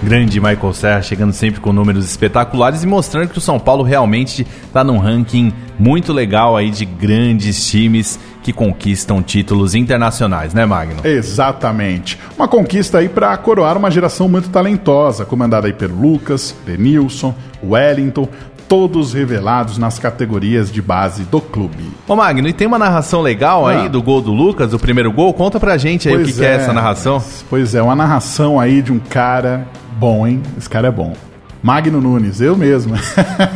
Grande 0.02 0.42
Michael 0.42 0.74
Serra 0.74 1.02
chegando 1.04 1.32
sempre 1.32 1.62
com 1.62 1.72
números 1.72 2.04
espetaculares 2.06 2.82
e 2.82 2.88
mostrando 2.88 3.30
que 3.30 3.38
o 3.38 3.42
São 3.42 3.60
Paulo 3.60 3.84
realmente 3.84 4.42
está 4.66 4.84
num 4.84 4.98
ranking 4.98 5.54
muito 5.78 6.12
legal 6.12 6.58
aí 6.58 6.72
de 6.72 6.86
grandes 6.86 7.70
times 7.70 8.20
que 8.42 8.52
conquistam 8.52 9.22
títulos 9.22 9.76
internacionais, 9.76 10.56
né, 10.56 10.66
Magno? 10.66 11.06
Exatamente. 11.06 12.18
Uma 12.36 12.48
conquista 12.48 12.98
aí 12.98 13.08
para 13.08 13.38
coroar 13.38 13.78
uma 13.78 13.92
geração 13.92 14.28
muito 14.28 14.50
talentosa, 14.50 15.24
comandada 15.24 15.68
aí 15.68 15.74
pelo 15.74 16.02
Lucas, 16.02 16.56
Denilson, 16.66 17.36
Wellington, 17.64 18.28
todos 18.76 19.14
revelados 19.14 19.78
nas 19.78 19.98
categorias 19.98 20.70
de 20.70 20.82
base 20.82 21.24
do 21.24 21.40
clube. 21.40 21.90
Ô 22.06 22.14
Magno, 22.14 22.46
e 22.46 22.52
tem 22.52 22.68
uma 22.68 22.78
narração 22.78 23.22
legal 23.22 23.66
ah. 23.66 23.72
aí 23.72 23.88
do 23.88 24.04
gol 24.04 24.22
do 24.22 24.34
Lucas, 24.34 24.74
o 24.74 24.78
primeiro 24.78 25.14
gol? 25.14 25.34
Conta 25.34 25.62
pra 25.62 25.78
gente 25.78 26.10
aí 26.10 26.16
pois 26.16 26.28
o 26.28 26.34
que, 26.34 26.44
é, 26.44 26.46
que 26.46 26.52
é 26.52 26.56
essa 26.58 26.74
narração. 26.74 27.24
Pois 27.50 27.74
é, 27.74 27.82
uma 27.82 27.96
narração 27.96 28.60
aí 28.60 28.82
de 28.82 28.92
um 28.92 29.00
cara 29.00 29.66
bom, 29.98 30.28
hein? 30.28 30.44
Esse 30.58 30.70
cara 30.70 30.90
é 30.90 30.92
bom. 30.92 31.14
Magno 31.64 32.02
Nunes, 32.02 32.42
eu 32.42 32.58
mesmo. 32.58 32.96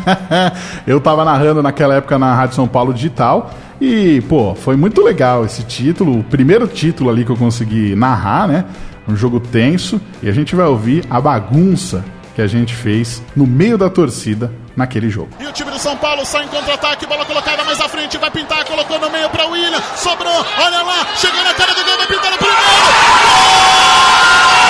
eu 0.87 1.01
tava 1.01 1.25
narrando 1.25 1.61
naquela 1.61 1.95
época 1.95 2.17
na 2.17 2.33
Rádio 2.33 2.55
São 2.55 2.65
Paulo 2.65 2.93
Digital 2.93 3.51
e, 3.81 4.21
pô, 4.29 4.55
foi 4.55 4.77
muito 4.77 5.01
legal 5.03 5.43
esse 5.43 5.63
título, 5.63 6.19
o 6.19 6.23
primeiro 6.23 6.65
título 6.65 7.09
ali 7.09 7.25
que 7.25 7.29
eu 7.29 7.35
consegui 7.35 7.93
narrar, 7.93 8.47
né? 8.47 8.63
Um 9.05 9.17
jogo 9.17 9.37
tenso 9.41 9.99
e 10.23 10.29
a 10.29 10.31
gente 10.31 10.55
vai 10.55 10.65
ouvir 10.65 11.03
a 11.09 11.19
bagunça 11.19 12.05
que 12.37 12.41
a 12.41 12.47
gente 12.47 12.73
fez 12.73 13.21
no 13.35 13.45
meio 13.45 13.77
da 13.77 13.89
torcida 13.89 14.49
naquele 14.79 15.09
jogo. 15.09 15.29
E 15.39 15.45
o 15.45 15.51
time 15.51 15.69
do 15.69 15.77
São 15.77 15.95
Paulo 15.97 16.25
sai 16.25 16.45
em 16.45 16.47
contra-ataque, 16.47 17.05
bola 17.05 17.25
colocada 17.25 17.63
mais 17.63 17.79
à 17.79 17.87
frente, 17.87 18.17
vai 18.17 18.31
pintar, 18.31 18.65
colocou 18.65 18.97
no 18.97 19.09
meio 19.11 19.29
para 19.29 19.45
o 19.45 19.51
William, 19.51 19.81
sobrou, 19.95 20.45
olha 20.57 20.81
lá, 20.81 21.05
chegou 21.17 21.43
na 21.43 21.53
cara 21.53 21.73
do 21.73 21.83
gol, 21.83 21.97
vai 21.97 22.07
pintar 22.07 22.31
no 22.31 22.37
primeiro. 22.37 22.63
Jogada 22.63 24.68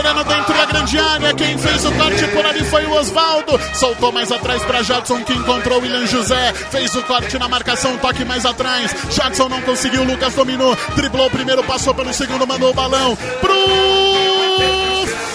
estava 0.00 0.20
esperando 0.20 0.24
dentro 0.24 0.54
da 0.54 0.64
grande 0.64 0.98
área. 0.98 1.34
Quem 1.34 1.58
fez 1.58 1.84
o 1.84 1.92
corte 1.92 2.26
por 2.28 2.46
ali 2.46 2.64
foi 2.64 2.84
o 2.86 2.92
Oswaldo. 2.92 3.60
Soltou 3.74 4.12
mais 4.12 4.32
atrás 4.32 4.62
para 4.64 4.82
Jackson, 4.82 5.22
que 5.22 5.32
encontrou 5.32 5.78
o 5.78 5.82
William 5.82 6.06
José. 6.06 6.52
Fez 6.70 6.94
o 6.94 7.02
corte 7.02 7.38
na 7.38 7.48
marcação, 7.48 7.96
toque 7.98 8.24
mais 8.24 8.44
atrás. 8.44 8.94
Jackson 9.10 9.48
não 9.48 9.60
conseguiu, 9.62 10.04
Lucas 10.04 10.34
dominou. 10.34 10.76
Driblou 10.96 11.26
o 11.26 11.30
primeiro, 11.30 11.62
passou 11.64 11.94
pelo 11.94 12.12
segundo, 12.12 12.46
mandou 12.46 12.70
o 12.70 12.74
balão 12.74 13.16
pro 13.40 13.54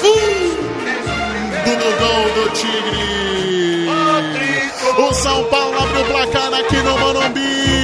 fundo 0.01 0.55
no 1.65 1.97
gol 1.97 2.43
do 2.43 2.49
Tigre. 2.51 3.89
O 4.97 5.13
São 5.13 5.43
Paulo 5.45 5.77
abriu 5.77 6.01
o 6.01 6.05
placar 6.05 6.53
aqui 6.53 6.77
no 6.77 6.97
Morumbi. 6.97 7.74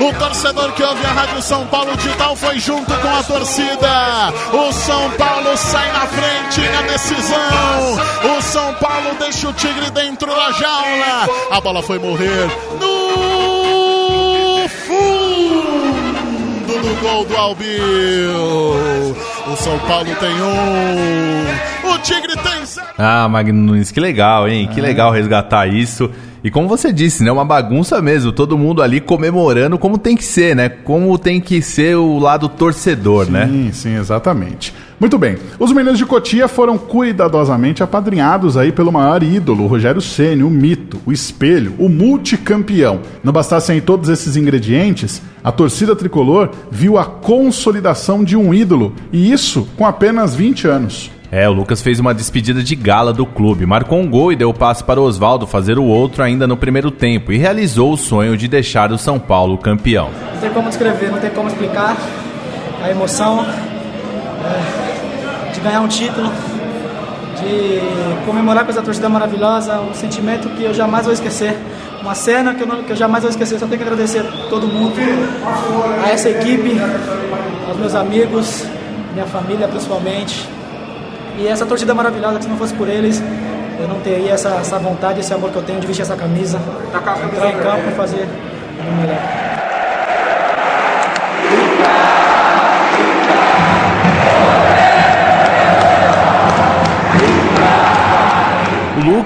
O 0.00 0.12
torcedor 0.18 0.72
que 0.72 0.82
ouve 0.82 1.04
a 1.04 1.08
Rádio 1.12 1.42
São 1.42 1.66
Paulo 1.66 1.96
Digital 1.96 2.34
foi 2.36 2.58
junto 2.58 2.92
com 2.94 3.08
a 3.08 3.22
torcida. 3.22 4.32
O 4.52 4.72
São 4.72 5.10
Paulo 5.12 5.56
sai 5.56 5.92
na 5.92 6.06
frente 6.06 6.60
na 6.70 6.82
decisão. 6.82 8.36
O 8.36 8.42
São 8.42 8.74
Paulo 8.74 9.16
deixa 9.18 9.48
o 9.48 9.52
Tigre 9.52 9.90
dentro 9.90 10.28
da 10.28 10.52
jaula. 10.52 11.28
A 11.50 11.60
bola 11.60 11.82
foi 11.82 11.98
morrer 11.98 12.48
no 12.80 14.68
fundo 14.68 15.68
do 16.82 17.00
gol 17.00 17.24
do 17.24 17.36
Albil. 17.36 19.16
O 19.46 19.56
São 19.56 19.78
Paulo 19.80 20.14
tem 20.16 20.42
um. 20.42 21.92
O 21.92 21.98
Tigre 21.98 22.36
tem 22.36 22.64
zero. 22.66 22.86
Ah, 22.98 23.28
Magno 23.28 23.54
Nunes, 23.54 23.90
que 23.90 24.00
legal, 24.00 24.48
hein? 24.48 24.68
Que 24.72 24.80
legal 24.80 25.10
resgatar 25.10 25.66
isso. 25.66 26.10
E 26.42 26.50
como 26.50 26.68
você 26.68 26.92
disse, 26.92 27.22
né? 27.22 27.32
Uma 27.32 27.44
bagunça 27.44 28.00
mesmo. 28.00 28.32
Todo 28.32 28.58
mundo 28.58 28.82
ali 28.82 29.00
comemorando 29.00 29.78
como 29.78 29.98
tem 29.98 30.16
que 30.16 30.24
ser, 30.24 30.54
né? 30.54 30.68
Como 30.68 31.18
tem 31.18 31.40
que 31.40 31.60
ser 31.60 31.96
o 31.96 32.18
lado 32.18 32.48
torcedor, 32.48 33.26
sim, 33.26 33.32
né? 33.32 33.46
Sim, 33.46 33.70
sim, 33.72 33.96
exatamente. 33.96 34.74
Muito 35.00 35.16
bem. 35.16 35.36
Os 35.60 35.72
meninos 35.72 35.96
de 35.96 36.04
Cotia 36.04 36.48
foram 36.48 36.76
cuidadosamente 36.76 37.84
apadrinhados 37.84 38.56
aí 38.56 38.72
pelo 38.72 38.90
maior 38.90 39.22
ídolo, 39.22 39.64
o 39.64 39.66
Rogério 39.68 40.00
Ceni, 40.00 40.42
o 40.42 40.50
mito, 40.50 40.98
o 41.06 41.12
espelho, 41.12 41.74
o 41.78 41.88
multicampeão. 41.88 43.00
Não 43.22 43.32
bastassem 43.32 43.80
todos 43.80 44.08
esses 44.08 44.36
ingredientes, 44.36 45.22
a 45.42 45.52
torcida 45.52 45.94
tricolor 45.94 46.50
viu 46.68 46.98
a 46.98 47.04
consolidação 47.04 48.24
de 48.24 48.36
um 48.36 48.52
ídolo, 48.52 48.92
e 49.12 49.30
isso 49.30 49.68
com 49.76 49.86
apenas 49.86 50.34
20 50.34 50.66
anos. 50.66 51.12
É, 51.30 51.46
o 51.46 51.52
Lucas 51.52 51.82
fez 51.82 52.00
uma 52.00 52.14
despedida 52.14 52.62
de 52.62 52.74
gala 52.74 53.12
do 53.12 53.26
clube, 53.26 53.66
marcou 53.66 53.98
um 53.98 54.08
gol 54.08 54.32
e 54.32 54.36
deu 54.36 54.52
passe 54.54 54.82
para 54.82 54.98
o 54.98 55.04
Oswaldo 55.04 55.46
fazer 55.46 55.78
o 55.78 55.84
outro 55.84 56.22
ainda 56.22 56.46
no 56.46 56.56
primeiro 56.56 56.90
tempo 56.90 57.30
e 57.30 57.36
realizou 57.36 57.92
o 57.92 57.98
sonho 57.98 58.34
de 58.34 58.48
deixar 58.48 58.90
o 58.92 58.96
São 58.96 59.18
Paulo 59.18 59.58
campeão. 59.58 60.08
Não 60.32 60.40
tem 60.40 60.50
como 60.50 60.70
descrever, 60.70 61.10
não 61.10 61.18
tem 61.18 61.28
como 61.28 61.48
explicar 61.48 61.98
a 62.82 62.90
emoção 62.90 63.44
é, 63.44 65.52
de 65.52 65.60
ganhar 65.60 65.82
um 65.82 65.88
título, 65.88 66.32
de 67.36 68.24
comemorar 68.24 68.64
com 68.64 68.70
essa 68.70 68.82
torcida 68.82 69.10
maravilhosa, 69.10 69.80
um 69.80 69.92
sentimento 69.92 70.48
que 70.48 70.64
eu 70.64 70.72
jamais 70.72 71.04
vou 71.04 71.12
esquecer, 71.12 71.58
uma 72.00 72.14
cena 72.14 72.54
que 72.54 72.62
eu, 72.62 72.66
não, 72.66 72.82
que 72.82 72.92
eu 72.92 72.96
jamais 72.96 73.22
vou 73.22 73.30
esquecer. 73.30 73.58
Só 73.58 73.66
tenho 73.66 73.76
que 73.76 73.84
agradecer 73.86 74.20
a 74.20 74.48
todo 74.48 74.66
mundo, 74.66 74.94
a 76.02 76.08
essa 76.08 76.30
equipe, 76.30 76.80
aos 77.68 77.76
meus 77.76 77.94
amigos, 77.94 78.64
minha 79.12 79.26
família 79.26 79.68
principalmente. 79.68 80.56
E 81.38 81.46
essa 81.46 81.64
torcida 81.64 81.94
maravilhosa, 81.94 82.38
que 82.38 82.44
se 82.44 82.50
não 82.50 82.56
fosse 82.56 82.74
por 82.74 82.88
eles, 82.88 83.22
eu 83.78 83.86
não 83.86 84.00
teria 84.00 84.32
essa, 84.32 84.48
essa 84.50 84.78
vontade, 84.78 85.20
esse 85.20 85.32
amor 85.32 85.50
que 85.50 85.56
eu 85.56 85.62
tenho 85.62 85.78
de 85.78 85.86
vestir 85.86 86.02
essa 86.02 86.16
camisa, 86.16 86.60
entrar 87.32 87.50
em 87.50 87.58
campo 87.58 87.88
e 87.88 87.94
fazer 87.94 88.28
o 88.80 89.00
melhor. 89.00 89.47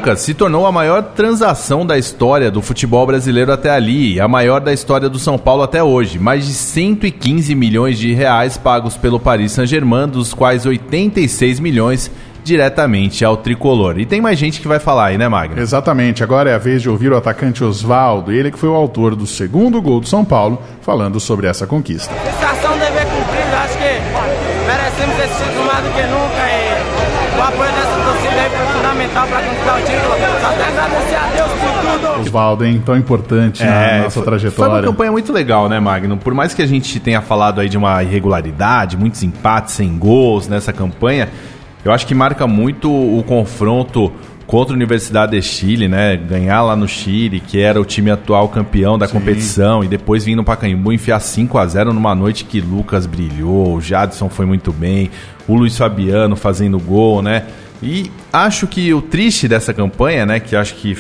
Lucas 0.03 0.18
se 0.22 0.34
tornou 0.34 0.66
a 0.66 0.72
maior 0.72 1.00
transação 1.00 1.86
da 1.86 1.96
história 1.96 2.50
do 2.50 2.61
futebol 2.61 3.07
brasileiro 3.07 3.53
até 3.53 3.70
ali, 3.70 4.14
e 4.14 4.20
a 4.20 4.26
maior 4.26 4.61
da 4.61 4.72
história 4.72 5.09
do 5.09 5.16
São 5.16 5.38
Paulo 5.38 5.62
até 5.62 5.80
hoje. 5.80 6.18
Mais 6.18 6.44
de 6.44 6.55
115 6.55 7.55
milhões 7.55 7.96
de 7.96 8.12
reais 8.12 8.57
pagos 8.57 8.96
pelo 8.96 9.20
Paris 9.20 9.53
Saint-Germain, 9.53 10.09
dos 10.09 10.34
quais 10.34 10.66
86 10.66 11.61
milhões 11.61 12.11
diretamente 12.42 13.24
ao 13.24 13.36
tricolor. 13.36 13.96
E 13.96 14.05
tem 14.05 14.20
mais 14.20 14.40
gente 14.40 14.61
que 14.61 14.66
vai 14.66 14.80
falar 14.80 15.07
aí, 15.07 15.18
né, 15.18 15.28
Magno? 15.28 15.61
Exatamente. 15.61 16.24
Agora 16.24 16.50
é 16.50 16.55
a 16.57 16.59
vez 16.59 16.82
de 16.82 16.90
ouvir 16.90 17.12
o 17.12 17.16
atacante 17.16 17.62
Oswaldo, 17.62 18.32
ele 18.32 18.50
que 18.50 18.59
foi 18.59 18.70
o 18.70 18.74
autor 18.74 19.14
do 19.14 19.24
segundo 19.24 19.80
gol 19.80 20.00
do 20.00 20.09
São 20.09 20.24
Paulo, 20.24 20.61
falando 20.80 21.20
sobre 21.20 21.46
essa 21.46 21.64
conquista. 21.64 22.12
Sensação 22.24 22.76
dever 22.76 23.01
fundamental 29.03 29.26
para 29.26 29.42
conquistar 29.42 29.76
o 29.76 29.80
título. 29.80 30.14
Só 30.40 30.46
a 30.46 30.68
agradecer 30.68 31.16
a 31.16 31.30
Deus 31.36 31.50
por 31.53 32.09
tudo. 32.09 32.20
Oswaldo, 32.20 32.64
hein? 32.64 32.82
Tão 32.84 32.96
importante 32.96 33.64
na 33.64 33.98
nossa 34.05 34.11
foi, 34.11 34.24
trajetória. 34.24 34.70
Foi 34.70 34.80
uma 34.80 34.82
campanha 34.82 35.12
muito 35.12 35.32
legal, 35.32 35.68
né, 35.68 35.80
Magno? 35.80 36.16
Por 36.16 36.34
mais 36.34 36.55
que 36.55 36.62
a 36.62 36.66
gente 36.66 37.00
tenha 37.00 37.20
falado 37.20 37.61
aí 37.61 37.68
de 37.68 37.76
uma 37.76 38.03
irregularidade, 38.03 38.96
muitos 38.96 39.22
empates 39.22 39.74
sem 39.74 39.96
gols 39.98 40.48
nessa 40.48 40.72
campanha, 40.72 41.28
eu 41.84 41.92
acho 41.92 42.07
que 42.07 42.14
marca 42.14 42.46
muito 42.46 42.90
o 42.90 43.22
confronto 43.26 44.12
contra 44.46 44.74
a 44.74 44.76
Universidade 44.76 45.32
de 45.32 45.42
Chile, 45.42 45.88
né? 45.88 46.16
Ganhar 46.16 46.62
lá 46.62 46.76
no 46.76 46.86
Chile, 46.86 47.40
que 47.40 47.61
era 47.61 47.80
o 47.80 47.84
time 47.84 48.11
atual 48.11 48.48
campeão 48.48 48.98
da 48.98 49.07
Sim. 49.07 49.14
competição, 49.14 49.82
e 49.82 49.88
depois 49.88 50.24
vir 50.24 50.36
no 50.36 50.44
Pacaembu 50.44 50.92
enfiar 50.92 51.20
5 51.20 51.57
a 51.59 51.66
0 51.66 51.92
numa 51.92 52.14
noite 52.14 52.44
que 52.44 52.61
Lucas 52.61 53.07
brilhou, 53.07 53.74
o 53.74 53.80
Jadson 53.80 54.28
foi 54.28 54.44
muito 54.44 54.70
bem, 54.72 55.11
o 55.48 55.55
Luiz 55.55 55.76
Fabiano 55.76 56.36
fazendo 56.36 56.78
gol, 56.78 57.22
né? 57.22 57.44
E 57.83 58.11
acho 58.33 58.66
que 58.66 58.95
o 58.95 59.03
triste 59.03 59.49
dessa 59.49 59.74
campanha, 59.74 60.24
né, 60.24 60.39
que 60.39 60.55
acho 60.55 60.74
que 60.76 60.97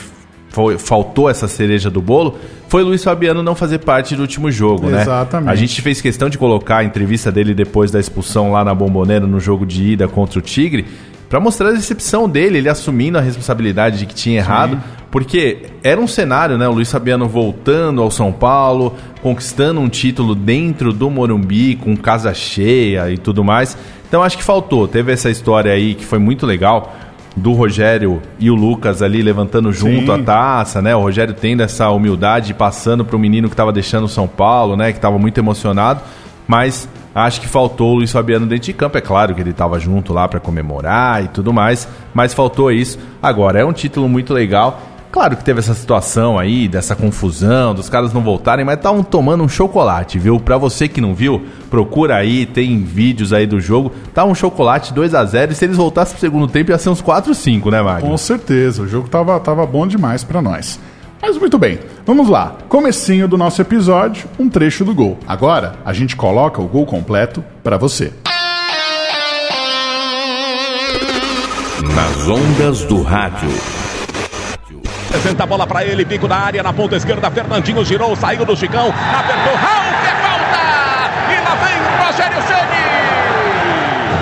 foi, 0.48 0.76
faltou 0.76 1.30
essa 1.30 1.48
cereja 1.48 1.88
do 1.88 2.02
bolo, 2.02 2.36
foi 2.68 2.82
Luiz 2.82 3.02
Fabiano 3.02 3.42
não 3.42 3.54
fazer 3.54 3.78
parte 3.78 4.16
do 4.16 4.22
último 4.22 4.50
jogo, 4.50 4.88
né? 4.88 5.02
Exatamente. 5.02 5.50
A 5.50 5.54
gente 5.54 5.80
fez 5.80 6.00
questão 6.00 6.28
de 6.28 6.36
colocar 6.36 6.78
a 6.78 6.84
entrevista 6.84 7.30
dele 7.30 7.54
depois 7.54 7.90
da 7.90 8.00
expulsão 8.00 8.52
lá 8.52 8.64
na 8.64 8.74
Bomboneira 8.74 9.26
no 9.26 9.38
jogo 9.38 9.64
de 9.64 9.92
ida 9.92 10.08
contra 10.08 10.38
o 10.38 10.42
Tigre, 10.42 10.86
para 11.32 11.40
mostrar 11.40 11.70
a 11.70 11.72
decepção 11.72 12.28
dele, 12.28 12.58
ele 12.58 12.68
assumindo 12.68 13.16
a 13.16 13.20
responsabilidade 13.22 14.00
de 14.00 14.04
que 14.04 14.14
tinha 14.14 14.36
errado, 14.36 14.78
porque 15.10 15.62
era 15.82 15.98
um 15.98 16.06
cenário, 16.06 16.58
né? 16.58 16.68
O 16.68 16.72
Luiz 16.72 16.92
Fabiano 16.92 17.26
voltando 17.26 18.02
ao 18.02 18.10
São 18.10 18.30
Paulo, 18.30 18.94
conquistando 19.22 19.80
um 19.80 19.88
título 19.88 20.34
dentro 20.34 20.92
do 20.92 21.08
Morumbi, 21.08 21.76
com 21.76 21.96
casa 21.96 22.34
cheia 22.34 23.10
e 23.10 23.16
tudo 23.16 23.42
mais. 23.42 23.78
Então 24.06 24.22
acho 24.22 24.36
que 24.36 24.44
faltou. 24.44 24.86
Teve 24.86 25.10
essa 25.10 25.30
história 25.30 25.72
aí 25.72 25.94
que 25.94 26.04
foi 26.04 26.18
muito 26.18 26.44
legal 26.44 26.94
do 27.34 27.52
Rogério 27.54 28.20
e 28.38 28.50
o 28.50 28.54
Lucas 28.54 29.00
ali 29.00 29.22
levantando 29.22 29.72
junto 29.72 30.14
Sim. 30.14 30.20
a 30.20 30.22
taça, 30.22 30.82
né? 30.82 30.94
O 30.94 31.00
Rogério 31.00 31.32
tendo 31.32 31.62
essa 31.62 31.88
humildade 31.88 32.52
passando 32.52 33.06
para 33.06 33.16
o 33.16 33.18
menino 33.18 33.48
que 33.48 33.54
estava 33.54 33.72
deixando 33.72 34.04
o 34.04 34.08
São 34.08 34.28
Paulo, 34.28 34.76
né? 34.76 34.92
Que 34.92 34.98
estava 34.98 35.18
muito 35.18 35.38
emocionado, 35.38 36.02
mas 36.46 36.86
acho 37.14 37.40
que 37.40 37.48
faltou 37.48 37.92
o 37.92 37.94
Luiz 37.96 38.12
Fabiano 38.12 38.46
dentro 38.46 38.64
de 38.64 38.72
campo. 38.72 38.98
É 38.98 39.00
claro 39.00 39.34
que 39.34 39.40
ele 39.40 39.50
estava 39.50 39.78
junto 39.78 40.12
lá 40.12 40.28
para 40.28 40.40
comemorar 40.40 41.24
e 41.24 41.28
tudo 41.28 41.52
mais, 41.52 41.88
mas 42.14 42.34
faltou 42.34 42.70
isso. 42.70 42.98
Agora 43.22 43.60
é 43.60 43.64
um 43.64 43.72
título 43.72 44.08
muito 44.08 44.32
legal. 44.32 44.80
Claro 45.12 45.36
que 45.36 45.44
teve 45.44 45.58
essa 45.58 45.74
situação 45.74 46.38
aí, 46.38 46.66
dessa 46.66 46.96
confusão, 46.96 47.74
dos 47.74 47.90
caras 47.90 48.14
não 48.14 48.22
voltarem, 48.22 48.64
mas 48.64 48.78
estavam 48.78 49.02
tomando 49.02 49.44
um 49.44 49.48
chocolate, 49.48 50.18
viu? 50.18 50.40
Pra 50.40 50.56
você 50.56 50.88
que 50.88 51.02
não 51.02 51.14
viu, 51.14 51.44
procura 51.68 52.16
aí, 52.16 52.46
tem 52.46 52.82
vídeos 52.82 53.30
aí 53.30 53.46
do 53.46 53.60
jogo. 53.60 53.92
Tá 54.14 54.24
um 54.24 54.34
chocolate 54.34 54.94
2 54.94 55.14
a 55.14 55.22
0 55.22 55.52
e 55.52 55.54
se 55.54 55.66
eles 55.66 55.76
voltassem 55.76 56.14
pro 56.14 56.20
segundo 56.20 56.48
tempo 56.48 56.70
ia 56.70 56.78
ser 56.78 56.88
uns 56.88 57.02
4 57.02 57.34
5, 57.34 57.70
né, 57.70 57.82
Magno? 57.82 58.08
Com 58.08 58.16
certeza, 58.16 58.80
o 58.80 58.88
jogo 58.88 59.06
tava, 59.06 59.38
tava 59.38 59.66
bom 59.66 59.86
demais 59.86 60.24
pra 60.24 60.40
nós. 60.40 60.80
Mas 61.22 61.38
muito 61.38 61.56
bem, 61.56 61.78
vamos 62.04 62.28
lá. 62.28 62.56
Comecinho 62.68 63.28
do 63.28 63.38
nosso 63.38 63.62
episódio, 63.62 64.28
um 64.40 64.48
trecho 64.48 64.84
do 64.84 64.92
gol. 64.92 65.16
Agora, 65.24 65.76
a 65.84 65.92
gente 65.92 66.16
coloca 66.16 66.60
o 66.60 66.66
gol 66.66 66.84
completo 66.84 67.44
para 67.62 67.78
você. 67.78 68.12
Nas 71.94 72.28
ondas 72.28 72.84
do 72.84 73.02
rádio. 73.02 73.48
Apresenta 75.08 75.44
a 75.44 75.46
bola 75.46 75.64
para 75.64 75.84
ele, 75.84 76.04
bico 76.04 76.26
na 76.26 76.38
área, 76.38 76.62
na 76.62 76.72
ponta 76.72 76.96
esquerda, 76.96 77.30
Fernandinho 77.30 77.84
girou, 77.84 78.16
saiu 78.16 78.44
do 78.44 78.56
Chicão, 78.56 78.88
apertou, 78.88 79.58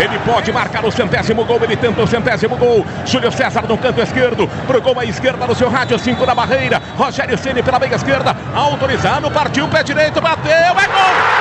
Ele 0.00 0.18
pode 0.20 0.50
marcar 0.50 0.84
o 0.84 0.90
centésimo 0.90 1.44
gol, 1.44 1.60
ele 1.62 1.76
tenta 1.76 2.02
o 2.02 2.06
centésimo 2.06 2.56
gol. 2.56 2.86
Júlio 3.04 3.30
César 3.30 3.66
no 3.68 3.76
canto 3.76 4.00
esquerdo, 4.00 4.48
pro 4.66 4.80
gol 4.80 4.98
à 4.98 5.04
esquerda 5.04 5.46
no 5.46 5.54
seu 5.54 5.68
rádio, 5.68 5.98
5 5.98 6.24
na 6.24 6.34
barreira. 6.34 6.80
Rogério 6.96 7.36
Ceni 7.36 7.62
pela 7.62 7.78
meia 7.78 7.96
esquerda, 7.96 8.34
autorizado, 8.54 9.30
partiu, 9.30 9.68
pé 9.68 9.82
direito, 9.82 10.20
bateu, 10.20 10.52
é 10.52 10.86
gol! 10.86 11.39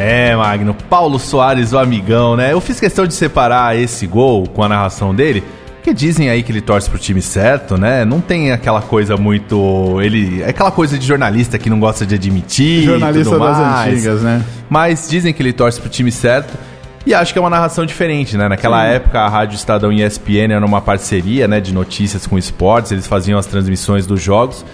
É, 0.00 0.34
Magno, 0.34 0.74
Paulo 0.88 1.18
Soares, 1.18 1.74
o 1.74 1.78
amigão, 1.78 2.34
né? 2.34 2.54
Eu 2.54 2.60
fiz 2.60 2.80
questão 2.80 3.06
de 3.06 3.12
separar 3.12 3.76
esse 3.76 4.06
gol 4.06 4.46
com 4.46 4.62
a 4.62 4.68
narração 4.68 5.14
dele, 5.14 5.44
porque 5.76 5.92
dizem 5.92 6.30
aí 6.30 6.42
que 6.42 6.50
ele 6.50 6.62
torce 6.62 6.88
pro 6.88 6.98
time 6.98 7.20
certo, 7.20 7.76
né? 7.76 8.02
Não 8.02 8.18
tem 8.18 8.50
aquela 8.50 8.80
coisa 8.80 9.18
muito. 9.18 10.00
Ele. 10.00 10.42
É 10.42 10.48
aquela 10.48 10.70
coisa 10.70 10.98
de 10.98 11.06
jornalista 11.06 11.58
que 11.58 11.68
não 11.68 11.78
gosta 11.78 12.06
de 12.06 12.14
admitir. 12.14 12.84
Jornalista 12.84 13.34
tudo 13.34 13.44
das 13.44 13.58
mais. 13.58 13.92
antigas, 13.92 14.22
né? 14.22 14.42
Mas 14.70 15.06
dizem 15.06 15.34
que 15.34 15.42
ele 15.42 15.52
torce 15.52 15.78
pro 15.78 15.90
time 15.90 16.10
certo. 16.10 16.56
E 17.04 17.12
acho 17.12 17.32
que 17.32 17.38
é 17.38 17.42
uma 17.42 17.50
narração 17.50 17.84
diferente, 17.84 18.38
né? 18.38 18.48
Naquela 18.48 18.82
Sim. 18.82 18.94
época, 18.94 19.20
a 19.20 19.28
Rádio 19.28 19.56
Estadão 19.56 19.92
e 19.92 20.02
ESPN 20.02 20.52
era 20.52 20.64
uma 20.64 20.80
parceria, 20.80 21.46
né? 21.46 21.60
De 21.60 21.74
notícias 21.74 22.26
com 22.26 22.38
esportes, 22.38 22.92
eles 22.92 23.06
faziam 23.06 23.38
as 23.38 23.44
transmissões 23.44 24.06
dos 24.06 24.22
jogos. 24.22 24.64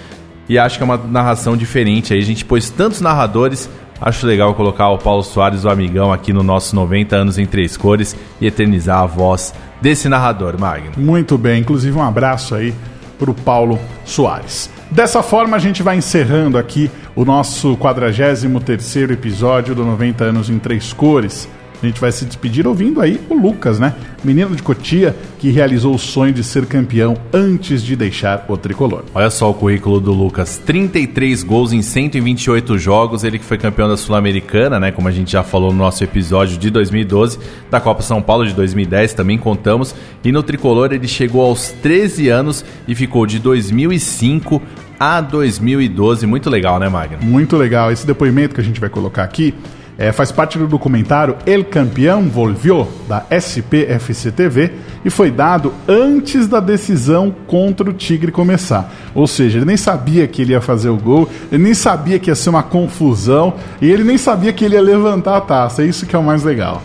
E 0.48 0.58
acho 0.58 0.76
que 0.76 0.82
é 0.82 0.84
uma 0.84 0.96
narração 0.96 1.56
diferente. 1.56 2.12
Aí 2.12 2.20
a 2.20 2.24
gente 2.24 2.44
pôs 2.44 2.70
tantos 2.70 3.00
narradores. 3.00 3.68
Acho 4.00 4.26
legal 4.26 4.54
colocar 4.54 4.90
o 4.90 4.98
Paulo 4.98 5.22
Soares, 5.22 5.64
o 5.64 5.70
amigão, 5.70 6.12
aqui 6.12 6.32
no 6.32 6.42
nosso 6.42 6.76
90 6.76 7.16
anos 7.16 7.38
em 7.38 7.46
três 7.46 7.76
cores 7.76 8.14
e 8.40 8.46
eternizar 8.46 9.00
a 9.00 9.06
voz 9.06 9.54
desse 9.80 10.08
narrador, 10.08 10.58
Magno. 10.58 10.92
Muito 10.96 11.38
bem, 11.38 11.60
inclusive 11.60 11.96
um 11.96 12.02
abraço 12.02 12.54
aí 12.54 12.74
pro 13.18 13.32
Paulo 13.32 13.78
Soares. 14.04 14.70
Dessa 14.90 15.22
forma 15.22 15.56
a 15.56 15.58
gente 15.58 15.82
vai 15.82 15.96
encerrando 15.96 16.58
aqui 16.58 16.90
o 17.14 17.24
nosso 17.24 17.76
43º 17.76 19.10
episódio 19.12 19.74
do 19.74 19.84
90 19.84 20.24
anos 20.24 20.50
em 20.50 20.58
três 20.58 20.92
cores. 20.92 21.48
A 21.82 21.86
gente 21.86 22.00
vai 22.00 22.10
se 22.10 22.24
despedir 22.24 22.66
ouvindo 22.66 23.00
aí 23.00 23.20
o 23.28 23.34
Lucas, 23.34 23.78
né? 23.78 23.94
Menino 24.24 24.56
de 24.56 24.62
Cotia 24.62 25.14
que 25.38 25.50
realizou 25.50 25.94
o 25.94 25.98
sonho 25.98 26.32
de 26.32 26.42
ser 26.42 26.66
campeão 26.66 27.16
antes 27.32 27.82
de 27.82 27.94
deixar 27.94 28.44
o 28.48 28.56
tricolor. 28.56 29.04
Olha 29.14 29.30
só 29.30 29.50
o 29.50 29.54
currículo 29.54 30.00
do 30.00 30.12
Lucas: 30.12 30.60
33 30.64 31.42
gols 31.42 31.72
em 31.72 31.82
128 31.82 32.78
jogos. 32.78 33.24
Ele 33.24 33.38
que 33.38 33.44
foi 33.44 33.58
campeão 33.58 33.88
da 33.88 33.96
Sul-Americana, 33.96 34.80
né? 34.80 34.90
Como 34.90 35.06
a 35.06 35.12
gente 35.12 35.32
já 35.32 35.42
falou 35.42 35.72
no 35.72 35.78
nosso 35.78 36.02
episódio 36.02 36.56
de 36.56 36.70
2012, 36.70 37.38
da 37.70 37.80
Copa 37.80 38.02
São 38.02 38.22
Paulo 38.22 38.46
de 38.46 38.54
2010 38.54 39.14
também 39.14 39.38
contamos. 39.38 39.94
E 40.24 40.32
no 40.32 40.42
tricolor 40.42 40.92
ele 40.92 41.06
chegou 41.06 41.42
aos 41.42 41.70
13 41.70 42.28
anos 42.28 42.64
e 42.88 42.94
ficou 42.94 43.26
de 43.26 43.38
2005 43.38 44.62
a 44.98 45.20
2012. 45.20 46.26
Muito 46.26 46.48
legal, 46.48 46.78
né, 46.78 46.88
Magno? 46.88 47.18
Muito 47.22 47.56
legal. 47.56 47.92
Esse 47.92 48.06
depoimento 48.06 48.54
que 48.54 48.60
a 48.60 48.64
gente 48.64 48.80
vai 48.80 48.88
colocar 48.88 49.22
aqui 49.22 49.54
é, 49.98 50.12
faz 50.12 50.30
parte 50.30 50.58
do 50.58 50.66
documentário 50.66 51.36
El 51.46 51.64
Campeão 51.64 52.22
Volvió, 52.28 52.86
da 53.08 53.24
SPFC 53.30 54.30
TV, 54.30 54.72
e 55.04 55.10
foi 55.10 55.30
dado 55.30 55.72
antes 55.88 56.46
da 56.46 56.60
decisão 56.60 57.34
contra 57.46 57.88
o 57.88 57.92
Tigre 57.92 58.30
começar. 58.30 58.92
Ou 59.14 59.26
seja, 59.26 59.58
ele 59.58 59.66
nem 59.66 59.76
sabia 59.76 60.26
que 60.26 60.42
ele 60.42 60.52
ia 60.52 60.60
fazer 60.60 60.88
o 60.88 60.96
gol, 60.96 61.28
ele 61.50 61.62
nem 61.62 61.74
sabia 61.74 62.18
que 62.18 62.30
ia 62.30 62.34
ser 62.34 62.50
uma 62.50 62.62
confusão, 62.62 63.54
e 63.80 63.90
ele 63.90 64.04
nem 64.04 64.18
sabia 64.18 64.52
que 64.52 64.64
ele 64.64 64.74
ia 64.74 64.82
levantar 64.82 65.36
a 65.36 65.40
taça. 65.40 65.82
É 65.82 65.86
isso 65.86 66.06
que 66.06 66.14
é 66.14 66.18
o 66.18 66.22
mais 66.22 66.42
legal. 66.42 66.82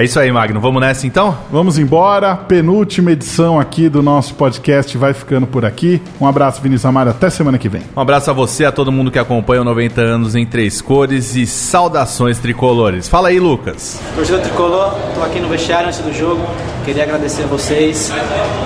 É 0.00 0.04
isso 0.04 0.18
aí, 0.18 0.32
Magno. 0.32 0.58
Vamos 0.62 0.80
nessa 0.80 1.06
então? 1.06 1.36
Vamos 1.52 1.76
embora. 1.76 2.34
Penúltima 2.34 3.12
edição 3.12 3.60
aqui 3.60 3.86
do 3.86 4.02
nosso 4.02 4.34
podcast 4.34 4.96
vai 4.96 5.12
ficando 5.12 5.46
por 5.46 5.62
aqui. 5.62 6.00
Um 6.18 6.26
abraço, 6.26 6.62
Vinícius 6.62 6.86
Amaro. 6.86 7.10
Até 7.10 7.28
semana 7.28 7.58
que 7.58 7.68
vem. 7.68 7.82
Um 7.94 8.00
abraço 8.00 8.30
a 8.30 8.32
você, 8.32 8.64
a 8.64 8.72
todo 8.72 8.90
mundo 8.90 9.10
que 9.10 9.18
acompanha 9.18 9.60
o 9.60 9.64
90 9.64 10.00
anos 10.00 10.34
em 10.34 10.46
três 10.46 10.80
cores 10.80 11.36
e 11.36 11.46
saudações 11.46 12.38
tricolores. 12.38 13.08
Fala 13.08 13.28
aí, 13.28 13.38
Lucas. 13.38 14.00
Torcida 14.14 14.38
Tricolor, 14.38 14.94
tô 15.14 15.22
aqui 15.22 15.38
no 15.38 15.50
vestiário 15.50 15.88
antes 15.88 16.00
do 16.00 16.14
jogo. 16.14 16.46
Queria 16.86 17.02
agradecer 17.02 17.42
a 17.42 17.46
vocês 17.46 18.10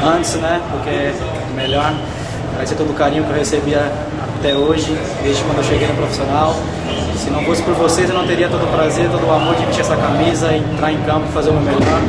antes, 0.05 0.37
né? 0.37 0.62
Porque 0.70 0.91
é 0.91 1.14
melhor. 1.57 1.93
Agradecer 2.53 2.76
todo 2.76 2.91
o 2.91 2.95
carinho 2.95 3.24
que 3.24 3.30
eu 3.30 3.37
recebi 3.37 3.74
até 4.45 4.55
hoje, 4.55 4.95
desde 5.23 5.43
quando 5.45 5.57
eu 5.57 5.65
cheguei 5.65 5.89
no 5.89 5.95
profissional. 5.95 6.55
Se 7.17 7.31
não 7.31 7.43
fosse 7.45 7.63
por 7.63 7.73
vocês, 7.73 8.11
eu 8.11 8.15
não 8.15 8.27
teria 8.27 8.47
todo 8.47 8.63
o 8.63 8.67
prazer, 8.67 9.09
todo 9.09 9.27
o 9.27 9.33
amor 9.33 9.55
de 9.55 9.65
vestir 9.65 9.81
essa 9.81 9.97
camisa, 9.97 10.55
entrar 10.55 10.93
em 10.93 11.01
campo 11.05 11.27
fazer 11.33 11.49
o 11.49 11.55
meu 11.55 11.63
melhor. 11.63 12.03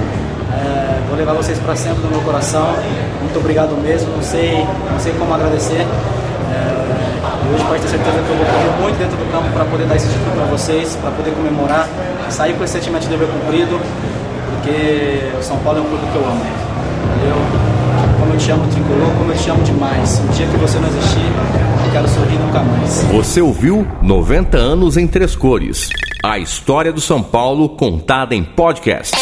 É, 0.51 0.99
vou 1.07 1.17
levar 1.17 1.31
vocês 1.31 1.57
para 1.59 1.77
sempre 1.77 2.03
no 2.03 2.09
meu 2.09 2.19
coração. 2.19 2.75
Muito 3.21 3.39
obrigado 3.39 3.81
mesmo. 3.81 4.11
Não 4.11 4.21
sei, 4.21 4.67
não 4.91 4.99
sei 4.99 5.13
como 5.13 5.33
agradecer. 5.33 5.79
É, 5.79 7.53
hoje 7.53 7.63
pode 7.63 7.81
ter 7.83 7.87
certeza 7.87 8.17
que 8.17 8.29
eu 8.29 8.35
vou 8.35 8.45
correr 8.45 8.81
muito 8.81 8.97
dentro 8.97 9.15
do 9.15 9.31
campo 9.31 9.49
para 9.53 9.63
poder 9.63 9.87
dar 9.87 9.95
esse 9.95 10.09
título 10.09 10.35
para 10.35 10.45
vocês, 10.45 10.97
para 10.97 11.11
poder 11.11 11.31
comemorar, 11.31 11.87
sair 12.29 12.53
com 12.55 12.65
esse 12.65 12.73
sentimento 12.73 13.03
de 13.03 13.09
dever 13.09 13.29
cumprido, 13.29 13.79
porque 14.51 15.31
o 15.39 15.41
São 15.41 15.57
Paulo 15.59 15.79
é 15.79 15.81
um 15.83 15.85
clube 15.85 16.05
que 16.11 16.15
eu 16.17 16.25
amo. 16.27 16.43
Valeu? 17.15 17.84
Eu 18.35 18.39
te 18.39 18.51
amo, 18.51 18.67
tricolor, 18.67 19.11
como 19.17 19.31
eu 19.31 19.37
te 19.37 19.49
amo 19.49 19.63
demais. 19.63 20.19
O 20.19 20.33
dia 20.33 20.45
que 20.45 20.57
você 20.57 20.77
não 20.77 20.89
existir, 20.89 21.21
eu 21.85 21.91
quero 21.93 22.09
sorrir 22.09 22.37
nunca 22.37 22.59
mais. 22.59 23.03
Você 23.03 23.39
ouviu 23.39 23.87
90 24.01 24.57
anos 24.57 24.97
em 24.97 25.07
três 25.07 25.37
cores. 25.37 25.87
A 26.21 26.37
história 26.37 26.91
do 26.91 26.99
São 26.99 27.23
Paulo 27.23 27.69
contada 27.69 28.35
em 28.35 28.43
podcast. 28.43 29.15